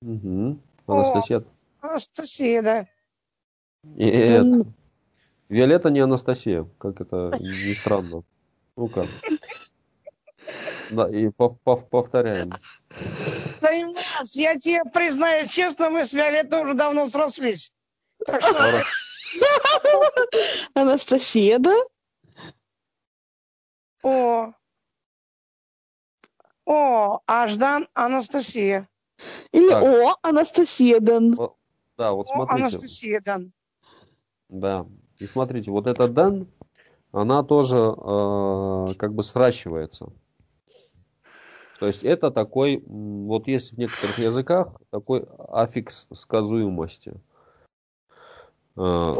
Угу. 0.01 0.57
Анастасия. 0.87 1.43
Анастасия, 1.81 2.61
да. 2.61 2.87
Да. 3.83 4.45
Виолетта 5.49 5.89
не 5.89 5.99
Анастасия, 5.99 6.65
как 6.79 7.01
это 7.01 7.35
ни 7.39 7.73
странно. 7.73 8.23
Ну 8.77 8.87
как? 8.87 9.07
Да, 10.89 11.09
и 11.09 11.27
пов- 11.27 11.57
пов- 11.65 11.89
повторяем. 11.89 12.51
Таймас, 13.59 14.35
я 14.35 14.57
тебе 14.57 14.83
признаю 14.93 15.47
честно, 15.47 15.89
мы 15.89 16.05
с 16.05 16.13
Виолеттой 16.13 16.63
уже 16.63 16.73
давно 16.73 17.07
срослись. 17.07 17.71
Так 18.25 18.41
что. 18.41 18.81
Анастасия, 20.73 21.59
да? 21.59 21.75
О. 24.03 24.53
О, 26.65 27.19
Аждан 27.25 27.87
Анастасия. 27.93 28.87
Или 29.51 29.69
Так. 29.69 29.83
О, 29.83 30.15
Анастасия, 30.21 30.99
Дан. 30.99 31.35
Да, 32.01 32.13
вот 32.13 32.29
О, 32.31 32.33
смотрите. 32.33 32.63
Анастасия, 32.63 33.21
Дан. 33.21 33.51
Да. 34.49 34.87
И 35.19 35.27
смотрите, 35.27 35.69
вот 35.69 35.85
эта 35.85 36.07
дан, 36.07 36.47
она 37.11 37.43
тоже 37.43 37.77
э, 37.77 38.85
как 38.97 39.13
бы 39.13 39.21
сращивается. 39.21 40.11
То 41.79 41.85
есть 41.85 42.03
это 42.03 42.31
такой, 42.31 42.83
вот 42.87 43.45
есть 43.47 43.73
в 43.73 43.77
некоторых 43.77 44.17
языках 44.17 44.81
такой 44.89 45.27
аффикс 45.47 46.07
сказуемости. 46.11 47.13
Э, 48.77 49.13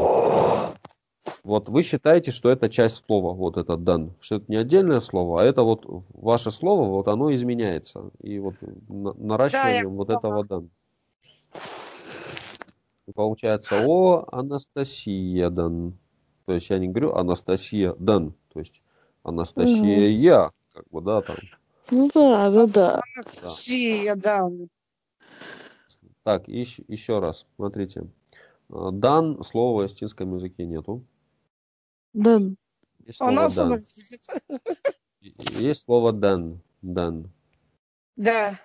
Вот 1.44 1.68
вы 1.68 1.82
считаете, 1.82 2.32
что 2.32 2.50
это 2.50 2.68
часть 2.68 3.04
слова, 3.06 3.32
вот 3.32 3.58
этот 3.58 3.84
дан, 3.84 4.12
что 4.18 4.36
это 4.36 4.46
не 4.48 4.56
отдельное 4.56 4.98
слово, 4.98 5.42
а 5.42 5.44
это 5.44 5.62
вот 5.62 5.84
ваше 6.14 6.50
слово, 6.50 6.88
вот 6.88 7.06
оно 7.06 7.32
изменяется. 7.32 8.10
И 8.20 8.40
вот 8.40 8.54
на- 8.88 9.14
наращиванием 9.14 9.94
вот 9.94 10.10
этого 10.10 10.44
дан. 10.44 10.70
Получается 13.14 13.84
О 13.86 14.24
Анастасия 14.30 15.50
Дан. 15.50 15.98
То 16.46 16.52
есть 16.54 16.70
я 16.70 16.78
не 16.78 16.88
говорю 16.88 17.14
Анастасия 17.14 17.94
Дан. 17.98 18.34
То 18.52 18.60
есть 18.60 18.80
Анастасия 19.22 20.08
я. 20.08 20.50
Как 20.72 20.84
бы, 20.90 21.02
да, 21.02 21.20
там. 21.22 21.36
Ну 21.90 22.08
да, 22.14 22.50
да, 22.50 22.66
да. 22.66 23.00
Анастасия, 23.16 24.14
Дан. 24.16 24.68
Так, 26.22 26.46
еще, 26.48 26.84
еще 26.86 27.18
раз. 27.18 27.46
Смотрите. 27.56 28.06
Дан 28.68 29.42
слова 29.44 29.82
в 29.82 29.86
эстинском 29.86 30.34
языке 30.36 30.64
нету. 30.64 31.04
Дан. 32.14 32.56
Есть 33.04 33.18
слово 33.18 33.50
дан. 33.50 33.82
Есть 35.20 35.82
слово 35.82 36.12
дан. 36.12 36.60
Дан. 36.80 37.30
Да, 38.16 38.58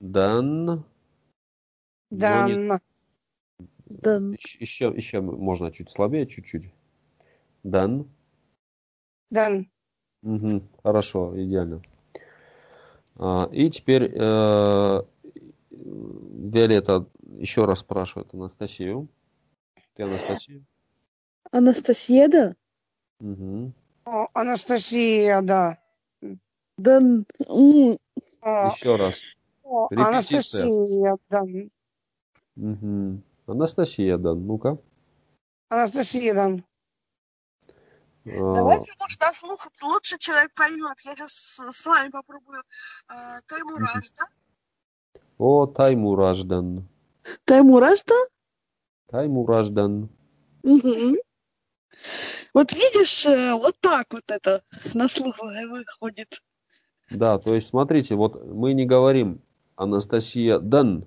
Дан. 0.00 0.64
Но 2.10 2.48
не- 2.48 2.80
Дан. 4.00 4.36
Еще, 4.58 4.88
еще 4.88 5.20
можно 5.20 5.70
чуть 5.70 5.90
слабее, 5.90 6.26
чуть-чуть. 6.26 6.70
Дан. 7.62 8.08
Дан. 9.30 9.70
Мгм. 10.22 10.68
Хорошо, 10.82 11.32
идеально. 11.36 11.82
А, 13.16 13.48
и 13.52 13.68
теперь 13.70 14.10
э, 14.14 15.02
Виолетта 15.70 17.06
еще 17.38 17.64
раз 17.64 17.80
спрашивает 17.80 18.32
Анастасию. 18.34 19.08
Ты 19.94 20.04
Анастасия? 20.04 20.62
Анастасия, 21.50 22.28
да? 22.28 22.56
Мгм. 23.20 23.74
О, 24.04 24.26
Анастасия, 24.32 25.42
да. 25.42 25.78
Дан. 26.78 27.26
Еще 27.40 28.96
раз. 28.96 29.20
о. 29.64 29.88
Анастасия, 29.94 31.16
Дан. 31.28 31.70
Мгм. 32.56 33.22
Анастасия, 33.46 34.18
да. 34.18 34.34
Ну-ка. 34.34 34.78
Анастасия, 35.68 36.34
Дан. 36.34 36.64
А, 38.24 38.54
Давайте, 38.54 38.92
может, 39.00 39.20
на 39.20 39.32
слух 39.32 39.66
лучше 39.82 40.18
человек 40.18 40.52
поймет. 40.54 40.98
Я 41.04 41.16
сейчас 41.16 41.32
с 41.72 41.86
вами 41.86 42.10
попробую. 42.10 42.62
э, 43.10 43.40
Таймураж, 43.46 44.10
да? 44.10 44.24
О, 45.38 45.66
Таймураждан. 45.66 46.88
Таймураж, 47.44 48.02
да? 48.04 48.14
Таймураждан. 49.08 50.08
Мгм. 50.62 51.16
Вот 52.54 52.72
видишь, 52.72 53.26
э, 53.26 53.54
вот 53.54 53.74
так 53.80 54.06
вот 54.12 54.22
это 54.28 54.62
на 54.94 55.08
слух 55.08 55.38
вы- 55.42 55.68
выходит. 55.68 56.40
Да, 57.10 57.38
то 57.38 57.54
есть 57.54 57.68
смотрите, 57.68 58.14
вот 58.14 58.42
мы 58.44 58.72
не 58.74 58.86
говорим 58.86 59.42
Анастасия 59.76 60.58
Дан. 60.60 61.06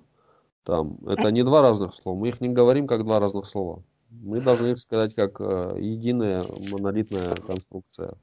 Там, 0.66 0.98
это 1.06 1.30
не 1.30 1.44
два 1.44 1.62
разных 1.62 1.94
слова. 1.94 2.18
Мы 2.18 2.28
их 2.28 2.40
не 2.40 2.48
говорим 2.48 2.88
как 2.88 3.04
два 3.04 3.20
разных 3.20 3.46
слова. 3.46 3.84
Мы 4.10 4.40
должны 4.40 4.72
их 4.72 4.78
сказать 4.78 5.14
как 5.14 5.40
э, 5.40 5.76
единая 5.78 6.42
монолитная 6.42 7.36
конструкция. 7.42 8.14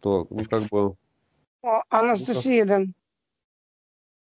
То, 0.00 0.26
ну, 0.30 0.46
как 0.46 0.62
бы, 0.70 0.96
О, 1.62 1.82
Анастасия, 1.90 2.64
м, 2.64 2.94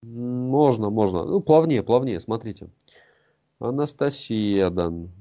можно, 0.02 0.90
можно. 0.90 1.24
Ну, 1.24 1.40
плавнее, 1.40 1.84
плавнее, 1.84 2.20
смотрите. 2.20 2.72
Анастасия 3.60 4.72
Дан. 4.72 5.12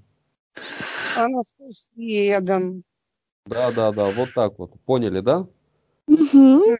Анастасия, 1.14 2.40
Дан. 2.40 2.84
Да, 3.44 3.70
да, 3.70 3.92
да, 3.92 4.10
вот 4.12 4.32
так 4.34 4.58
вот. 4.58 4.80
Поняли, 4.86 5.20
да? 5.20 5.46
Мгм. 6.06 6.78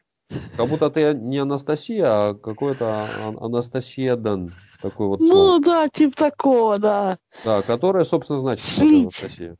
Как 0.55 0.67
будто 0.67 0.89
ты 0.89 1.13
не 1.13 1.37
Анастасия, 1.39 2.05
а 2.07 2.33
какой-то 2.35 3.03
Ан- 3.27 3.37
Анастасия 3.43 4.15
Дан. 4.15 4.51
Такой 4.81 5.07
вот 5.07 5.19
слово. 5.21 5.33
Ну 5.33 5.59
да, 5.59 5.87
типа 5.89 6.15
такого, 6.15 6.77
да. 6.77 7.17
Да, 7.43 7.61
которая, 7.63 8.03
собственно, 8.03 8.39
значит. 8.39 8.65
Анастасия. 8.81 9.55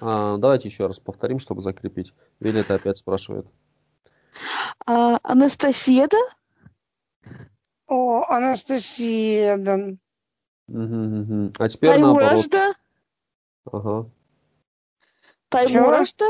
А, 0.00 0.36
давайте 0.38 0.68
еще 0.68 0.86
раз 0.86 0.98
повторим, 0.98 1.38
чтобы 1.38 1.62
закрепить. 1.62 2.12
Виолетта 2.40 2.74
опять 2.74 2.98
спрашивает. 2.98 3.46
А 4.86 5.18
Анастасия, 5.22 6.08
да? 6.08 7.32
О, 7.88 8.24
Анастасия, 8.28 9.56
Дан. 9.58 9.98
Мгм, 10.68 11.20
мгм. 11.20 11.52
А 11.58 11.68
теперь 11.68 11.90
Таймураж, 11.92 12.30
наоборот. 12.30 12.76
Ага. 13.72 14.10
Таймураж, 15.48 16.12
да? 16.14 16.26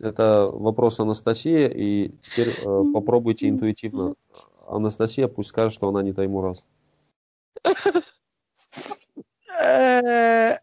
Это 0.00 0.46
вопрос 0.52 1.00
Анастасия, 1.00 1.68
и 1.68 2.10
теперь 2.22 2.50
э, 2.50 2.82
попробуйте 2.92 3.48
интуитивно. 3.48 4.14
Анастасия 4.68 5.26
пусть 5.26 5.48
скажет, 5.48 5.72
что 5.72 5.88
она 5.88 6.02
не 6.02 6.12
Таймураз. 6.12 6.62
Э, 9.60 10.58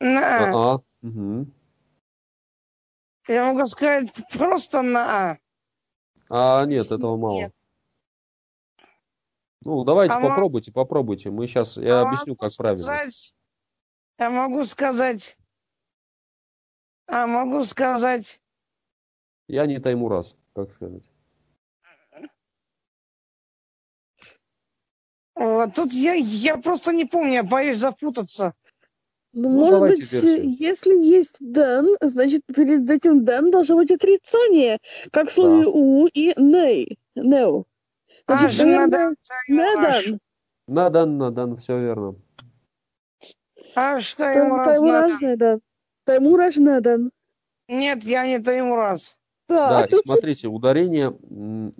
На 0.00 0.74
А. 0.74 0.80
Я 3.28 3.52
могу 3.52 3.66
сказать 3.66 4.10
просто 4.36 4.82
на 4.82 5.38
А. 6.30 6.64
Нет, 6.66 6.90
этого 6.90 7.16
мало. 7.16 7.52
Ну, 9.62 9.84
давайте 9.84 10.14
А 10.14 10.20
попробуйте, 10.20 10.72
попробуйте. 10.72 11.30
Мы 11.30 11.46
сейчас, 11.46 11.76
я 11.76 12.00
А 12.00 12.08
объясню, 12.08 12.34
как 12.34 12.50
правильно. 12.56 13.02
Я 14.18 14.30
могу 14.30 14.64
сказать... 14.64 15.36
А 17.08 17.26
могу 17.26 17.64
сказать... 17.64 18.40
Я 19.48 19.66
не 19.66 19.80
Таймураз, 19.80 20.36
как 20.54 20.70
сказать. 20.72 21.08
Вот, 25.34 25.72
тут 25.74 25.92
я, 25.92 26.14
я 26.14 26.56
просто 26.56 26.92
не 26.92 27.04
помню, 27.06 27.34
я 27.34 27.42
боюсь 27.44 27.78
запутаться. 27.78 28.54
Ну, 29.32 29.48
Ну, 29.48 29.78
может 29.78 29.98
быть, 29.98 30.12
версию. 30.12 30.56
если 30.58 30.94
есть 30.96 31.36
дан, 31.38 31.86
значит, 32.00 32.42
перед 32.46 32.90
этим 32.90 33.24
дан 33.24 33.50
должно 33.50 33.76
быть 33.76 33.90
отрицание, 33.90 34.78
как 35.12 35.30
в 35.30 35.34
слове 35.34 35.66
у 35.66 36.06
и 36.08 36.34
ней. 36.40 36.98
Неу. 37.14 37.66
А, 38.26 38.38
Значит, 38.38 38.56
жена, 38.56 38.86
наверное, 38.86 39.16
не 39.48 39.76
дан. 39.76 40.20
Надан, 40.66 41.18
надан, 41.18 41.56
все 41.56 41.78
верно. 41.78 42.16
А 43.74 44.00
что 44.00 44.24
ему 44.26 44.56
раз 44.56 44.80
надо? 44.80 45.60
Таймураж 46.08 46.56
не 46.56 46.80
дан. 46.80 46.80
Таймураж 46.80 46.80
не 46.80 46.80
дан. 46.80 47.10
Нет, 47.68 48.04
я 48.04 48.26
не 48.26 48.74
раз. 48.74 49.16
Да, 49.48 49.80
Да. 49.80 49.84
и 49.86 50.00
смотрите, 50.06 50.48
ударение 50.48 51.10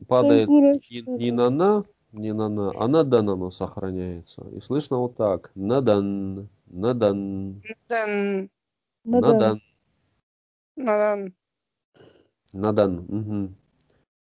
падает 0.07 0.49
Таймураж 0.49 0.91
не, 0.91 1.31
на 1.33 1.51
на, 1.51 1.85
не 2.13 2.33
на 2.35 2.49
на, 2.49 2.73
а 2.77 2.89
на 2.89 3.05
дан 3.05 3.31
оно 3.31 3.51
сохраняется. 3.51 4.47
И 4.55 4.61
слышно 4.61 4.99
вот 4.99 5.17
так. 5.17 5.51
Надан, 5.55 6.49
надан, 6.67 7.63
Дан, 7.89 8.51
Не 9.05 9.21
дан. 9.21 9.23
надан, 9.23 9.61
надан. 10.77 11.35
надан. 12.53 12.93
Мгм. 13.09 13.57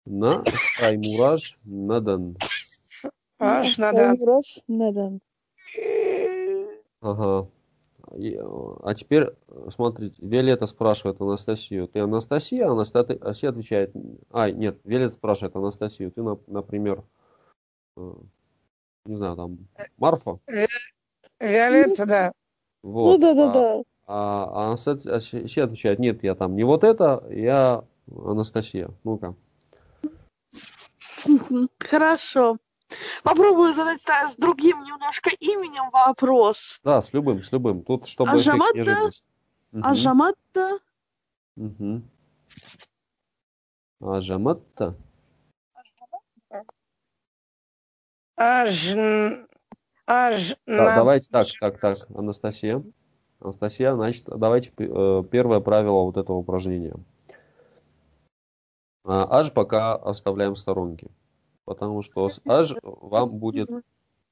На 0.07 0.43
таймураж, 0.79 1.59
надан. 1.67 2.37
Аж 3.39 3.79
надан. 3.79 4.17
Таймураж 4.17 4.59
не 4.69 4.93
дан. 4.93 5.21
Ага. 7.01 7.49
Э, 8.11 8.77
А 8.83 8.95
теперь, 8.95 9.25
э, 9.49 9.69
смотрите, 9.73 10.17
Виолетта 10.19 10.67
спрашивает 10.67 11.21
Анастасию. 11.21 11.87
Ты 11.89 12.01
Анастасия? 12.01 12.69
Анастасия 12.69 13.51
отвечает. 13.51 13.93
А, 14.31 14.51
нет, 14.51 14.79
Виолетта 14.85 15.15
спрашивает 15.15 15.55
Анастасию. 15.57 16.11
Ты, 16.11 16.23
на- 16.23 16.39
например, 16.47 17.05
э, 17.97 18.13
не 19.07 19.17
знаю, 19.17 19.37
там, 19.37 19.59
Марфа? 19.97 20.39
Виолетта, 21.39 22.07
да. 22.07 22.33
Ну 22.83 22.91
Вот. 22.91 23.21
да, 23.21 23.35
да, 23.35 23.45
А- 23.47 23.53
да. 23.53 23.83
А 24.07 24.67
Анастасия 24.69 25.65
отвечает, 25.65 25.99
нет, 26.01 26.25
я 26.25 26.35
там 26.35 26.57
не 26.57 26.65
вот 26.65 26.83
это, 26.83 27.25
я 27.31 27.85
Анастасия. 28.11 28.91
Ну-ка. 29.05 29.35
Хорошо. 31.79 32.57
Попробую 33.23 33.75
задать 33.75 34.01
с 34.03 34.37
другим 34.37 34.83
немножко 34.83 35.31
именем 35.41 35.91
вопрос. 35.91 36.81
Да, 36.83 37.03
с 37.03 37.13
любым, 37.13 37.43
с 37.43 37.53
любым. 37.53 37.83
Тут, 37.83 38.09
чтобы 38.09 38.33
Ажаматта? 38.33 39.11
Ажаматта? 39.73 40.79
Угу. 41.57 42.03
Ажаматта? 44.01 44.97
Аж... 48.37 48.97
Аж... 50.07 50.57
Да, 50.67 50.97
давайте 50.97 51.29
так, 51.31 51.47
так, 51.61 51.79
так, 51.79 51.97
Анастасия. 52.15 52.83
Анастасия, 53.39 53.95
значит, 53.95 54.25
давайте 54.27 54.73
э, 54.77 55.23
первое 55.31 55.61
правило 55.61 56.03
вот 56.05 56.17
этого 56.17 56.39
упражнения. 56.39 56.97
А, 59.05 59.39
аж 59.39 59.53
пока 59.53 59.95
оставляем 59.95 60.55
в 60.55 60.59
сторонке. 60.59 61.09
Потому 61.71 62.03
что 62.03 62.29
с 62.29 62.41
аж 62.47 62.75
вам 62.83 63.39
будет, 63.39 63.71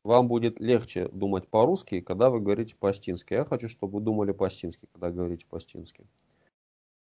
вам 0.03 0.27
будет 0.27 0.59
легче 0.59 1.07
думать 1.13 1.47
по-русски, 1.47 2.01
когда 2.01 2.31
вы 2.31 2.41
говорите 2.41 2.75
по-астински. 2.75 3.35
Я 3.35 3.45
хочу, 3.45 3.69
чтобы 3.69 3.99
вы 3.99 4.05
думали 4.05 4.33
по-астински, 4.33 4.89
когда 4.91 5.13
говорите 5.13 5.47
по-астински. 5.47 6.05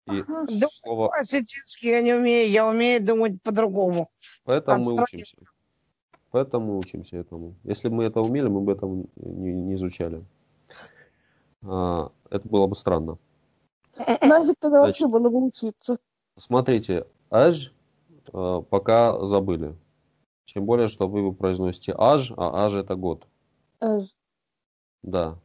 И 0.07 0.20
ага. 0.20 0.68
слово... 0.85 1.09
По-осетински 1.09 1.87
я 1.87 2.01
не 2.01 2.14
умею, 2.14 2.49
я 2.49 2.68
умею 2.68 3.05
думать 3.05 3.43
по-другому. 3.43 4.09
Поэтому 4.45 4.85
мы 4.85 5.03
учимся. 5.03 5.37
Поэтому 6.31 6.74
мы 6.74 6.78
учимся 6.78 7.16
этому. 7.16 7.57
Если 7.64 7.89
бы 7.89 7.97
мы 7.97 8.05
это 8.05 8.20
умели, 8.20 8.47
мы 8.47 8.61
бы 8.61 8.70
этого 8.70 9.05
не, 9.16 9.53
не 9.53 9.74
изучали. 9.74 10.24
А, 11.64 12.12
это 12.31 12.49
было 12.49 12.68
бы 12.68 12.76
странно. 12.76 13.18
Значит, 13.97 14.55
тогда 14.61 14.83
вообще 14.83 15.09
было 15.09 15.28
бы 15.28 15.45
учиться. 15.45 15.99
Смотрите, 16.37 17.09
аж 17.31 17.72
пока 18.31 19.26
забыли. 19.26 19.74
Тем 20.53 20.64
более, 20.64 20.88
что 20.88 21.07
вы 21.07 21.32
произносите 21.32 21.94
аж, 21.96 22.32
а 22.36 22.64
аж 22.64 22.74
это 22.74 22.96
год. 22.96 23.26
Аж. 23.80 24.05
Да. 25.03 25.38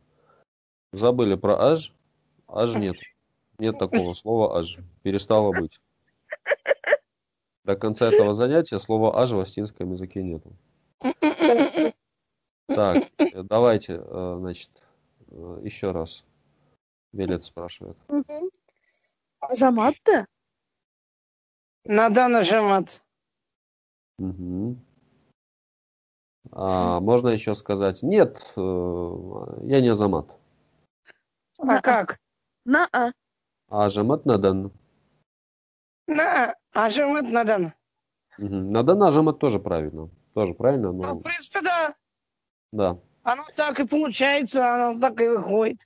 Забыли 0.93 1.35
про 1.35 1.61
аж, 1.61 1.93
аж 2.47 2.75
нет. 2.75 2.95
Нет 3.59 3.77
такого 3.77 4.13
слова 4.13 4.57
аж. 4.57 4.79
Перестало 5.03 5.51
быть. 5.51 5.79
До 7.63 7.75
конца 7.75 8.07
этого 8.07 8.33
занятия 8.33 8.79
слова 8.79 9.19
аж 9.21 9.31
в 9.31 9.39
астинском 9.39 9.93
языке 9.93 10.23
нету. 10.23 10.53
Так, 12.67 13.03
давайте, 13.43 14.01
э, 14.03 14.35
значит, 14.39 14.71
э, 15.27 15.59
еще 15.63 15.91
раз. 15.91 16.25
Велет 17.13 17.43
спрашивает. 17.43 17.97
Ажамат-то? 19.39 20.25
Надо 21.83 22.27
нажимать. 22.27 23.03
Угу. 24.17 24.77
А, 26.51 26.99
можно 26.99 27.29
еще 27.29 27.55
сказать, 27.55 28.03
нет, 28.03 28.41
э, 28.55 28.59
я 29.63 29.81
не 29.81 29.89
Азамат. 29.89 30.27
А 31.57 31.81
как? 31.81 32.19
На 32.65 32.87
а. 32.91 33.11
Ажамат 33.69 34.25
надан. 34.25 34.71
На, 36.07 36.53
ажамат 36.73 37.29
надан. 37.29 37.73
Угу. 38.37 38.47
Надан 38.47 39.03
ажамат 39.03 39.39
тоже 39.39 39.59
правильно. 39.59 40.09
Тоже 40.33 40.53
правильно? 40.53 40.91
Но... 40.91 41.03
Ну, 41.03 41.19
в 41.19 41.23
принципе, 41.23 41.61
да. 41.61 41.95
Да. 42.71 42.99
Оно 43.23 43.43
так 43.55 43.79
и 43.79 43.87
получается, 43.87 44.89
оно 44.89 44.99
так 44.99 45.19
и 45.21 45.27
выходит. 45.27 45.79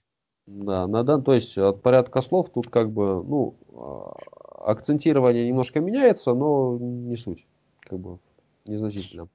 Да, 0.46 0.88
надан, 0.88 1.24
то 1.24 1.34
есть 1.34 1.58
от 1.58 1.82
порядка 1.84 2.22
слов 2.22 2.50
тут 2.50 2.70
как 2.70 2.92
бы, 2.92 3.24
ну, 3.24 3.56
а, 3.72 4.72
акцентирование 4.72 5.48
немножко 5.48 5.80
меняется, 5.80 6.34
но 6.34 6.78
не 6.80 7.16
суть, 7.16 7.46
как 7.82 8.00
бы 8.00 8.20
незначительно. 8.66 9.30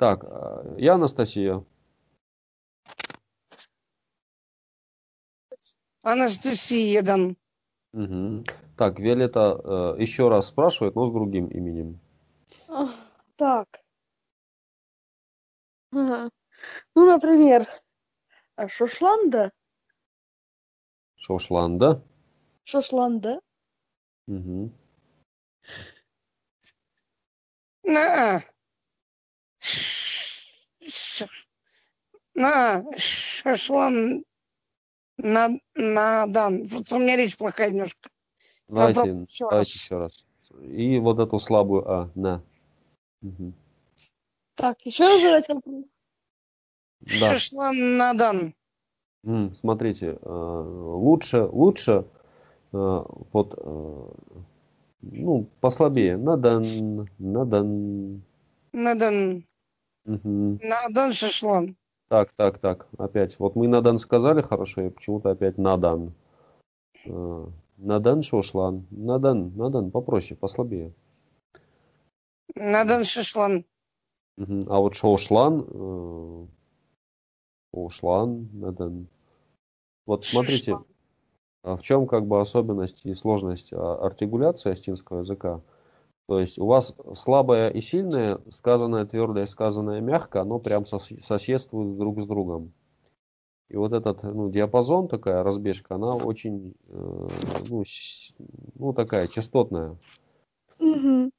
Так, 0.00 0.24
а, 0.24 0.64
я 0.78 0.94
Анастасия. 0.94 1.62
Анастасия, 6.00 7.02
Дан. 7.02 7.36
Угу. 7.92 8.44
Так, 8.78 8.98
Виолетта 8.98 9.60
э, 9.98 10.00
еще 10.00 10.30
раз 10.30 10.48
спрашивает, 10.48 10.94
но 10.94 11.06
с 11.06 11.12
другим 11.12 11.48
именем. 11.48 12.00
Так. 13.36 13.68
Ага. 15.92 16.30
Ну, 16.94 17.06
например, 17.06 17.66
а, 18.56 18.68
Шошланда. 18.68 19.52
Шошланда. 21.16 22.02
Шошланда. 22.64 23.42
Угу. 24.26 24.72
На. 27.82 28.49
На. 32.40 32.84
Шошлан. 32.96 34.24
На, 35.18 35.50
на, 35.74 36.26
Дан. 36.26 36.66
Просто 36.68 36.96
у 36.96 36.98
меня 36.98 37.16
речь 37.16 37.36
плохая 37.36 37.70
немножко. 37.70 38.08
Давайте, 38.68 39.00
еще 39.28 39.44
давайте 39.50 39.58
раз. 39.58 39.74
еще 39.74 39.98
раз. 39.98 40.24
И 40.62 40.98
вот 40.98 41.18
эту 41.18 41.38
слабую 41.38 41.90
А, 41.90 42.10
на. 42.14 42.42
Угу. 43.22 43.52
Так, 44.54 44.80
еще 44.86 45.04
раз 45.04 45.20
задать 45.20 45.48
вопрос. 45.48 45.84
Да. 47.00 47.32
Шашланадан. 47.32 48.54
М, 49.24 49.54
Смотрите, 49.56 50.18
э, 50.20 50.28
лучше, 50.28 51.42
лучше 51.44 52.06
э, 52.72 53.04
вот, 53.32 53.54
э, 53.58 54.08
ну, 55.02 55.46
послабее. 55.60 56.16
Надан, 56.16 57.06
надан. 57.18 58.22
Надан. 58.72 59.44
Мгм. 60.04 60.58
Надан 60.62 61.12
шашлан. 61.12 61.76
Так, 62.10 62.32
так, 62.32 62.58
так, 62.58 62.88
опять. 62.98 63.38
Вот 63.38 63.54
мы 63.54 63.68
надан 63.68 63.98
сказали 63.98 64.42
хорошо, 64.42 64.82
и 64.82 64.90
почему-то 64.90 65.30
опять 65.30 65.58
надан. 65.58 66.12
Э, 67.06 67.46
Надан 67.76 68.22
шошлан. 68.22 68.86
Надан, 68.90 69.56
надан, 69.56 69.92
попроще, 69.92 70.36
послабее. 70.36 70.92
Надан 72.56 73.04
шашлан. 73.04 73.64
Мгм. 74.36 74.64
А 74.68 74.80
вот 74.80 74.94
шошлан, 74.94 75.64
э, 75.66 76.46
шошлан, 77.72 78.48
надан. 78.52 79.06
Вот 80.04 80.24
смотрите, 80.24 80.74
а 81.62 81.76
в 81.76 81.82
чем 81.82 82.08
как 82.08 82.26
бы 82.26 82.40
особенность 82.40 83.06
и 83.06 83.14
сложность 83.14 83.72
а, 83.72 83.94
артикуляции 84.04 84.72
астинского 84.72 85.20
языка? 85.20 85.60
То 86.30 86.38
есть 86.38 86.60
у 86.60 86.66
вас 86.66 86.94
слабое 87.16 87.70
и 87.70 87.80
сильное, 87.80 88.38
сказанное 88.52 89.04
твердое, 89.04 89.46
сказанное 89.46 90.00
мягко, 90.00 90.40
оно 90.40 90.60
прям 90.60 90.84
сос- 90.84 91.20
соседствует 91.22 91.98
друг 91.98 92.22
с 92.22 92.26
другом. 92.28 92.72
И 93.68 93.76
вот 93.76 93.92
этот 93.92 94.22
ну, 94.22 94.48
диапазон, 94.48 95.08
такая 95.08 95.42
разбежка, 95.42 95.96
она 95.96 96.14
очень, 96.14 96.76
э, 96.86 97.28
ну, 97.68 97.84
с- 97.84 98.32
ну, 98.76 98.92
такая 98.92 99.26
частотная. 99.26 99.96
Мгм. 100.78 101.32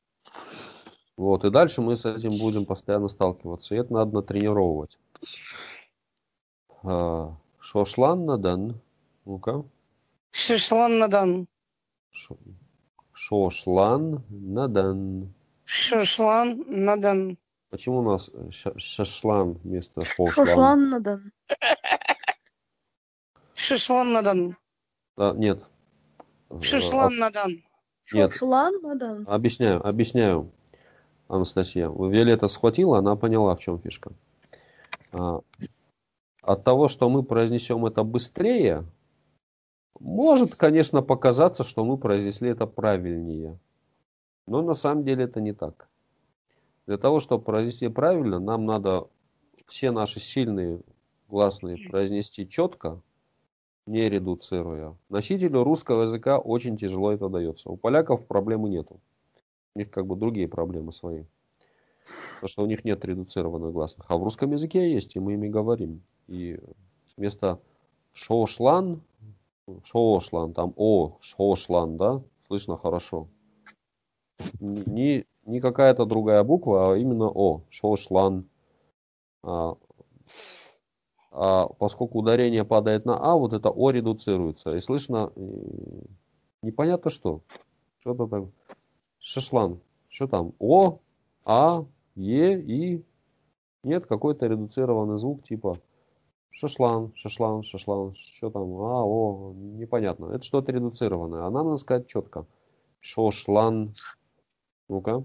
Вот, 1.15 1.45
и 1.45 1.49
дальше 1.51 1.81
мы 1.81 1.95
с 1.95 2.05
этим 2.05 2.31
будем 2.31 2.65
постоянно 2.65 3.07
сталкиваться. 3.07 3.73
И 3.73 3.77
это 3.77 3.93
надо 3.93 4.15
натренировывать. 4.15 4.99
А, 6.83 7.37
Шошлан 7.59 8.25
надан. 8.25 8.81
Ну-ка. 9.23 9.63
Шашлан 10.31 10.99
надан. 10.99 11.47
Шо- 12.09 12.35
Шошлан 13.25 14.23
надан. 14.29 14.99
Шашлан 15.65 16.63
надан. 16.67 17.37
Почему 17.69 17.99
у 17.99 18.01
нас 18.01 18.31
ша- 18.49 18.77
шашлан 18.79 19.59
вместо 19.63 20.03
шошлан? 20.03 20.29
Шошлан 20.29 20.89
надан. 20.89 21.21
Шашлан 23.53 24.11
надан. 24.11 24.57
Да, 25.17 25.33
нет. 25.33 25.63
Шашлан 26.61 27.15
надан. 27.19 27.51
Нет. 28.11 28.31
Шошлан 28.33 28.73
надан. 28.81 29.27
Объясняю, 29.27 29.87
объясняю, 29.87 30.51
Анастасия. 31.27 31.89
Виолетта 31.89 32.47
схватила, 32.47 32.97
она 32.97 33.15
поняла, 33.15 33.55
в 33.55 33.59
чем 33.59 33.79
фишка. 33.79 34.11
А, 35.11 35.41
От 36.41 36.63
того, 36.63 36.87
что 36.87 37.07
мы 37.07 37.21
произнесем 37.21 37.85
это 37.85 38.03
быстрее, 38.03 38.83
может, 40.03 40.55
конечно, 40.55 41.01
показаться, 41.01 41.63
что 41.63 41.85
мы 41.85 41.97
произнесли 41.97 42.49
это 42.49 42.65
правильнее. 42.65 43.59
Но 44.47 44.61
на 44.61 44.73
самом 44.73 45.03
деле 45.03 45.25
это 45.25 45.39
не 45.39 45.53
так. 45.53 45.87
Для 46.87 46.97
того, 46.97 47.19
чтобы 47.19 47.43
произнести 47.43 47.87
правильно, 47.87 48.39
нам 48.39 48.65
надо 48.65 49.07
все 49.67 49.91
наши 49.91 50.19
сильные 50.19 50.81
гласные 51.29 51.77
произнести 51.89 52.49
четко, 52.49 52.99
не 53.85 54.09
редуцируя. 54.09 54.95
Носителю 55.09 55.63
русского 55.63 56.03
языка 56.03 56.39
очень 56.39 56.77
тяжело 56.77 57.11
это 57.11 57.29
дается. 57.29 57.69
У 57.69 57.77
поляков 57.77 58.25
проблемы 58.25 58.69
нету. 58.69 58.99
У 59.75 59.79
них 59.79 59.91
как 59.91 60.07
бы 60.07 60.15
другие 60.15 60.47
проблемы 60.47 60.91
свои. 60.91 61.23
Потому 62.35 62.49
что 62.49 62.63
у 62.63 62.65
них 62.65 62.83
нет 62.83 63.05
редуцированных 63.05 63.71
гласных. 63.71 64.09
А 64.09 64.17
в 64.17 64.23
русском 64.23 64.51
языке 64.51 64.91
есть, 64.91 65.15
и 65.15 65.19
мы 65.19 65.33
ими 65.33 65.47
говорим. 65.47 66.01
И 66.27 66.59
вместо 67.15 67.59
шошлан 68.13 69.01
Шошлан, 69.83 70.53
там 70.53 70.73
О, 70.75 71.17
Шошлан, 71.21 71.97
да? 71.97 72.21
Слышно 72.47 72.77
хорошо. 72.77 73.27
Не, 74.59 75.25
не 75.45 75.59
какая-то 75.59 76.05
другая 76.05 76.43
буква, 76.43 76.93
а 76.93 76.97
именно 76.97 77.29
О, 77.29 77.63
Шошлан. 77.69 78.49
А, 79.43 79.75
а 81.31 81.67
поскольку 81.67 82.19
ударение 82.19 82.65
падает 82.65 83.05
на 83.05 83.17
А, 83.17 83.35
вот 83.35 83.53
это 83.53 83.69
О 83.69 83.91
редуцируется. 83.91 84.75
И 84.75 84.81
слышно 84.81 85.31
непонятно 86.61 87.09
что. 87.09 87.41
Что-то 87.99 88.27
так. 88.27 88.43
Шашлан. 89.19 89.79
Что 90.09 90.27
там? 90.27 90.53
О, 90.59 90.99
А, 91.45 91.85
Е, 92.15 92.59
И. 92.59 93.05
Нет, 93.83 94.05
какой-то 94.05 94.45
редуцированный 94.47 95.17
звук 95.17 95.43
типа 95.43 95.77
шашлан, 96.51 97.13
шашлан, 97.15 97.63
шашлан. 97.63 98.13
Что 98.15 98.49
там? 98.49 98.63
А, 98.81 99.03
О, 99.03 99.53
непонятно. 99.53 100.27
Это 100.27 100.43
что-то 100.43 100.71
редуцированное. 100.71 101.45
А 101.45 101.49
нам 101.49 101.67
надо 101.67 101.77
сказать 101.77 102.07
четко. 102.07 102.45
Шошлан. 102.99 103.93
Ну-ка. 104.87 105.23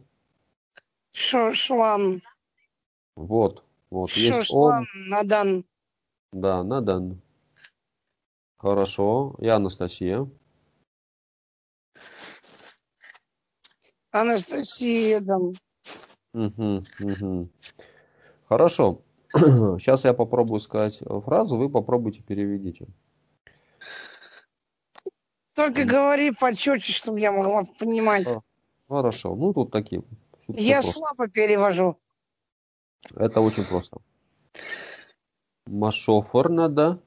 Шошлан. 1.13 2.23
Вот. 3.17 3.65
Вот. 3.91 4.11
Есть 4.13 4.49
Шошлан. 4.49 4.85
О. 4.85 4.87
Надан. 5.09 5.65
Да, 6.33 6.63
надан. 6.63 7.21
Хорошо. 8.59 9.37
И 9.39 9.49
Анастасия. 9.49 10.29
Анастасия. 14.11 15.21
Там. 15.21 15.53
Мгм, 16.33 16.83
мгм. 16.99 17.51
Хорошо. 18.49 19.03
Сейчас 19.79 20.05
я 20.05 20.15
попробую 20.15 20.61
сказать 20.61 21.01
э, 21.03 21.21
фразу, 21.21 21.57
вы 21.57 21.69
попробуйте 21.69 22.23
переведите. 22.23 22.87
Только 25.55 25.85
говори 25.85 26.33
почетче, 26.33 26.93
чтобы 26.93 27.19
я 27.19 27.33
могла 27.33 27.65
понимать. 27.79 28.27
Хорошо. 28.89 29.35
Ну, 29.35 29.55
тут 29.55 29.71
такие. 29.71 30.03
Тут 30.47 30.57
Я 30.57 30.83
слабо 30.83 31.29
перевожу. 31.29 31.99
Это 33.15 33.41
очень 33.41 33.65
просто. 33.65 33.99
Машофор 35.67 36.51
надо. 36.51 37.03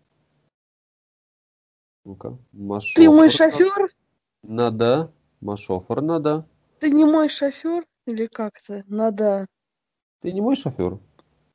Ну-ка. 2.05 2.37
Ты 2.95 3.09
мой 3.09 3.29
шофер? 3.29 3.91
надо. 4.43 5.13
Машофор 5.41 6.01
надо. 6.01 6.47
Ты 6.79 6.89
не 6.89 7.05
мой 7.05 7.29
шофер? 7.29 7.85
Или 8.05 8.25
как-то? 8.25 8.83
Надо. 8.87 9.45
Ты 10.21 10.31
не 10.31 10.41
мой 10.41 10.55
шофер? 10.55 10.99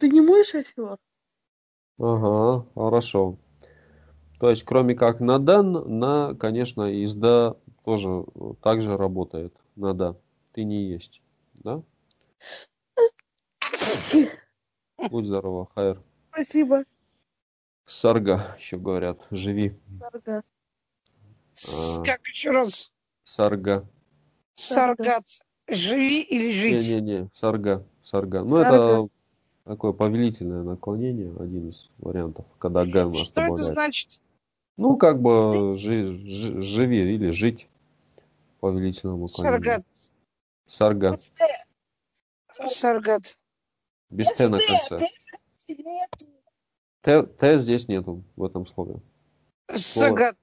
Ты 0.04 0.10
не 0.10 0.20
мой 0.20 0.44
шофер? 0.44 0.98
Ага, 1.98 2.66
хорошо. 2.74 3.38
То 4.38 4.50
есть, 4.50 4.62
кроме 4.62 4.94
как 4.94 5.18
надан, 5.20 5.98
на, 5.98 6.34
конечно, 6.34 6.82
из 6.92 7.14
да 7.14 7.56
тоже 7.86 8.26
э, 8.34 8.52
также 8.62 8.98
работает. 8.98 9.56
Нада. 9.76 10.20
Ты 10.52 10.64
не 10.64 10.90
есть. 10.90 11.22
Да? 11.54 11.82
Будь 15.08 15.24
здорова, 15.24 15.70
Хайр. 15.74 16.02
Спасибо. 16.34 16.84
Сарга, 17.86 18.56
еще 18.58 18.76
говорят. 18.76 19.26
Живи. 19.30 19.74
Дорога. 19.86 20.42
С- 21.54 21.98
А. 21.98 22.04
Как 22.04 22.26
еще 22.26 22.50
раз? 22.50 22.92
Сарга. 23.24 23.88
Саргат. 24.54 25.24
Живи 25.66 26.20
или 26.20 26.52
жить? 26.52 26.90
Не-не-не, 26.90 27.30
сарга. 27.32 27.86
Сарга. 28.02 28.42
Ну, 28.42 28.56
Сарга. 28.58 28.76
это 28.76 29.08
такое 29.64 29.92
повелительное 29.92 30.62
наклонение, 30.62 31.34
один 31.38 31.70
из 31.70 31.90
вариантов, 31.98 32.46
когда 32.58 32.84
г 32.84 33.04
у 33.06 33.08
нас 33.10 33.26
Что 33.26 33.40
это 33.40 33.48
добавляют. 33.48 33.74
значит? 33.74 34.22
Ну, 34.76 34.96
как 34.96 35.20
бы 35.20 35.76
жи- 35.76 36.16
жи- 36.26 36.62
живи 36.62 37.14
или 37.14 37.30
жить 37.30 37.68
в 38.56 38.60
повелительном 38.60 39.22
наклонении. 39.22 39.84
Саргат. 39.86 39.86
Сарга. 40.66 41.18
Саргат. 42.70 43.38
Без 44.10 44.26
Т 44.32 44.48
на 44.48 44.58
конце. 44.58 45.08
Т, 47.02 47.22
Т 47.24 47.58
здесь 47.58 47.88
нету 47.88 48.22
в 48.36 48.44
этом 48.44 48.66
слове. 48.66 48.96
Сагат. 49.74 50.36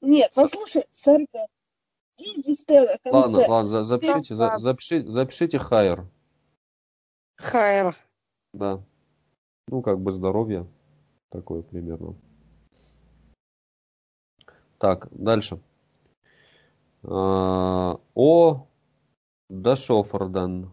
Нет, 0.00 0.30
послушай, 0.34 0.84
Сарга. 0.90 1.46
Где 2.18 2.34
здесь 2.42 2.64
Т 2.64 2.80
на 3.04 3.12
Ладно, 3.12 3.38
конце? 3.38 3.50
ладно, 3.50 3.68
за- 3.70 3.84
запишите, 3.84 4.36
запишите, 4.36 5.10
запишите 5.10 5.58
хайер. 5.58 6.06
Хайр. 7.36 7.96
Да. 8.54 8.80
Ну, 9.66 9.82
как 9.82 10.00
бы 10.00 10.12
здоровье. 10.12 10.66
Такое 11.28 11.62
примерно. 11.62 12.14
Так, 14.78 15.08
дальше. 15.10 15.60
А, 17.02 17.98
О 18.14 18.66
Дашофордан. 19.48 20.72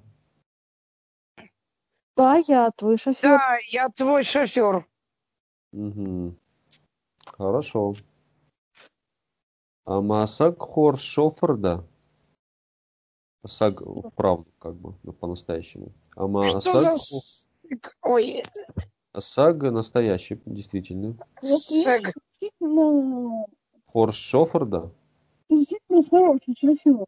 Да, 2.16 2.38
я 2.48 2.70
твой 2.72 2.98
шофер. 2.98 3.22
Да, 3.24 3.58
я 3.72 3.90
твой 3.90 4.24
шофер. 4.24 4.88
Мгм. 5.72 6.38
Хорошо. 7.26 7.96
А 9.86 10.02
Масак 10.02 10.60
Хор 10.60 11.00
Шофорда. 11.00 11.88
Саг 13.44 13.82
вправду, 13.82 14.52
как 14.60 14.76
бы, 14.76 14.94
ну, 15.02 15.14
по-настоящему. 15.14 15.94
А 16.16 16.60
Что 16.60 16.80
за... 16.80 17.51
Ой, 18.04 18.44
Саг 19.18 19.62
настоящий, 19.62 20.42
действительно. 20.46 21.16
саг. 21.42 22.14
Действительно, 22.40 23.46
Хор 23.86 24.14
Шофорда. 24.14 24.92
ты 25.48 25.58
действительно 25.58 26.04
хороший 26.10 26.56
шофер. 26.58 27.06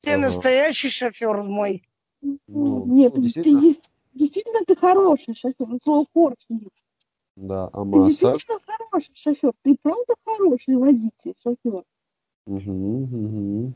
Ты 0.00 0.10
Ага. 0.12 0.20
настоящий 0.20 0.90
шофер 0.90 1.42
мой. 1.42 1.82
Ну, 2.22 2.84
Нет, 2.86 3.12
ну, 3.12 3.16
ты 3.16 3.20
действительно. 3.22 3.60
есть. 3.60 3.90
Действительно, 4.14 4.64
ты 4.64 4.76
хороший 4.76 5.34
шофер. 5.34 5.66
Ну, 5.66 5.78
Слово 5.82 6.06
хорш 6.12 6.36
нет. 6.48 6.72
Да, 7.36 7.68
а 7.72 7.84
Ты 7.84 8.06
действительно 8.06 8.58
хороший 8.64 9.14
шофер. 9.14 9.52
Ты 9.62 9.76
правда 9.82 10.14
хороший 10.24 10.76
водитель, 10.76 11.34
шофер. 11.42 11.84
Угу, 12.46 12.72
угу. 12.72 13.72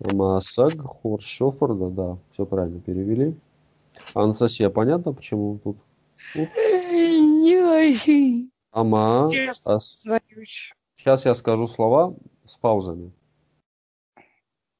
Масаг 0.00 0.80
Хор 0.80 1.20
Шофорда, 1.20 1.90
да, 1.90 2.18
все 2.32 2.46
правильно 2.46 2.80
перевели. 2.80 3.36
Анастасия, 4.14 4.70
понятно, 4.70 5.12
почему 5.12 5.58
тут? 5.58 5.78
Не 6.34 7.60
очень. 7.62 8.52
Ама. 8.70 9.28
Сейчас 9.28 11.24
я 11.24 11.34
скажу 11.34 11.66
слова 11.66 12.14
с 12.46 12.56
паузами. 12.56 13.12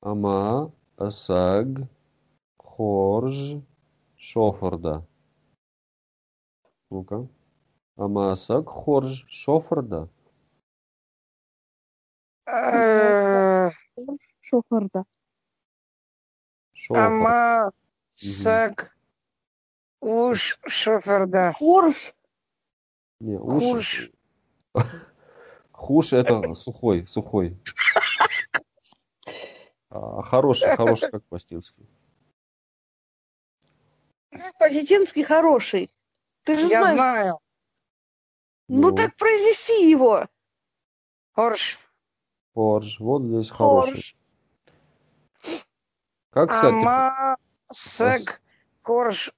Ама, 0.00 0.72
Асаг, 0.96 1.66
Хорж, 2.56 3.56
Шофорда. 4.16 5.06
Ну-ка. 6.90 7.28
Ама, 7.96 8.32
Асаг, 8.32 8.68
Хорж, 8.68 9.26
Шофорда. 9.28 10.08
Шоферда. 14.50 15.04
Шофорда. 16.72 17.06
Ама, 17.06 17.72
саг, 18.14 18.96
уж 20.00 20.58
шофер, 20.66 21.26
да. 21.26 21.52
Хорш. 21.52 22.14
Не, 23.20 23.36
уж- 23.38 23.64
Хуш. 23.64 24.10
Хуш 25.72 26.12
это 26.12 26.54
сухой, 26.54 27.06
сухой. 27.06 27.58
А, 29.90 30.22
хороший, 30.22 30.76
хороший, 30.76 31.10
как 31.10 31.24
пластинский. 31.24 31.88
Как 34.30 34.56
по-чеченски 34.58 35.22
хороший. 35.22 35.90
Ты 36.44 36.56
же 36.58 36.66
Я 36.66 36.80
знаешь. 36.82 36.94
знаю. 36.94 37.38
Ну 38.68 38.90
Ну. 38.90 38.96
так 38.96 39.16
произнеси 39.16 39.90
его. 39.90 40.26
Хорш. 41.32 41.78
Хорж, 42.54 43.00
вот 43.00 43.22
здесь 43.24 43.50
хороший. 43.50 43.92
Хорш. 43.92 44.16
Как 46.30 46.52
сказать? 46.52 46.72
Ама, 46.72 47.36
саг, 47.72 48.40
хорш, 48.82 49.32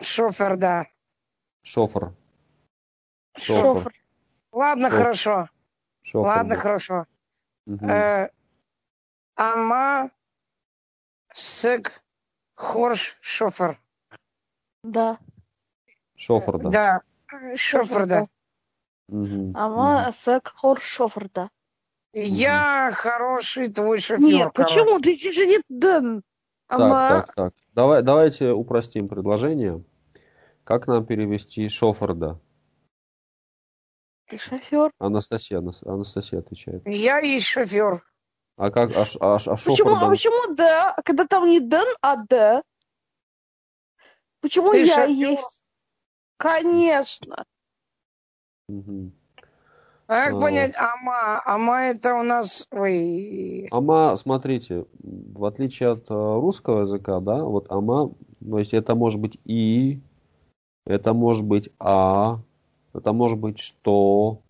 шофер, 0.00 0.56
да. 0.56 0.86
Шофер. 1.62 2.12
Шофер. 3.36 3.62
Шофер. 3.62 3.94
Ладно, 4.52 4.90
Шофер. 4.90 4.98
хорошо. 4.98 5.48
Шофер. 6.02 6.28
Ладно, 6.28 6.54
да. 6.54 6.60
хорошо. 6.60 7.06
Э, 7.66 8.28
Ама, 9.36 10.10
саг, 11.32 12.02
хорш, 12.54 13.16
шофер. 13.20 13.80
Да. 14.82 15.18
Шофер, 16.14 16.58
да. 16.58 16.70
Да, 16.70 17.00
шофер, 17.56 18.06
да. 18.06 18.26
Ама 19.08 20.12
сек 20.12 20.52
хорш 20.54 20.84
шоферда. 20.84 21.50
Я 22.12 22.92
хороший 22.94 23.68
твой 23.68 23.98
шофер. 23.98 24.20
Нет, 24.20 24.50
короче. 24.54 24.74
почему? 24.80 25.00
Ты 25.00 25.32
же 25.32 25.46
нет 25.46 25.62
Дэн. 25.68 26.22
Ама 26.68 27.08
Так, 27.08 27.26
так, 27.26 27.34
так. 27.34 27.54
Давай, 27.72 28.02
давайте 28.02 28.50
упростим 28.50 29.08
предложение. 29.08 29.82
Как 30.70 30.86
нам 30.86 31.04
перевести 31.04 31.68
Шофорда? 31.68 32.38
Ты 34.28 34.38
шофер. 34.38 34.92
Анастасия, 35.00 35.58
Анас- 35.58 35.82
Анастасия 35.84 36.38
отвечает. 36.38 36.86
Я 36.86 37.18
есть 37.18 37.46
шофер. 37.46 38.04
А 38.56 38.70
как, 38.70 38.92
а, 38.92 39.02
а, 39.18 39.34
а 39.34 39.56
Почему, 39.56 39.96
а 39.96 40.00
да? 40.00 40.08
почему 40.08 40.54
да? 40.54 40.96
Когда 41.04 41.26
там 41.26 41.48
не 41.50 41.58
Дэн, 41.58 41.88
а 42.02 42.22
Д? 42.24 42.62
Почему 44.40 44.70
Ты 44.70 44.84
я 44.84 45.08
шофер? 45.08 45.30
есть? 45.30 45.64
Конечно. 46.36 47.44
Мгм. 48.68 49.12
А 50.06 50.26
как 50.26 50.34
А. 50.34 50.40
понять 50.40 50.76
ама? 50.76 51.42
Ама 51.46 51.80
это 51.86 52.14
у 52.14 52.22
нас... 52.22 52.68
Ой, 52.70 53.66
Ама, 53.72 54.14
смотрите, 54.14 54.86
в 55.00 55.44
отличие 55.46 55.88
от 55.88 56.08
э, 56.08 56.14
русского 56.14 56.82
языка, 56.82 57.18
да, 57.18 57.42
вот 57.42 57.66
ама, 57.70 58.14
то 58.40 58.58
есть 58.60 58.72
это 58.72 58.94
может 58.94 59.20
быть 59.20 59.36
и, 59.44 60.00
это 60.86 61.12
может 61.14 61.44
быть 61.44 61.70
а, 61.78 62.40
это 62.94 63.12
может 63.12 63.38
быть 63.38 63.58
что. 63.58 64.40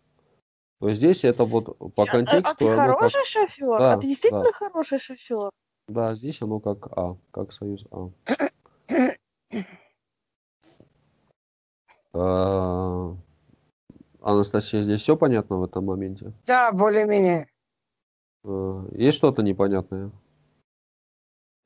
То 0.79 0.89
есть 0.89 0.99
здесь 0.99 1.25
это 1.25 1.45
вот 1.45 1.77
по 1.95 2.03
А, 2.03 2.07
а 2.07 2.07
контексту, 2.07 2.57
ты 2.57 2.69
оно 2.69 2.77
как, 2.95 2.99
хороший 2.99 3.25
шофер? 3.25 3.79
Да, 3.79 3.93
а 3.93 3.97
ты 3.99 4.07
действительно 4.07 4.53
хороший 4.53 4.99
шофер? 4.99 5.51
да, 5.89 6.15
здесь 6.15 6.41
оно 6.41 6.61
как 6.61 6.87
а, 6.97 7.17
как 7.31 7.53
союз 7.53 7.85
а. 7.91 8.11
А, 12.13 13.15
Анастасия, 14.21 14.83
здесь 14.83 15.01
все 15.01 15.17
понятно 15.17 15.59
в 15.59 15.65
этом 15.65 15.85
моменте? 15.85 16.33
да, 16.47 16.73
более-менее. 16.73 17.47
А, 18.45 18.87
Есть 18.93 19.17
что-то 19.17 19.43
непонятное? 19.43 20.11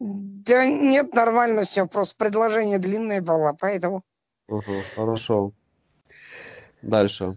Да 0.00 0.66
нет, 0.66 1.14
нормально 1.14 1.64
все, 1.64 1.86
просто 1.86 2.16
предложение 2.16 2.78
длинное 2.78 3.22
было, 3.22 3.56
поэтому... 3.58 4.02
Ага, 4.48 4.82
хорошо. 4.94 5.52
Дальше. 6.82 7.36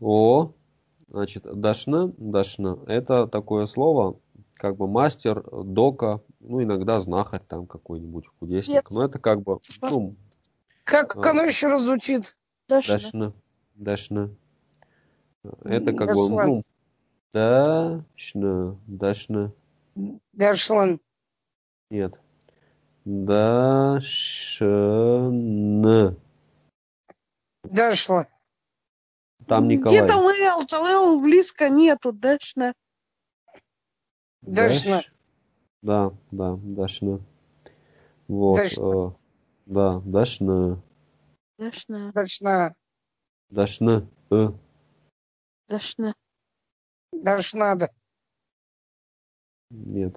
О, 0.00 0.52
значит, 1.08 1.42
дашна, 1.44 2.12
дашна. 2.16 2.78
Это 2.86 3.26
такое 3.26 3.66
слово, 3.66 4.18
как 4.54 4.76
бы 4.76 4.88
мастер, 4.88 5.42
дока, 5.64 6.20
ну, 6.40 6.62
иногда 6.62 6.98
знахарь 7.00 7.42
там 7.46 7.66
какой-нибудь, 7.66 8.26
кудесник. 8.38 8.74
Нет. 8.74 8.86
Но 8.90 9.04
это 9.04 9.18
как 9.18 9.42
бы, 9.42 9.58
ну, 9.82 10.14
Как 10.84 11.16
А. 11.16 11.30
оно 11.30 11.42
еще 11.42 11.68
раз 11.68 11.82
звучит? 11.82 12.36
Дашна. 12.68 12.94
дашна, 12.94 13.32
дашна. 13.74 14.30
Это 15.64 15.92
как 15.92 16.08
бы, 16.08 16.14
Дашлан. 16.14 16.48
ну, 16.48 16.62
дашна, 17.32 18.76
дашна. 18.86 19.52
Дашлан. 20.32 21.00
Нет. 21.90 22.14
Дашна. 23.04 24.66
Дашла. 27.70 28.28
Там 29.46 29.66
Где 29.68 29.76
Николай. 29.76 30.08
там 30.08 30.26
Эл? 30.28 30.66
Там 30.66 30.84
Эл 30.86 31.20
близко 31.20 31.68
нету, 31.68 32.12
Дашна. 32.12 32.72
Дашна. 34.42 34.98
Даш- 35.00 35.12
Да, 35.82 36.12
да, 36.30 36.56
Дашна. 36.56 37.20
Вот. 38.28 38.56
Дашна. 38.56 38.82
э, 38.82 39.10
да, 39.66 40.00
Дашна. 40.00 40.82
Дашна. 41.58 42.12
Дашна. 42.12 42.76
Дашна. 43.50 44.08
э. 44.30 44.48
Дашна. 45.68 46.14
Дашнада. 47.12 47.90
Нет. 49.70 50.16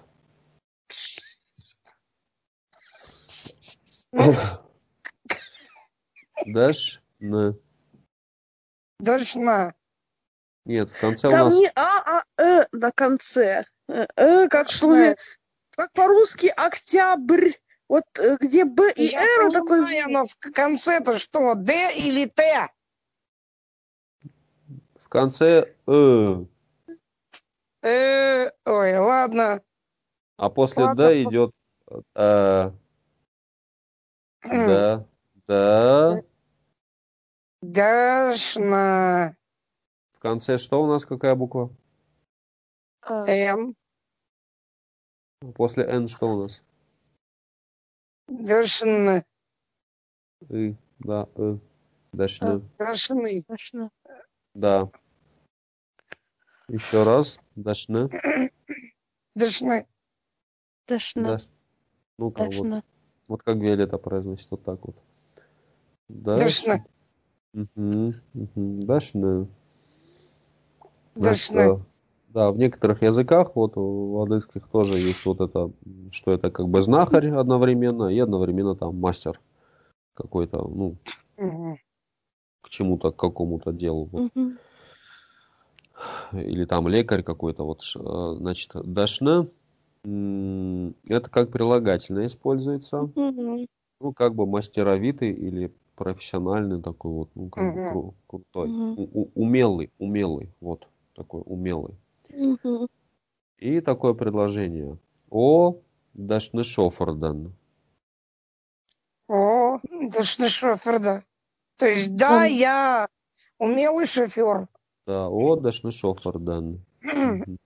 Ну, 4.11 4.33
Дашна. 7.19 7.55
Дашна. 8.99 9.73
Нет, 10.65 10.89
в 10.89 10.99
конце 10.99 11.27
у 11.27 11.31
Там 11.31 11.49
нас... 11.49 11.55
не 11.55 11.67
А, 11.75 12.19
а 12.19 12.23
Э 12.37 12.65
на 12.71 12.91
конце. 12.91 13.65
Э, 13.87 14.05
э, 14.15 14.47
как 14.47 14.67
Дашна. 14.67 14.77
слове, 14.77 15.17
как 15.71 15.91
по-русски 15.93 16.51
октябрь. 16.55 17.51
Вот 17.87 18.03
э, 18.19 18.37
где 18.39 18.65
Б 18.65 18.91
и 18.95 19.03
Я 19.05 19.21
Р, 19.21 19.45
он 19.45 19.51
такой 19.51 19.85
понимаю, 19.85 20.09
но 20.09 20.25
в 20.25 20.35
конце-то 20.53 21.17
что, 21.17 21.55
Д 21.55 21.73
или 21.95 22.25
Т? 22.27 22.69
В 24.95 25.09
конце 25.09 25.73
э. 25.87 26.45
Э, 27.81 28.51
ой, 28.65 28.97
ладно. 28.97 29.63
А 30.37 30.49
после 30.49 30.83
Ладно, 30.83 31.07
Д 31.07 31.23
идет 31.23 31.51
э. 32.15 32.71
Да. 34.43 35.05
Да. 35.47 36.21
Дашна. 37.61 39.35
В 40.13 40.19
конце 40.19 40.57
что 40.57 40.81
у 40.81 40.87
нас 40.87 41.05
какая 41.05 41.35
буква? 41.35 41.69
А, 43.01 43.25
М. 43.27 43.75
После 45.55 45.83
Н 45.85 46.07
что 46.07 46.27
у 46.27 46.43
нас? 46.43 46.61
Дашна. 48.27 49.23
И. 50.49 50.75
Да, 50.99 51.27
э. 51.35 51.57
Дашна. 52.13 52.61
Дашны. 52.77 53.43
Дашна. 53.47 53.91
Да. 54.53 54.89
Еще 56.67 57.03
раз. 57.03 57.39
Дашна. 57.55 58.09
Дашны. 59.35 59.87
Дашна. 60.87 61.23
Да. 61.23 61.37
Ну-ка, 62.17 62.39
вот. 62.43 62.49
Дашна. 62.51 62.83
Вот 63.27 63.43
как 63.43 63.57
Виолетта 63.57 63.97
произносит, 63.97 64.49
вот 64.51 64.63
так 64.63 64.79
вот. 64.85 64.95
Значит, 71.15 71.53
Дашна. 71.53 71.59
э, 71.59 71.77
да, 72.29 72.51
в 72.51 72.57
некоторых 72.57 73.01
языках, 73.01 73.55
вот 73.55 73.73
в 73.75 74.21
английских 74.21 74.67
тоже 74.67 74.99
есть 74.99 75.25
вот 75.25 75.41
это, 75.41 75.71
м, 75.85 76.11
что 76.11 76.31
это 76.31 76.51
как 76.51 76.67
бы 76.69 76.81
знахарь 76.81 77.29
одновременно 77.31 78.07
и 78.09 78.19
одновременно 78.19 78.75
там 78.75 78.95
мастер 78.99 79.39
какой-то, 80.13 80.57
ну, 80.67 80.95
Мгм. 81.37 81.77
к 82.61 82.69
чему-то, 82.69 83.11
к 83.11 83.15
какому-то 83.17 83.71
делу. 83.71 84.09
вот. 84.11 84.31
Мгм. 84.35 84.57
Или 86.33 86.65
там 86.65 86.87
лекарь 86.87 87.23
какой-то, 87.23 87.63
вот, 87.65 87.81
ш- 87.81 87.99
э, 87.99 88.35
значит, 88.37 88.71
дашна, 88.73 89.47
м, 90.05 90.95
это 91.07 91.29
как 91.29 91.49
прилагательное 91.51 92.27
используется. 92.27 93.09
Мгм. 93.15 93.65
ну, 94.01 94.13
как 94.13 94.33
бы 94.33 94.45
мастеровитый 94.45 95.31
или 95.31 95.73
профессиональный 95.99 96.81
такой 96.81 97.11
вот, 97.11 97.29
ну, 97.35 97.49
как 97.49 97.73
бы 97.73 97.79
кру- 97.91 98.13
крутой. 98.27 98.69
Мгм. 98.69 98.93
У- 99.13 99.29
умелый, 99.35 99.91
умелый, 99.99 100.49
вот, 100.61 100.87
такой 101.13 101.43
умелый. 101.45 101.95
Мгм. 102.29 102.87
И 103.57 103.81
такое 103.81 104.13
предложение. 104.13 104.97
О, 105.29 105.75
дашны 106.13 106.63
шофердан. 106.63 107.53
О, 109.27 109.79
Дашны 109.83 110.49
шофер, 110.49 110.99
да. 110.99 111.23
То 111.77 111.85
есть, 111.85 112.15
да, 112.15 112.37
Он- 112.45 112.47
я 112.47 113.07
умелый 113.59 114.07
шофер. 114.07 114.67
Да, 115.05 115.27
о, 115.29 115.55
дашны 115.57 115.91
шофердан. 115.91 116.79
Мгм. 117.01 117.57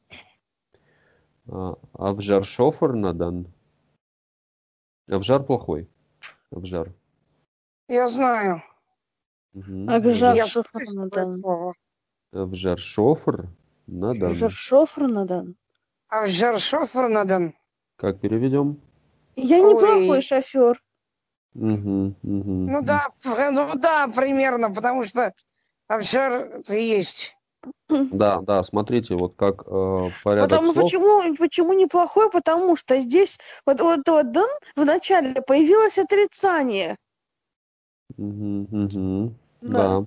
А, 1.48 1.76
Авжар 1.94 2.44
шофернадан. 2.44 3.48
Авжар 5.08 5.44
плохой. 5.44 5.88
Авжар. 6.52 6.92
Я 7.88 8.08
знаю. 8.10 8.64
Мгм. 9.54 9.90
Акжар 9.90 10.36
Я 10.36 10.46
шофер 10.48 10.90
надан. 10.94 11.32
это 11.34 11.38
слово. 11.42 11.74
Авжар 12.32 12.78
шофер 12.78 13.50
надан. 13.88 14.32
Акжар 14.32 14.52
шофер 14.52 15.08
надан. 15.08 15.56
А 16.08 16.26
жар 16.26 16.60
шофер 16.60 17.10
надан. 17.10 17.54
Как 17.98 18.20
переведем? 18.20 18.82
Я 19.36 19.62
Ой. 19.62 19.74
неплохой 19.74 20.22
шофер. 20.22 20.82
Мгм. 21.54 22.16
Ну 22.24 22.82
да, 22.82 23.10
п- 23.22 23.52
ну 23.52 23.76
да, 23.76 24.08
примерно, 24.08 24.72
потому 24.74 25.04
что 25.04 25.34
это 25.88 26.76
и 26.76 26.82
есть. 26.84 27.36
Да, 28.12 28.42
да, 28.42 28.64
смотрите, 28.64 29.16
вот 29.16 29.36
как 29.36 29.64
э, 29.68 30.10
порядок 30.24 30.50
Потому 30.50 30.74
слов. 30.74 30.86
почему, 30.86 31.36
почему 31.36 31.74
неплохой? 31.74 32.30
Потому 32.32 32.76
что 32.76 33.00
здесь 33.00 33.40
вот, 33.66 33.80
вот, 33.82 34.08
вот 34.08 34.32
Дан 34.32 34.50
в 34.76 34.84
начале 34.84 35.42
появилось 35.42 35.98
отрицание. 35.98 36.98
Мгм, 38.18 38.68
мгм. 38.72 39.36
Да. 39.62 40.00
Да. 40.00 40.06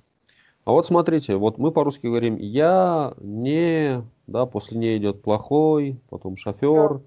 А 0.65 0.71
вот 0.71 0.85
смотрите, 0.85 1.37
вот 1.37 1.57
мы 1.57 1.71
по-русски 1.71 2.07
говорим 2.07 2.35
я, 2.35 3.13
не, 3.21 4.03
да, 4.27 4.45
после 4.45 4.77
не 4.77 4.97
идет 4.97 5.21
плохой, 5.21 5.97
потом 6.09 6.35
шофер. 6.35 7.01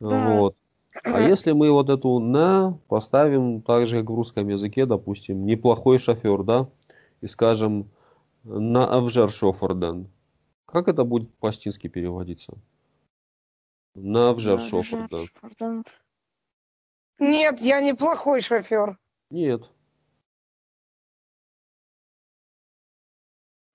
Да. 0.00 0.28
Вот. 0.30 0.56
А 1.04 1.20
если 1.20 1.52
мы 1.52 1.70
вот 1.70 1.90
эту 1.90 2.18
на 2.18 2.78
поставим 2.88 3.60
так 3.62 3.86
же, 3.86 4.00
как 4.00 4.10
в 4.10 4.14
русском 4.14 4.48
языке, 4.48 4.86
допустим, 4.86 5.44
неплохой 5.44 5.98
шофер, 5.98 6.42
да, 6.42 6.68
и 7.20 7.26
скажем 7.26 7.90
на 8.44 8.86
авжар 8.86 9.30
шофердан. 9.30 10.08
Как 10.64 10.88
это 10.88 11.04
будет 11.04 11.32
по-астински 11.34 11.88
переводиться? 11.88 12.54
На 13.94 14.30
авжар. 14.30 14.58
Шофердан. 14.58 15.84
Нет, 17.18 17.60
я 17.60 17.82
неплохой 17.82 18.40
шофер. 18.40 18.98
Нет. 19.30 19.68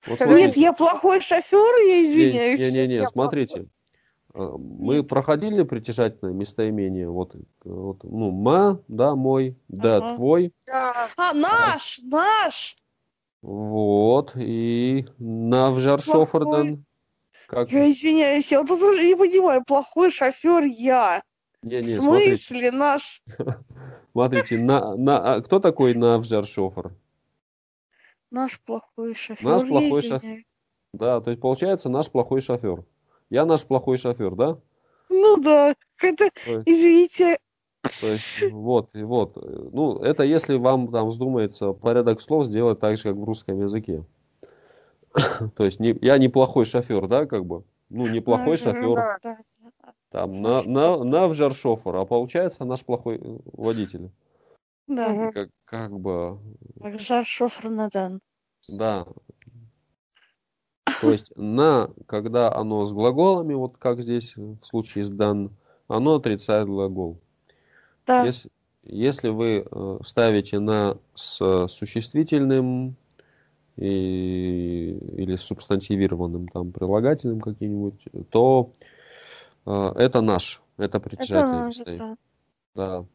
Вот 0.07 0.19
Нет, 0.19 0.29
смотрите. 0.29 0.61
я 0.61 0.73
плохой 0.73 1.21
шофер, 1.21 1.87
я 1.87 2.03
извиняюсь. 2.03 2.59
Не-не-не, 2.59 3.07
смотрите. 3.07 3.65
А, 4.33 4.57
Мы 4.57 4.97
Нет. 4.97 5.07
проходили 5.07 5.63
притяжательное 5.63 6.33
местоимение. 6.33 7.09
Вот, 7.09 7.35
вот, 7.63 8.03
ну, 8.03 8.31
ма, 8.31 8.81
да, 8.87 9.15
мой, 9.15 9.55
да, 9.67 9.97
Ага. 9.97 10.15
твой. 10.15 10.53
А, 10.71 11.33
наш, 11.33 11.99
наш. 12.03 12.75
Вот. 13.41 14.33
И 14.35 15.05
навжаршофердан. 15.17 16.85
Как? 17.47 17.71
Я 17.71 17.89
извиняюсь, 17.89 18.51
я 18.51 18.59
вот 18.59 18.67
тут 18.67 18.81
уже 18.81 19.05
не 19.07 19.15
понимаю, 19.15 19.63
плохой 19.63 20.09
шофер 20.11 20.63
я. 20.63 21.21
В 21.61 21.67
Не-не, 21.67 21.99
смотрите. 21.99 22.37
смысле 22.37 22.71
наш? 22.71 23.21
Смотрите, 24.11 24.57
на, 24.57 24.95
на, 24.95 25.35
а 25.35 25.41
кто 25.41 25.59
такой 25.59 25.93
навжаршофер? 25.93 26.93
Наш 28.35 28.59
плохой 28.59 29.15
шофер. 29.15 29.45
Наш 29.45 29.61
плохой 29.65 30.01
шоф- 30.01 30.17
извиняюсь. 30.17 30.43
Да, 30.93 31.21
то 31.21 31.29
есть 31.31 31.41
получается 31.41 31.87
наш 31.87 32.11
плохой 32.11 32.41
шофер. 32.41 32.83
Я 33.29 33.45
наш 33.45 33.63
плохой 33.63 33.95
шофер, 33.95 34.35
да? 34.35 34.57
Ну 35.09 35.37
да, 35.37 35.73
это, 36.01 36.29
То 36.45 36.51
есть- 36.51 36.67
извините, 36.67 37.37
То 38.01 38.07
есть, 38.07 38.51
вот, 38.51 38.89
и 38.93 39.03
вот. 39.03 39.37
э, 39.37 39.69
Ну, 39.71 39.99
это 39.99 40.23
если 40.23 40.57
вам 40.57 40.89
там 40.91 41.07
вздумается 41.07 41.71
порядок 41.71 42.19
слов 42.19 42.45
сделать 42.45 42.79
так 42.81 42.97
же, 42.97 43.03
как 43.03 43.15
в 43.15 43.23
русском 43.23 43.57
языке. 43.61 44.03
То 45.55 45.63
есть, 45.63 45.79
не, 45.79 45.97
я 46.01 46.17
неплохой 46.17 46.65
шофер, 46.65 47.07
да, 47.07 47.25
как 47.25 47.45
бы? 47.45 47.63
Ну, 47.89 48.05
неплохой 48.07 48.57
шофер, 48.57 48.95
да. 48.95 49.17
да. 49.23 49.37
там, 50.11 50.41
на, 50.41 50.61
на, 50.63 51.01
навжаршофер, 51.05 51.95
а 51.95 52.03
получается 52.05 52.65
наш 52.65 52.83
плохой 52.83 53.17
э, 53.17 53.37
водитель. 53.53 54.09
Да. 54.87 55.31
Как, 55.31 55.49
как 55.65 55.99
бы, 55.99 56.39
как 56.81 56.99
жар 56.99 57.25
шофер 57.25 57.69
надан. 57.69 58.21
да. 58.69 59.05
То 61.01 61.11
есть, 61.11 61.35
на, 61.35 61.89
когда 62.05 62.53
оно 62.53 62.85
с 62.85 62.93
глаголами, 62.93 63.53
вот 63.53 63.77
как 63.77 64.01
здесь 64.01 64.35
в 64.35 64.63
случае 64.63 65.05
с 65.05 65.09
дан, 65.09 65.51
оно 65.87 66.15
отрицает 66.15 66.67
глагол. 66.67 67.19
Да, 68.05 68.23
Если, 68.23 68.49
если 68.83 69.29
вы 69.29 69.65
э, 69.69 69.99
ставите 70.03 70.59
на 70.59 70.97
с 71.15 71.67
существительным 71.67 72.95
и, 73.77 74.97
или 75.17 75.35
с 75.35 75.41
субстантивированным 75.41 76.47
там 76.47 76.71
прилагательным 76.71 77.41
каким-нибудь, 77.41 78.05
то 78.29 78.71
э, 79.65 79.91
это 79.95 80.21
наш, 80.21 80.61
это 80.77 80.85
это 80.85 80.99
притяжательное 80.99 81.65
наш, 81.65 81.77
да. 81.77 82.17
Да. 82.75 83.05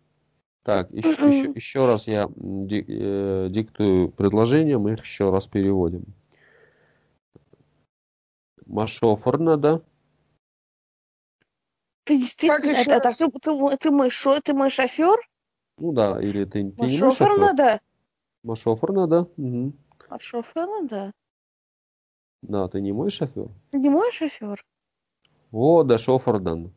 Так, 0.62 0.92
еще, 0.92 1.08
еще, 1.10 1.52
еще 1.54 1.86
раз 1.86 2.06
я 2.06 2.24
э, 2.28 3.48
диктую 3.50 4.10
предложение, 4.10 4.78
мы 4.78 4.92
их 4.92 5.04
еще 5.04 5.30
раз 5.30 5.46
переводим. 5.46 6.04
Машофер 8.66 9.38
надо. 9.38 9.82
Ты 12.04 12.18
действительно, 12.18 12.72
это, 12.72 13.00
ты, 13.16 13.30
ты, 13.30 13.52
мой- 13.52 13.76
ты 13.76 13.90
мой 13.90 14.10
шо, 14.10 14.40
ты 14.40 14.52
мой 14.52 14.70
шофер? 14.70 15.16
Ну 15.78 15.92
да, 15.92 16.20
или 16.20 16.44
ты, 16.44 16.70
ты 16.70 16.82
не 16.82 16.88
шофер 16.88 17.28
шофер? 17.28 17.38
надо? 17.38 17.80
Машофер 18.42 18.92
надо. 18.92 19.28
Мгм. 19.36 19.74
А 20.08 20.18
шофер 20.18 20.66
надо? 20.66 21.12
Да, 22.42 22.68
ты 22.68 22.80
не 22.80 22.92
мой 22.92 23.10
шофер. 23.10 23.48
Ты 23.70 23.78
не 23.78 23.88
мой 23.88 24.12
шофер? 24.12 24.64
О, 25.52 25.82
да 25.84 25.98
шофердан. 25.98 26.72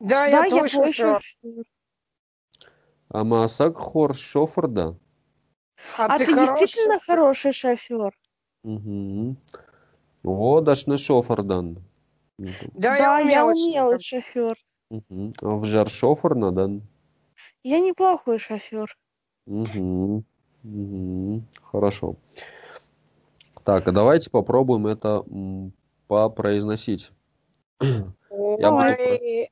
Да, 0.00 0.26
Да, 0.26 0.44
я 0.44 0.44
я 0.46 0.64
твой 0.64 0.92
шофер. 0.92 1.22
шофер. 1.22 1.64
Амасак 3.10 3.76
хор 3.76 4.14
шоферда. 4.14 4.96
А, 5.96 6.06
А, 6.06 6.18
ты, 6.18 6.26
хороший 6.26 6.58
действительно 6.58 6.94
шофер. 6.98 7.06
хороший 7.16 7.52
шофер? 7.52 8.12
Угу. 8.64 9.36
О, 10.24 10.60
даш 10.60 10.86
не 10.86 10.96
шофердан. 10.96 11.78
Да, 12.38 12.48
Да, 12.74 12.96
я 12.96 13.30
я 13.30 13.46
умелый 13.46 14.00
шофер. 14.00 14.22
шофер. 14.22 14.56
Угу. 14.90 15.34
А 15.42 15.56
в 15.56 15.64
жар 15.64 15.88
шофернадан. 15.88 16.82
Я 17.62 17.80
неплохой 17.80 18.38
шофер. 18.38 18.96
Угу. 19.46 20.24
Угу. 20.64 21.42
Хорошо. 21.62 22.16
Так, 23.64 23.86
а 23.88 23.92
давайте 23.92 24.30
попробуем 24.30 24.86
это 24.86 25.24
попроизносить. 26.08 27.10
Я 27.80 28.70
буду 28.70 28.84
Ой, 28.88 29.50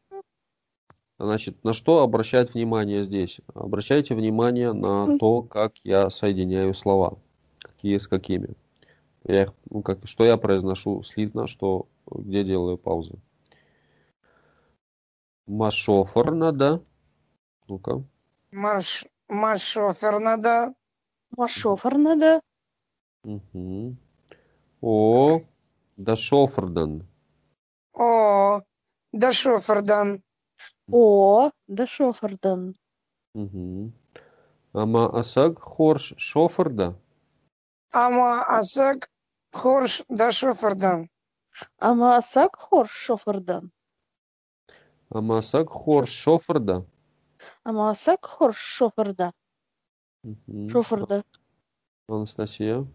Значит, 1.18 1.64
на 1.64 1.72
что 1.72 2.02
обращать 2.02 2.52
внимание 2.52 3.02
здесь? 3.02 3.40
Обращайте 3.54 4.14
внимание 4.14 4.72
на 4.72 5.18
то, 5.18 5.42
как 5.42 5.76
я 5.82 6.10
соединяю 6.10 6.74
слова. 6.74 7.18
Какие 7.58 7.96
с 7.96 8.06
какими. 8.06 8.50
Я 9.24 9.44
их, 9.44 9.54
ну, 9.70 9.82
как, 9.82 10.06
что 10.06 10.24
я 10.24 10.36
произношу 10.36 11.02
слитно, 11.02 11.46
что 11.46 11.86
где 12.06 12.44
делаю 12.44 12.76
паузы. 12.76 13.18
Машофер 15.46 16.32
надо. 16.32 16.82
Ну-ка. 17.66 18.04
марш, 18.52 19.06
марш 19.28 19.62
шофер 19.62 20.18
надо. 20.18 20.74
А 21.36 21.48
шофер 21.48 21.96
надо? 21.96 22.40
Угу. 23.24 23.96
О, 24.82 25.40
да 25.96 26.14
шофердан. 26.14 27.08
О, 27.94 28.62
да 29.12 29.32
шофердан. 29.32 30.22
О, 30.90 31.50
да 31.66 31.86
шофердан. 31.86 32.76
Угу. 33.34 33.92
Ама 34.72 35.18
асаг 35.18 35.58
хорш 35.58 36.14
шоферда. 36.16 36.94
Ама 37.90 38.44
асак 38.58 39.10
хорш 39.52 40.02
да 40.08 40.32
шофердан. 40.32 41.08
А 41.78 41.94
маасак 41.94 42.56
хор 42.56 42.86
шофердан. 42.88 43.72
Ама 45.08 45.38
асаг 45.38 45.70
хорш 45.70 46.10
шоферда. 46.10 46.84
А 47.64 47.72
маасак 47.72 48.24
хор 48.24 48.54
шоферда. 48.54 49.32
Мгм. 50.22 50.68
Шоферда. 50.70 51.24
Анастасия. 52.08 52.86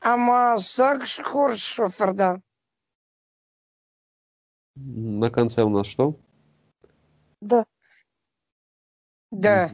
Ама 0.00 0.52
асак 0.54 1.02
хорш 1.24 1.60
шофердан. 1.60 2.42
Мгм. 4.76 5.18
На 5.18 5.30
конце 5.30 5.62
у 5.62 5.68
нас 5.68 5.86
что? 5.86 6.14
Да. 7.40 7.64
Да. 9.30 9.70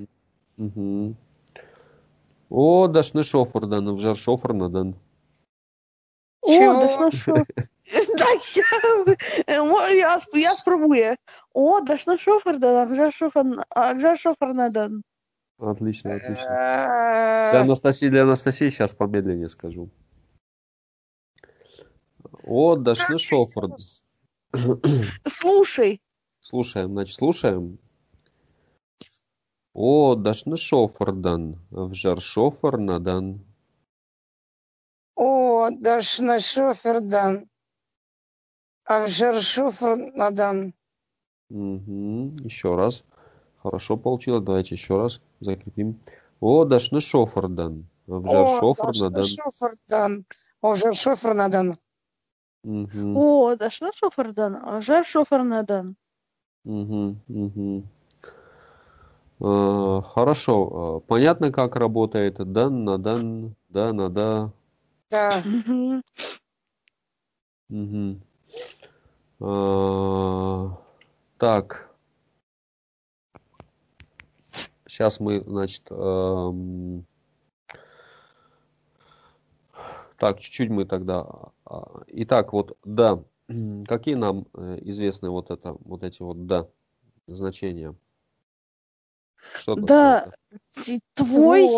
Мгм. 0.57 1.17
О, 2.49 2.87
даш 2.87 3.15
не 3.15 3.23
шофердан, 3.23 3.95
в 3.95 4.01
жар 4.01 4.17
шофернадан. 4.17 4.95
О, 6.43 6.53
Чего? 6.53 6.81
да 6.81 7.11
ж 7.11 7.17
шо. 7.17 7.45
Да, 8.19 8.25
я, 8.57 9.17
е, 9.47 9.63
мо- 9.63 9.89
я, 9.89 10.19
я 10.35 10.55
спробую. 10.57 11.17
О, 11.53 11.81
да 11.81 11.97
ж 11.97 12.07
на 12.07 12.19
шофердан, 12.19 12.77
а 12.93 13.11
шофер, 13.11 13.65
а 13.71 13.95
вже 13.95 14.17
шофер 14.17 14.55
надан. 14.55 15.03
Отлично, 15.59 16.15
отлично. 16.15 16.47
Для 16.47 17.61
Э, 17.61 17.63
Анастасии, 17.63 18.09
для 18.09 18.23
Анастасии 18.23 18.69
сейчас 18.69 18.93
помедленнее 18.93 19.49
скажу. 19.49 19.89
О, 22.45 22.77
даш 22.77 23.09
не 23.09 23.19
шофер. 23.19 23.71
Слушай, 25.27 26.01
Слушаем, 26.49 26.93
значит, 26.93 27.17
слушаем. 27.17 27.77
О, 29.75 30.15
даш 30.15 30.47
не 30.47 30.57
шофердан, 30.57 31.59
в 31.71 31.93
жар 31.93 32.21
шофернадан. 32.21 33.45
О, 35.17 35.69
даш 35.71 36.21
на 36.21 36.39
шофердан. 36.39 37.51
А 38.85 39.05
в 39.05 39.09
жар 39.09 39.43
шофер 39.43 39.97
надан. 40.15 40.73
Мгм. 41.49 42.37
Еще 42.37 42.77
раз. 42.77 43.03
Хорошо 43.61 43.97
получилось. 43.97 44.45
Давайте 44.45 44.77
еще 44.77 44.99
раз 45.03 45.21
закрепим. 45.41 46.01
О, 46.39 46.65
даш 46.65 46.93
не 46.93 47.01
шофердан, 47.01 47.89
в 48.07 48.25
жар 48.31 48.37
О, 48.37 48.45
даш 48.45 48.53
на 48.53 48.61
шофернадан. 48.61 49.25
шофердан. 49.25 50.27
О, 50.61 50.75
в 50.75 50.77
жар 50.77 50.95
шофер 50.95 51.35
надан. 51.35 51.77
Мгм. 56.67 57.89
А, 59.41 60.03
Хорошо. 60.03 60.97
А, 60.97 61.01
Понятно, 61.01 61.53
как 61.53 61.77
работает 61.77 62.37
дан 62.53 62.85
на 62.85 62.99
дан, 62.99 63.55
да 63.69 63.93
на 63.93 64.11
да. 64.11 64.51
Да. 65.11 65.43
Мгм. 67.69 68.21
А, 69.41 70.77
Так. 71.39 71.91
Сейчас 74.89 75.19
мы, 75.21 75.41
значит, 75.41 75.83
ам, 75.91 77.05
так, 80.17 80.41
чуть-чуть 80.41 80.71
мы 80.71 80.85
тогда. 80.85 81.27
а, 81.65 82.03
Итак, 82.09 82.53
вот 82.53 82.77
да. 82.85 83.23
Какие 83.87 84.15
нам 84.15 84.47
э, 84.55 84.79
известны 84.83 85.31
вот 85.31 85.51
это, 85.51 85.77
вот 85.85 86.03
эти 86.03 86.23
вот 86.23 86.47
да 86.47 86.69
значения? 87.29 87.95
Что 89.59 89.77
Да? 89.77 90.33
Ти- 90.71 91.01
твой, 91.15 91.69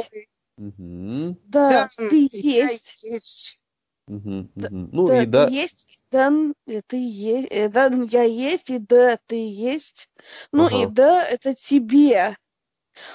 Мгм. 0.57 1.37
да, 1.45 1.69
Да, 1.71 1.89
ты 2.09 2.29
есть. 2.33 3.05
есть. 3.05 3.61
Да- 4.07 4.69
мгм. 4.71 4.89
Ну 4.93 5.07
Да, 5.09 5.23
и 5.23 5.27
да, 5.27 5.47
ты 5.47 5.53
есть, 5.53 6.01
дан, 6.11 6.55
и 6.67 6.81
ты 6.87 6.97
есть, 6.97 7.49
э, 7.51 7.69
дан, 7.69 8.03
я 8.05 8.23
есть, 8.23 8.71
и 8.71 8.79
да, 8.79 9.19
ты 9.27 9.37
есть. 9.37 10.09
Ну 10.53 10.69
и 10.69 10.85
ага. 10.85 10.93
да, 10.95 11.25
это 11.25 11.55
тебе. 11.55 12.35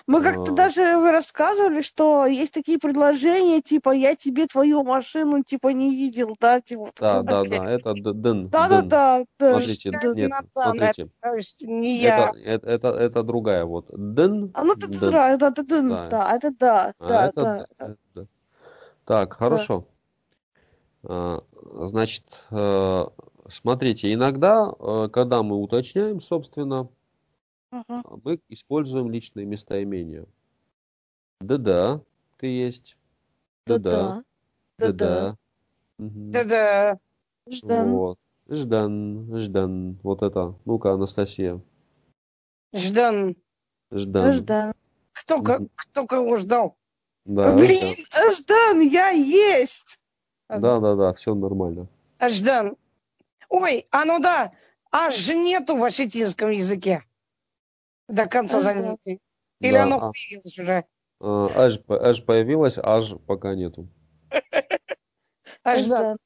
Мы 0.08 0.22
как-то 0.22 0.52
даже 0.52 0.98
вы 0.98 1.12
рассказывали, 1.12 1.82
что 1.82 2.26
есть 2.26 2.54
такие 2.54 2.78
предложения, 2.80 3.62
типа, 3.62 3.92
я 3.92 4.16
тебе 4.16 4.48
твою 4.48 4.84
машину, 4.84 5.44
типа, 5.44 5.70
не 5.70 5.92
видел, 5.92 6.36
да, 6.40 6.62
типа, 6.62 6.92
Да, 7.00 7.22
да, 7.24 7.44
да, 7.44 7.70
это 7.72 7.94
д- 7.94 8.02
дын, 8.02 8.14
дын. 8.14 8.50
Да-да-да, 8.50 9.24
да. 9.40 9.50
Смотрите, 9.50 9.92
Случайно 9.92 10.16
нет, 10.20 10.32
Натан, 10.32 10.80
это, 10.80 10.94
смотрите, 11.22 11.68
не 11.68 11.98
это, 12.04 12.34
я. 12.38 12.54
это, 12.56 12.70
это, 12.70 12.88
это 12.90 13.24
другая 13.24 13.66
вот. 13.66 13.86
Дын, 13.92 14.52
А 14.54 14.64
ну 14.64 14.76
ты 14.76 14.88
дын, 14.88 15.00
да, 15.12 15.38
да, 15.38 15.50
да, 15.50 16.08
да, 16.10 16.36
это 16.36 16.52
да, 16.52 16.94
а 17.00 17.10
да, 17.10 17.28
это, 17.28 17.42
да, 17.42 17.66
это. 17.80 18.28
Так, 19.06 19.34
хорошо. 19.34 19.86
А, 21.04 21.44
Значит, 21.76 22.24
э, 22.52 23.06
смотрите, 23.50 24.14
иногда, 24.14 24.72
э, 24.80 25.10
когда 25.12 25.44
мы 25.44 25.58
уточняем, 25.58 26.20
собственно, 26.20 26.88
Ага. 27.74 28.04
мы 28.24 28.40
используем 28.50 29.10
личные 29.10 29.48
местоимения. 29.48 30.26
Да-да, 31.42 32.02
ты 32.38 32.46
есть. 32.48 32.98
Да-да, 33.66 34.24
Да-да, 34.78 35.36
да-да. 35.98 37.00
Ждан. 37.50 37.90
Вот. 37.90 38.20
Ждан, 38.48 39.40
Ждан. 39.40 39.98
Вот 40.04 40.22
это. 40.22 40.56
Ну-ка, 40.66 40.94
Анастасия. 40.94 41.60
Ждан. 42.74 43.36
Ждан. 43.92 44.34
Ждан. 44.34 44.74
Кто, 45.14 45.42
ко- 45.42 45.66
кто 45.76 46.06
кого 46.06 46.36
ждал? 46.38 46.78
Да, 47.26 47.56
Блин, 47.56 47.96
Ждан, 48.36 48.82
я 48.82 49.10
есть. 49.10 49.98
да, 50.48 50.80
да, 50.80 50.96
да, 50.96 51.14
все 51.14 51.34
нормально. 51.34 51.88
А 52.20 52.30
Ждан. 52.30 52.76
Ой, 53.50 53.88
а 53.92 54.06
ну 54.06 54.20
да, 54.20 54.54
аж 54.92 55.28
нету 55.30 55.76
в 55.76 55.84
осетинском 55.84 56.52
языке 56.52 57.04
до 58.14 58.28
конца 58.28 58.58
Аж 58.58 58.64
да. 58.64 58.74
занятий. 58.74 59.20
Или 59.60 59.74
Да, 59.74 59.84
оно 59.84 59.96
а- 59.98 60.12
появилось 60.12 60.60
уже? 60.60 60.86
а, 61.20 61.48
аж, 61.56 61.80
аж 61.90 62.26
появилась, 62.26 62.78
аж 62.78 63.16
пока 63.28 63.56
нету. 63.56 63.88
А 65.64 65.76
Ждан. 65.78 66.00
Ждан. 66.00 66.18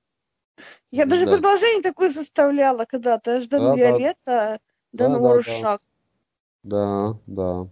Я 0.92 1.06
даже 1.06 1.26
Да. 1.26 1.34
предложение 1.36 1.82
такое 1.82 2.12
составляла 2.12 2.86
когда-то. 2.86 3.40
Ждан 3.42 3.62
Да, 3.62 3.70
да. 3.70 3.76
Виолетта, 3.76 4.60
Да, 4.92 5.10
Дан 5.10 5.22
да, 5.22 5.42
да. 5.44 5.80
Да, 6.64 7.20
да. 7.28 7.68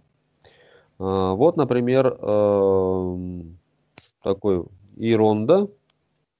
А, 0.99 1.33
вот, 1.33 1.57
например, 1.57 2.07
эм, 2.07 3.57
такой 4.23 4.65
Иронда. 4.97 5.67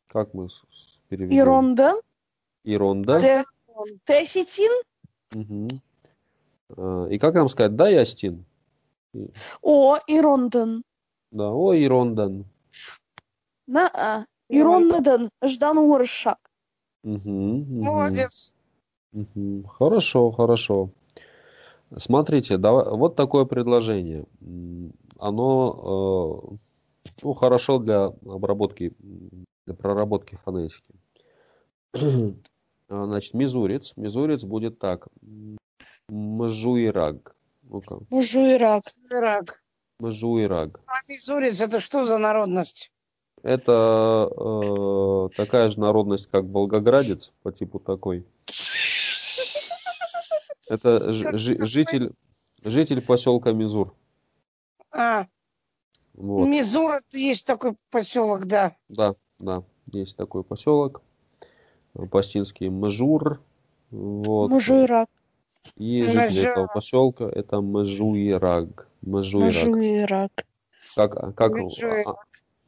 Как 0.08 0.34
мы 0.34 0.48
переведем? 1.10 1.36
Иронда. 2.64 3.20
Ты, 3.20 3.44
ты 4.06 4.22
осетин? 4.22 4.72
Мгм. 5.32 5.68
А, 5.68 5.85
И 7.10 7.18
как 7.20 7.36
нам 7.36 7.50
сказать? 7.50 7.76
Да, 7.76 7.88
Ястин? 7.88 8.46
О, 9.62 9.98
Ирондан. 10.08 10.84
Да, 11.32 11.52
о, 11.52 11.74
Ирондан. 11.76 12.46
На, 13.68 13.88
а. 13.88 14.26
Ирондан. 14.50 15.30
Ждан 15.44 15.78
Уршак. 15.78 16.38
Мгм. 17.04 17.82
Молодец. 17.82 18.54
Хорошо, 19.78 20.32
хорошо. 20.32 20.90
Смотрите, 21.96 22.58
давай, 22.58 22.90
вот 22.90 23.16
такое 23.16 23.46
предложение. 23.46 24.26
Оно 25.18 26.50
э, 26.52 26.56
ну, 27.24 27.34
хорошо 27.34 27.80
для 27.80 28.08
обработки, 28.26 28.94
для 29.66 29.76
проработки 29.76 30.38
фонетики. 30.44 30.94
А, 31.94 32.00
Значит, 33.06 33.34
мизурец. 33.34 33.94
Мизурец 33.96 34.44
будет 34.44 34.80
так. 34.80 35.08
М, 36.10 36.38
Мжуираг. 36.38 37.36
Ну-ка. 37.64 38.00
Мужуирак. 38.10 38.84
Ирак. 39.10 39.62
Мжуираг. 40.00 40.80
А 40.88 40.94
мизурец 41.08 41.62
это 41.62 41.80
что 41.80 42.04
за 42.06 42.18
народность? 42.18 42.92
Это 43.44 44.30
э, 44.36 45.30
такая 45.36 45.70
же 45.70 45.80
народность, 45.80 46.28
как 46.32 46.46
волгоградец, 46.46 47.32
по 47.44 47.52
типу 47.52 47.80
такой. 47.80 48.26
Это 50.68 51.14
ж- 51.14 51.24
Как- 51.24 51.38
житель, 51.38 52.12
житель 52.64 53.02
поселка 53.02 53.52
Мизур. 53.52 53.94
А, 54.92 55.28
Вот. 56.16 56.48
Мизур 56.48 56.92
это 56.92 57.18
есть 57.18 57.46
такой 57.46 57.76
поселок, 57.92 58.46
да. 58.46 58.76
Да, 58.90 59.16
да, 59.40 59.64
есть 59.92 60.16
такой 60.18 60.44
поселок. 60.44 61.02
Пастинский 62.12 62.70
Мажур. 62.70 63.40
Вот. 63.92 64.50
Мужуирак. 64.50 65.08
И 65.78 66.04
жители 66.06 66.50
этого 66.50 66.68
поселка 66.68 67.26
это 67.26 67.62
Мажуираг. 67.62 68.88
Мажуираг. 69.02 69.66
Мужуирак. 69.66 70.32
Как, 70.96 71.36
как, 71.36 71.52
Мажуираг. 71.54 72.08
а, 72.08 72.16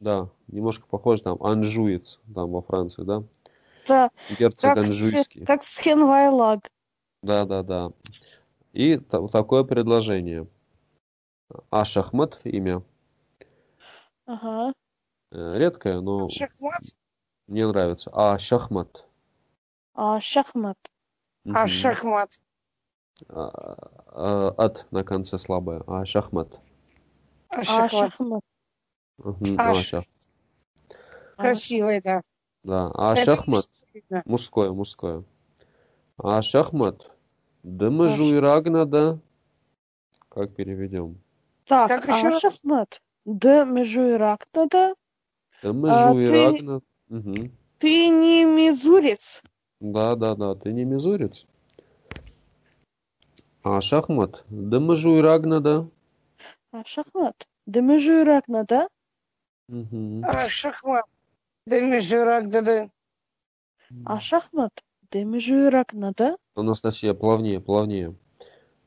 да, 0.00 0.28
немножко 0.48 0.86
похоже 0.88 1.22
там 1.22 1.42
Анжуец, 1.42 2.20
там 2.34 2.50
во 2.50 2.62
Франции, 2.62 3.02
да? 3.04 3.22
Да, 3.86 4.10
Герцог 4.38 4.74
как, 4.74 4.78
Анжуйский. 4.78 5.44
Как 5.46 5.62
Схенвайлаг. 5.62 6.60
Да, 7.22 7.44
да, 7.46 7.62
да. 7.62 7.90
И 8.72 8.98
та- 8.98 9.26
такое 9.28 9.64
предложение. 9.64 10.46
Ашахмат 11.70 12.38
имя. 12.44 12.82
Ага. 14.26 14.74
Э, 15.32 15.54
Редкое, 15.58 16.00
но 16.00 16.28
Шахмат? 16.28 16.82
мне 17.46 17.66
нравится. 17.66 18.10
А, 18.12 18.38
шахмат. 18.38 19.06
А 19.94 20.20
шахмат. 20.20 20.76
А, 21.46 21.62
а, 21.62 21.66
Ат 23.28 24.86
на 24.90 25.04
конце 25.04 25.38
слабое. 25.38 25.82
А 25.86 26.04
шахмат. 26.04 26.58
А 27.48 27.60
А, 27.60 27.64
шахмат. 27.64 27.90
шахмат. 27.90 28.42
Мгм, 29.18 29.56
А 29.58 29.70
а, 29.70 29.74
ш- 29.74 29.82
шах- 29.96 30.04
А, 31.36 31.42
Красивый, 31.42 32.00
да. 32.00 32.22
Да. 32.64 32.90
А 32.94 33.12
Это 33.14 33.32
шахмат. 33.36 33.66
Мужское, 34.26 34.70
мужское. 34.72 35.24
А 36.18 36.42
шахмат. 36.42 37.10
Да 37.62 37.86
А 37.86 37.90
мы 37.90 38.08
ш- 38.08 38.14
жуй 38.16 38.38
рагнада. 38.38 39.18
Как 40.28 40.54
переведем? 40.54 41.18
Так, 41.66 41.88
Как 41.88 42.08
а, 42.08 42.16
еще 42.16 42.38
шахмат. 42.38 43.00
Д, 43.24 43.64
межуирак. 43.64 44.46
Да-да. 44.52 44.94
Да 45.62 45.72
мы 45.72 45.90
А 45.90 46.12
жуй 46.12 46.26
ты- 46.26 46.32
рагнад. 46.32 46.84
Мгм. 47.08 47.50
Ты 47.78 48.08
не 48.08 48.44
мизурец. 48.44 49.42
Да, 49.80 50.14
да, 50.16 50.34
да. 50.34 50.54
Ты 50.54 50.72
не 50.72 50.84
мизурец. 50.84 51.46
А 53.68 53.80
шахмат. 53.82 54.44
Да 54.48 54.80
мы 54.80 54.96
жуй 54.96 55.20
рагнада. 55.20 55.74
А, 56.72 56.82
шахмат. 56.86 57.46
Да 57.66 57.80
межуирак, 57.82 58.44
да? 58.48 58.88
Мгм. 59.68 60.24
А 60.24 60.48
шахмат. 60.48 61.04
Да 61.66 61.80
межирак, 61.82 62.48
да 62.48 62.62
да. 62.62 62.90
А, 64.06 64.20
шахмат. 64.20 64.72
Да 65.12 65.24
межуирак, 65.24 65.88
да? 65.92 66.36
Анастасия, 66.54 67.12
плавнее, 67.12 67.60
плавнее. 67.60 68.14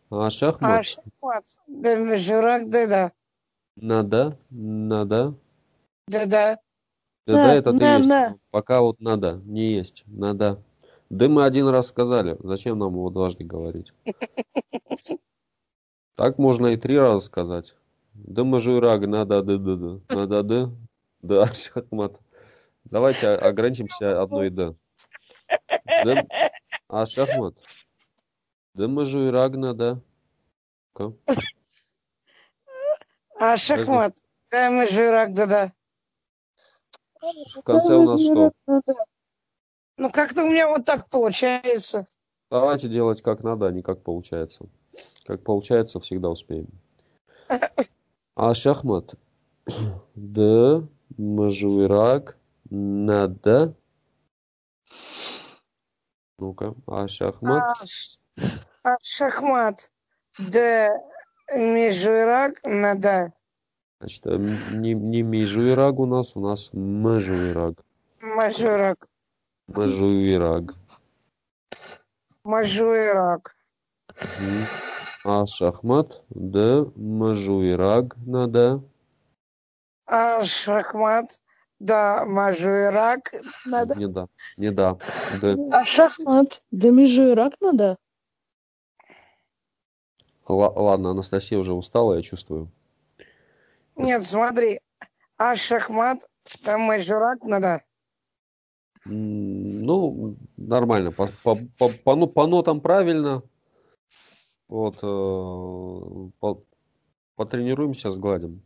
А 0.10 0.26
А 0.26 0.30
шахмат. 0.32 0.86
шахмат. 0.86 1.46
Да. 1.68 3.12
Надо, 3.76 4.38
надо. 4.50 5.36
Да 6.08 6.26
да. 6.26 6.60
Да, 7.28 7.34
На, 7.34 7.44
да, 7.44 7.54
это 7.54 7.72
ты 7.72 7.86
на, 7.86 7.98
есть. 7.98 8.40
Пока 8.50 8.82
вот 8.82 9.00
надо, 9.00 9.42
не 9.46 9.74
есть. 9.74 10.04
Надо. 10.08 10.64
Да 11.12 11.28
мы 11.28 11.44
один 11.44 11.68
раз 11.68 11.88
сказали. 11.88 12.38
Зачем 12.40 12.80
нам 12.80 12.94
его 12.94 13.10
дважды 13.10 13.44
говорить? 13.44 13.92
Так 16.16 16.38
можно 16.38 16.68
и 16.68 16.78
три 16.78 16.98
раза 16.98 17.26
сказать. 17.26 17.76
Да 18.14 18.46
мы 18.46 18.62
же 18.62 18.80
раг, 18.80 19.06
надо, 19.06 19.44
да, 19.44 19.58
да, 19.58 19.76
да. 19.76 20.00
Надо, 20.08 20.44
да. 20.44 20.72
Да, 21.22 21.46
шахмат. 21.54 22.18
Давайте 22.86 23.28
ограничимся 23.28 24.22
одной 24.22 24.52
да. 24.52 24.74
Да, 25.86 26.26
А 26.88 27.06
шахмат. 27.06 27.56
Да 28.74 28.88
мы 28.88 29.06
же 29.06 29.32
раг, 29.32 29.58
надо. 29.58 30.02
Ка. 30.94 31.12
А 33.38 33.58
шахмат. 33.58 34.16
Да 34.50 34.70
межирак, 34.70 35.34
да 35.34 35.46
да. 35.46 35.74
В 37.54 37.64
конце 37.64 37.96
у 37.96 38.04
нас 38.04 38.22
что? 38.22 38.54
Ну 40.02 40.10
как-то 40.10 40.46
у 40.46 40.50
меня 40.50 40.68
вот 40.68 40.84
так 40.84 41.08
получается. 41.10 42.08
Давайте 42.50 42.88
делать 42.88 43.22
как 43.22 43.44
надо, 43.44 43.68
а 43.68 43.72
не 43.72 43.84
как 43.84 44.02
получается. 44.02 44.66
Как 45.28 45.44
получается, 45.44 46.00
всегда 46.00 46.30
успеем. 46.30 46.70
А 48.36 48.56
шахмат. 48.56 49.14
Да, 50.16 50.82
мажуирак, 51.18 52.36
надо. 52.72 53.76
Ну-ка, 56.40 56.74
а 56.88 57.08
шахмат. 57.08 57.78
А, 58.34 58.44
а 58.84 58.98
шахмат. 59.04 59.92
Да 60.40 60.90
межирак, 61.56 62.56
надо. 62.64 63.34
Значит, 64.00 64.26
э, 64.26 64.36
не, 64.72 64.96
не 64.96 65.22
мижуираг 65.22 66.00
у 66.00 66.08
нас, 66.08 66.36
у 66.36 66.40
нас 66.40 66.72
мажуираг. 66.74 67.84
Мажурак. 68.20 69.11
Мажуираг. 69.76 70.74
Мажуирак. 72.44 73.56
Мгм. 74.40 74.66
А 75.24 75.46
шахмат 75.46 76.22
да 76.30 76.86
мажуираг 76.96 78.16
надо. 78.26 78.82
А 80.06 80.44
шахмат. 80.44 81.40
Да, 81.80 82.26
мажуирак. 82.26 83.34
Надо. 83.66 83.96
Не 83.96 84.08
да. 84.08 84.28
Не 84.58 84.72
да. 84.72 84.98
Да. 85.42 85.56
А 85.72 85.84
шахмат? 85.84 86.62
Да 86.72 86.92
межу 86.92 87.34
рак 87.36 87.54
надо. 87.62 87.98
Ла- 90.48 90.70
ладно, 90.76 91.12
Анастасия 91.12 91.58
уже 91.58 91.74
устала, 91.74 92.16
я 92.16 92.22
чувствую. 92.22 92.70
Нет, 93.96 94.24
смотри. 94.24 94.80
А 95.38 95.56
шахмат. 95.56 96.28
Там 96.64 96.82
мажурак 96.82 97.44
надо. 97.44 97.84
Ну, 99.06 100.36
нормально. 100.58 101.12
По, 101.12 101.28
по, 101.44 101.56
по, 101.78 101.90
по, 101.90 102.16
ну, 102.16 102.28
по 102.28 102.46
нотам 102.48 102.82
правильно. 102.82 103.44
Вот. 104.68 104.98
э, 105.02 106.30
по- 106.40 106.64
потренируемся, 107.36 108.12
сгладим. 108.12 108.62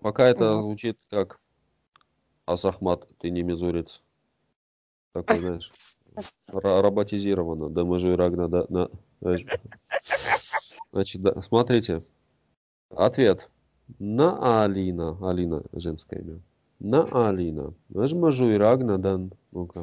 Пока 0.00 0.26
это 0.28 0.54
Мгм. 0.54 0.62
звучит 0.62 0.98
как 1.10 1.40
Асахмат, 2.46 3.08
ты 3.18 3.30
не 3.30 3.42
мизурец. 3.42 4.02
Такой, 5.12 5.38
знаешь, 5.40 5.72
роботизировано. 6.52 7.68
Да 7.70 7.84
мы 7.84 7.98
же 7.98 8.16
Рагна, 8.16 8.48
да, 8.48 8.66
на-. 8.68 8.90
Значит, 10.92 11.22
да, 11.22 11.42
смотрите. 11.42 12.04
Ответ. 12.90 13.50
На 13.98 14.62
Алина. 14.64 15.16
Алина, 15.22 15.62
женское 15.72 16.20
имя. 16.20 16.40
На 16.80 17.02
Алина. 17.28 17.74
Нажмажу 17.88 18.50
и 18.50 18.56
Рагна 18.56 18.98
дан. 18.98 19.32
Ну-ка. 19.52 19.80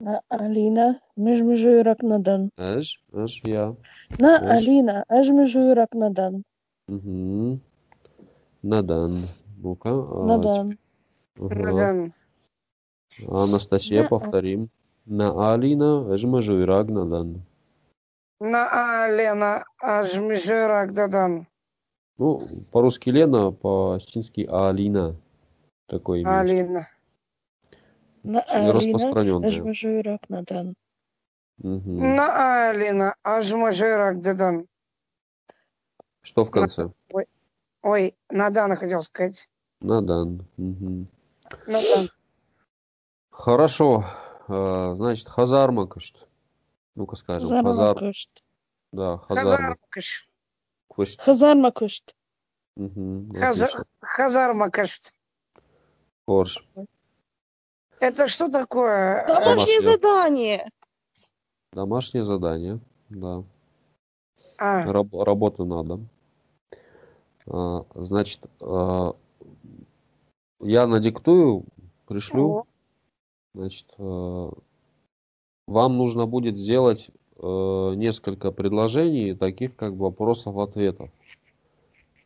На 0.00 0.20
Алина, 0.28 1.00
меж 1.16 1.40
межу 1.42 1.82
рак 1.84 2.02
надан. 2.02 2.50
Эш, 2.58 3.00
эш, 3.12 3.40
я. 3.44 3.76
На 4.18 4.36
Эш. 4.36 4.66
Алина, 4.66 5.04
аж 5.08 5.28
межу 5.28 5.74
рак 5.74 5.94
надан. 5.94 6.42
Угу. 6.88 7.60
Надан. 8.62 9.28
Ну-ка. 9.58 9.90
а, 9.90 10.24
Надан. 10.26 10.78
ага. 11.38 11.54
Надо. 11.54 12.12
Анастасия, 13.28 14.02
На- 14.02 14.08
повторим. 14.08 14.70
На 15.06 15.52
Алина, 15.52 16.14
Эжмажу 16.14 16.60
и 16.60 16.64
Рагна 16.64 17.06
дан. 17.06 17.44
Ну, 22.18 22.46
по-русски 22.70 23.10
Лена, 23.10 23.50
по-осетински 23.52 24.46
Алина. 24.50 25.16
Такое 25.86 26.20
имя. 26.20 26.40
Алина. 26.40 26.88
На 28.22 28.40
Алина, 28.42 28.68
аж 28.70 28.84
Распространенное. 28.84 29.60
межу 29.62 30.02
рак 30.02 30.28
надан. 30.28 30.74
Мгм. 31.58 32.14
На 32.14 32.70
Алина. 32.70 33.14
Аж 33.24 33.52
мажурак 33.52 34.20
дадан. 34.20 34.66
Что 36.22 36.44
в 36.44 36.50
конце? 36.50 36.90
Ой, 37.82 38.14
Надана 38.30 38.76
хотел 38.76 39.02
сказать. 39.02 39.48
Надан. 39.80 40.46
Мгм. 40.56 41.08
Надан. 41.66 42.08
Хорошо. 43.30 44.04
А, 44.48 44.94
Значит, 44.94 45.28
Хазарма, 45.28 45.86
кышт. 45.88 46.26
Ну-ка 46.94 47.16
скажем. 47.16 47.48
Хазар. 47.48 47.64
Хазармакушт. 47.94 48.44
Да, 48.92 49.16
Хазарма. 49.18 49.76
Хазармакушт. 51.20 52.14
Мгм, 52.76 53.32
Хаза- 53.34 53.64
отлично. 53.66 53.84
Хазармакаш. 54.00 55.00
Хорш. 56.26 56.66
Это 58.00 58.28
что 58.28 58.48
такое? 58.50 59.26
Домашнее 59.26 59.80
задание. 59.82 60.70
Домашнее 61.72 62.24
задание. 62.24 62.80
Да. 63.08 63.44
А, 64.58 64.82
Раб- 64.92 65.14
работу 65.14 65.64
надо. 65.64 66.00
А, 67.46 67.84
Значит, 67.94 68.40
а, 68.60 69.14
я 70.60 70.86
надиктую, 70.86 71.64
пришлю. 72.06 72.44
Ого. 72.44 72.66
Значит, 73.54 73.86
э, 73.98 74.50
вам 75.66 75.96
нужно 75.98 76.26
будет 76.26 76.56
сделать 76.56 77.10
э, 77.42 77.92
несколько 77.96 78.52
предложений, 78.52 79.34
таких 79.34 79.76
как 79.76 79.94
вопросов-ответов. 79.94 81.10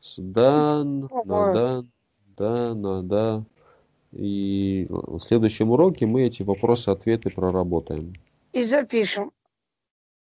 С 0.00 0.18
дан, 0.18 1.08
на 1.24 1.52
дан, 1.52 1.90
да, 2.36 2.74
на 2.74 3.02
да. 3.02 3.44
И 4.12 4.86
в 4.88 5.18
следующем 5.20 5.70
уроке 5.70 6.06
мы 6.06 6.22
эти 6.22 6.42
вопросы-ответы 6.42 7.30
проработаем. 7.30 8.14
и 8.52 8.62
запишем. 8.62 9.32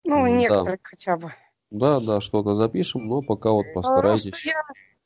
Ну, 0.04 0.24
да. 0.26 0.30
некоторые 0.30 0.80
хотя 0.84 1.18
бы. 1.18 1.32
Да, 1.70 2.00
да, 2.00 2.20
что-то 2.20 2.56
запишем, 2.56 3.08
но 3.08 3.22
пока 3.22 3.52
вот 3.52 3.66
Просто 3.74 3.94
постарайтесь. 3.94 4.46
я 4.46 4.62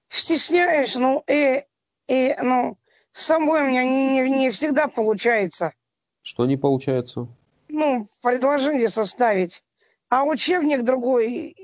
стесняюсь, 0.09 0.95
ну, 0.95 1.23
и, 1.27 1.63
и, 2.07 2.35
ну, 2.41 2.77
с 3.11 3.25
собой 3.25 3.61
у 3.61 3.65
меня 3.67 3.83
не, 3.83 4.21
не, 4.21 4.29
не 4.29 4.49
всегда 4.49 4.87
получается. 4.87 5.73
Что 6.21 6.45
не 6.45 6.57
получается? 6.57 7.27
Ну, 7.67 8.07
предложение 8.23 8.89
составить. 8.89 9.63
А 10.09 10.23
учебник 10.23 10.83
другой 10.83 11.55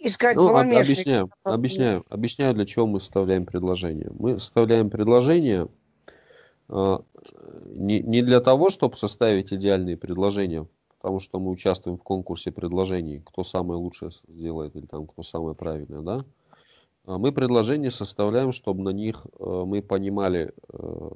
искать 0.00 0.36
Ну, 0.36 0.44
в 0.44 0.48
об- 0.48 0.56
ломешнике. 0.56 0.90
объясняю, 0.92 1.30
объясняю, 1.44 2.04
объясняю, 2.08 2.54
для 2.54 2.66
чего 2.66 2.86
мы 2.86 3.00
составляем 3.00 3.46
предложение. 3.46 4.10
Мы 4.18 4.38
составляем 4.38 4.90
предложение 4.90 5.68
а, 6.68 7.02
не, 7.66 8.00
не 8.00 8.22
для 8.22 8.40
того, 8.40 8.70
чтобы 8.70 8.96
составить 8.96 9.52
идеальные 9.52 9.96
предложения, 9.96 10.66
потому 10.98 11.20
что 11.20 11.40
мы 11.40 11.50
участвуем 11.50 11.98
в 11.98 12.02
конкурсе 12.02 12.52
предложений, 12.52 13.22
кто 13.24 13.42
самое 13.42 13.78
лучшее 13.80 14.10
сделает 14.28 14.76
или 14.76 14.86
там 14.86 15.06
кто 15.06 15.22
самое 15.22 15.54
правильное, 15.54 16.02
да? 16.02 16.18
А 17.06 17.18
Мы 17.18 17.32
предложения 17.32 17.90
составляем, 17.90 18.52
чтобы 18.52 18.82
на 18.82 18.90
них 18.90 19.26
э, 19.38 19.62
мы 19.66 19.80
понимали, 19.82 20.52
э, 20.72 21.10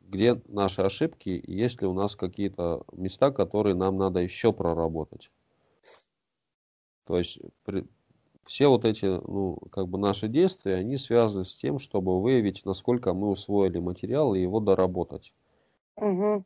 где 0.00 0.40
наши 0.48 0.82
ошибки 0.82 1.30
и 1.30 1.54
есть 1.54 1.80
ли 1.80 1.86
у 1.88 1.94
нас 1.94 2.16
какие-то 2.16 2.82
места, 2.92 3.30
которые 3.30 3.74
нам 3.74 3.96
надо 3.96 4.20
еще 4.20 4.52
проработать. 4.52 5.30
То 7.06 7.18
есть 7.18 7.38
при- 7.64 7.86
все 8.44 8.68
вот 8.68 8.84
эти, 8.84 9.06
ну, 9.06 9.58
как 9.70 9.88
бы 9.88 9.98
наши 9.98 10.28
действия, 10.28 10.76
они 10.76 10.96
связаны 10.98 11.44
с 11.44 11.56
тем, 11.56 11.78
чтобы 11.78 12.20
выявить, 12.20 12.64
насколько 12.64 13.14
мы 13.14 13.30
усвоили 13.30 13.78
материал 13.78 14.34
и 14.34 14.40
его 14.40 14.60
доработать. 14.60 15.32
Мгм. 15.96 16.44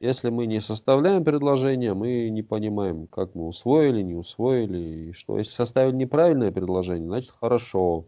Если 0.00 0.30
мы 0.30 0.46
не 0.46 0.60
составляем 0.60 1.24
предложение, 1.24 1.92
мы 1.92 2.30
не 2.30 2.42
понимаем, 2.42 3.06
как 3.06 3.34
мы 3.34 3.46
усвоили, 3.46 4.00
не 4.00 4.14
усвоили, 4.14 4.78
и 4.78 5.12
что. 5.12 5.36
Если 5.36 5.52
составили 5.52 5.94
неправильное 5.94 6.50
предложение, 6.50 7.06
значит 7.06 7.32
хорошо. 7.32 8.06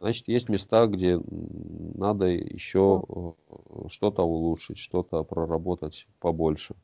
Значит, 0.00 0.28
есть 0.28 0.48
места, 0.48 0.86
где 0.86 1.20
надо 1.94 2.26
еще 2.26 3.04
э, 3.08 3.88
что-то 3.88 4.22
улучшить, 4.22 4.78
что-то 4.78 5.24
проработать 5.24 6.06
побольше. 6.20 6.76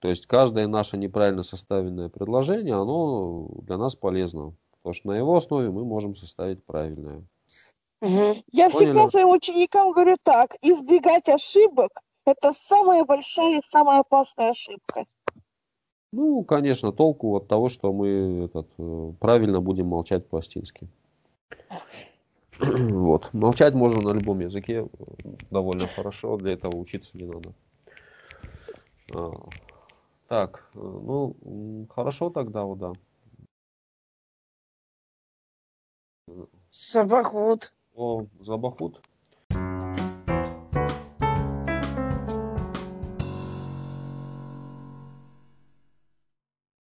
То 0.00 0.08
есть 0.08 0.26
каждое 0.26 0.66
наше 0.66 0.96
неправильно 0.96 1.42
составленное 1.42 2.08
предложение, 2.08 2.74
оно 2.74 3.48
для 3.62 3.78
нас 3.78 3.94
полезно. 3.94 4.54
Потому 4.82 4.94
что 4.94 5.08
на 5.08 5.12
его 5.14 5.36
основе 5.36 5.70
мы 5.70 5.84
можем 5.84 6.14
составить 6.14 6.64
правильное. 6.64 7.24
Мгм. 8.00 8.42
Я 8.52 8.70
Поняли? 8.70 8.86
всегда 8.86 9.08
своим 9.08 9.30
ученикам 9.30 9.92
говорю 9.92 10.16
так. 10.22 10.54
Избегать 10.62 11.28
ошибок– 11.28 11.90
это 12.26 12.52
самая 12.52 13.04
большая 13.04 13.58
и 13.58 13.62
самая 13.68 14.00
опасная 14.00 14.50
ошибка. 14.50 15.06
Ну, 16.12 16.44
конечно, 16.44 16.92
толку 16.92 17.36
от 17.36 17.48
того, 17.48 17.68
что 17.68 17.92
мы 17.92 18.44
этот, 18.44 18.68
э, 18.78 19.12
правильно 19.18 19.60
будем 19.60 19.86
молчать 19.88 20.28
по-астински. 20.28 20.88
Вот. 22.58 23.34
Молчать 23.34 23.74
можно 23.74 24.00
на 24.00 24.12
любом 24.12 24.40
языке 24.40 24.86
э, 24.86 25.04
довольно 25.50 25.86
хорошо, 25.86 26.36
для 26.38 26.52
этого 26.52 26.76
учиться 26.76 27.10
не 27.14 27.24
надо. 27.24 27.52
Так, 30.28 30.70
э, 30.74 30.78
ну, 30.78 31.86
хорошо 31.94 32.30
тогда, 32.30 32.64
вот, 32.64 32.78
да. 32.78 32.92
Собакут. 36.70 37.72
О, 37.94 38.26
Забахут. 38.40 39.00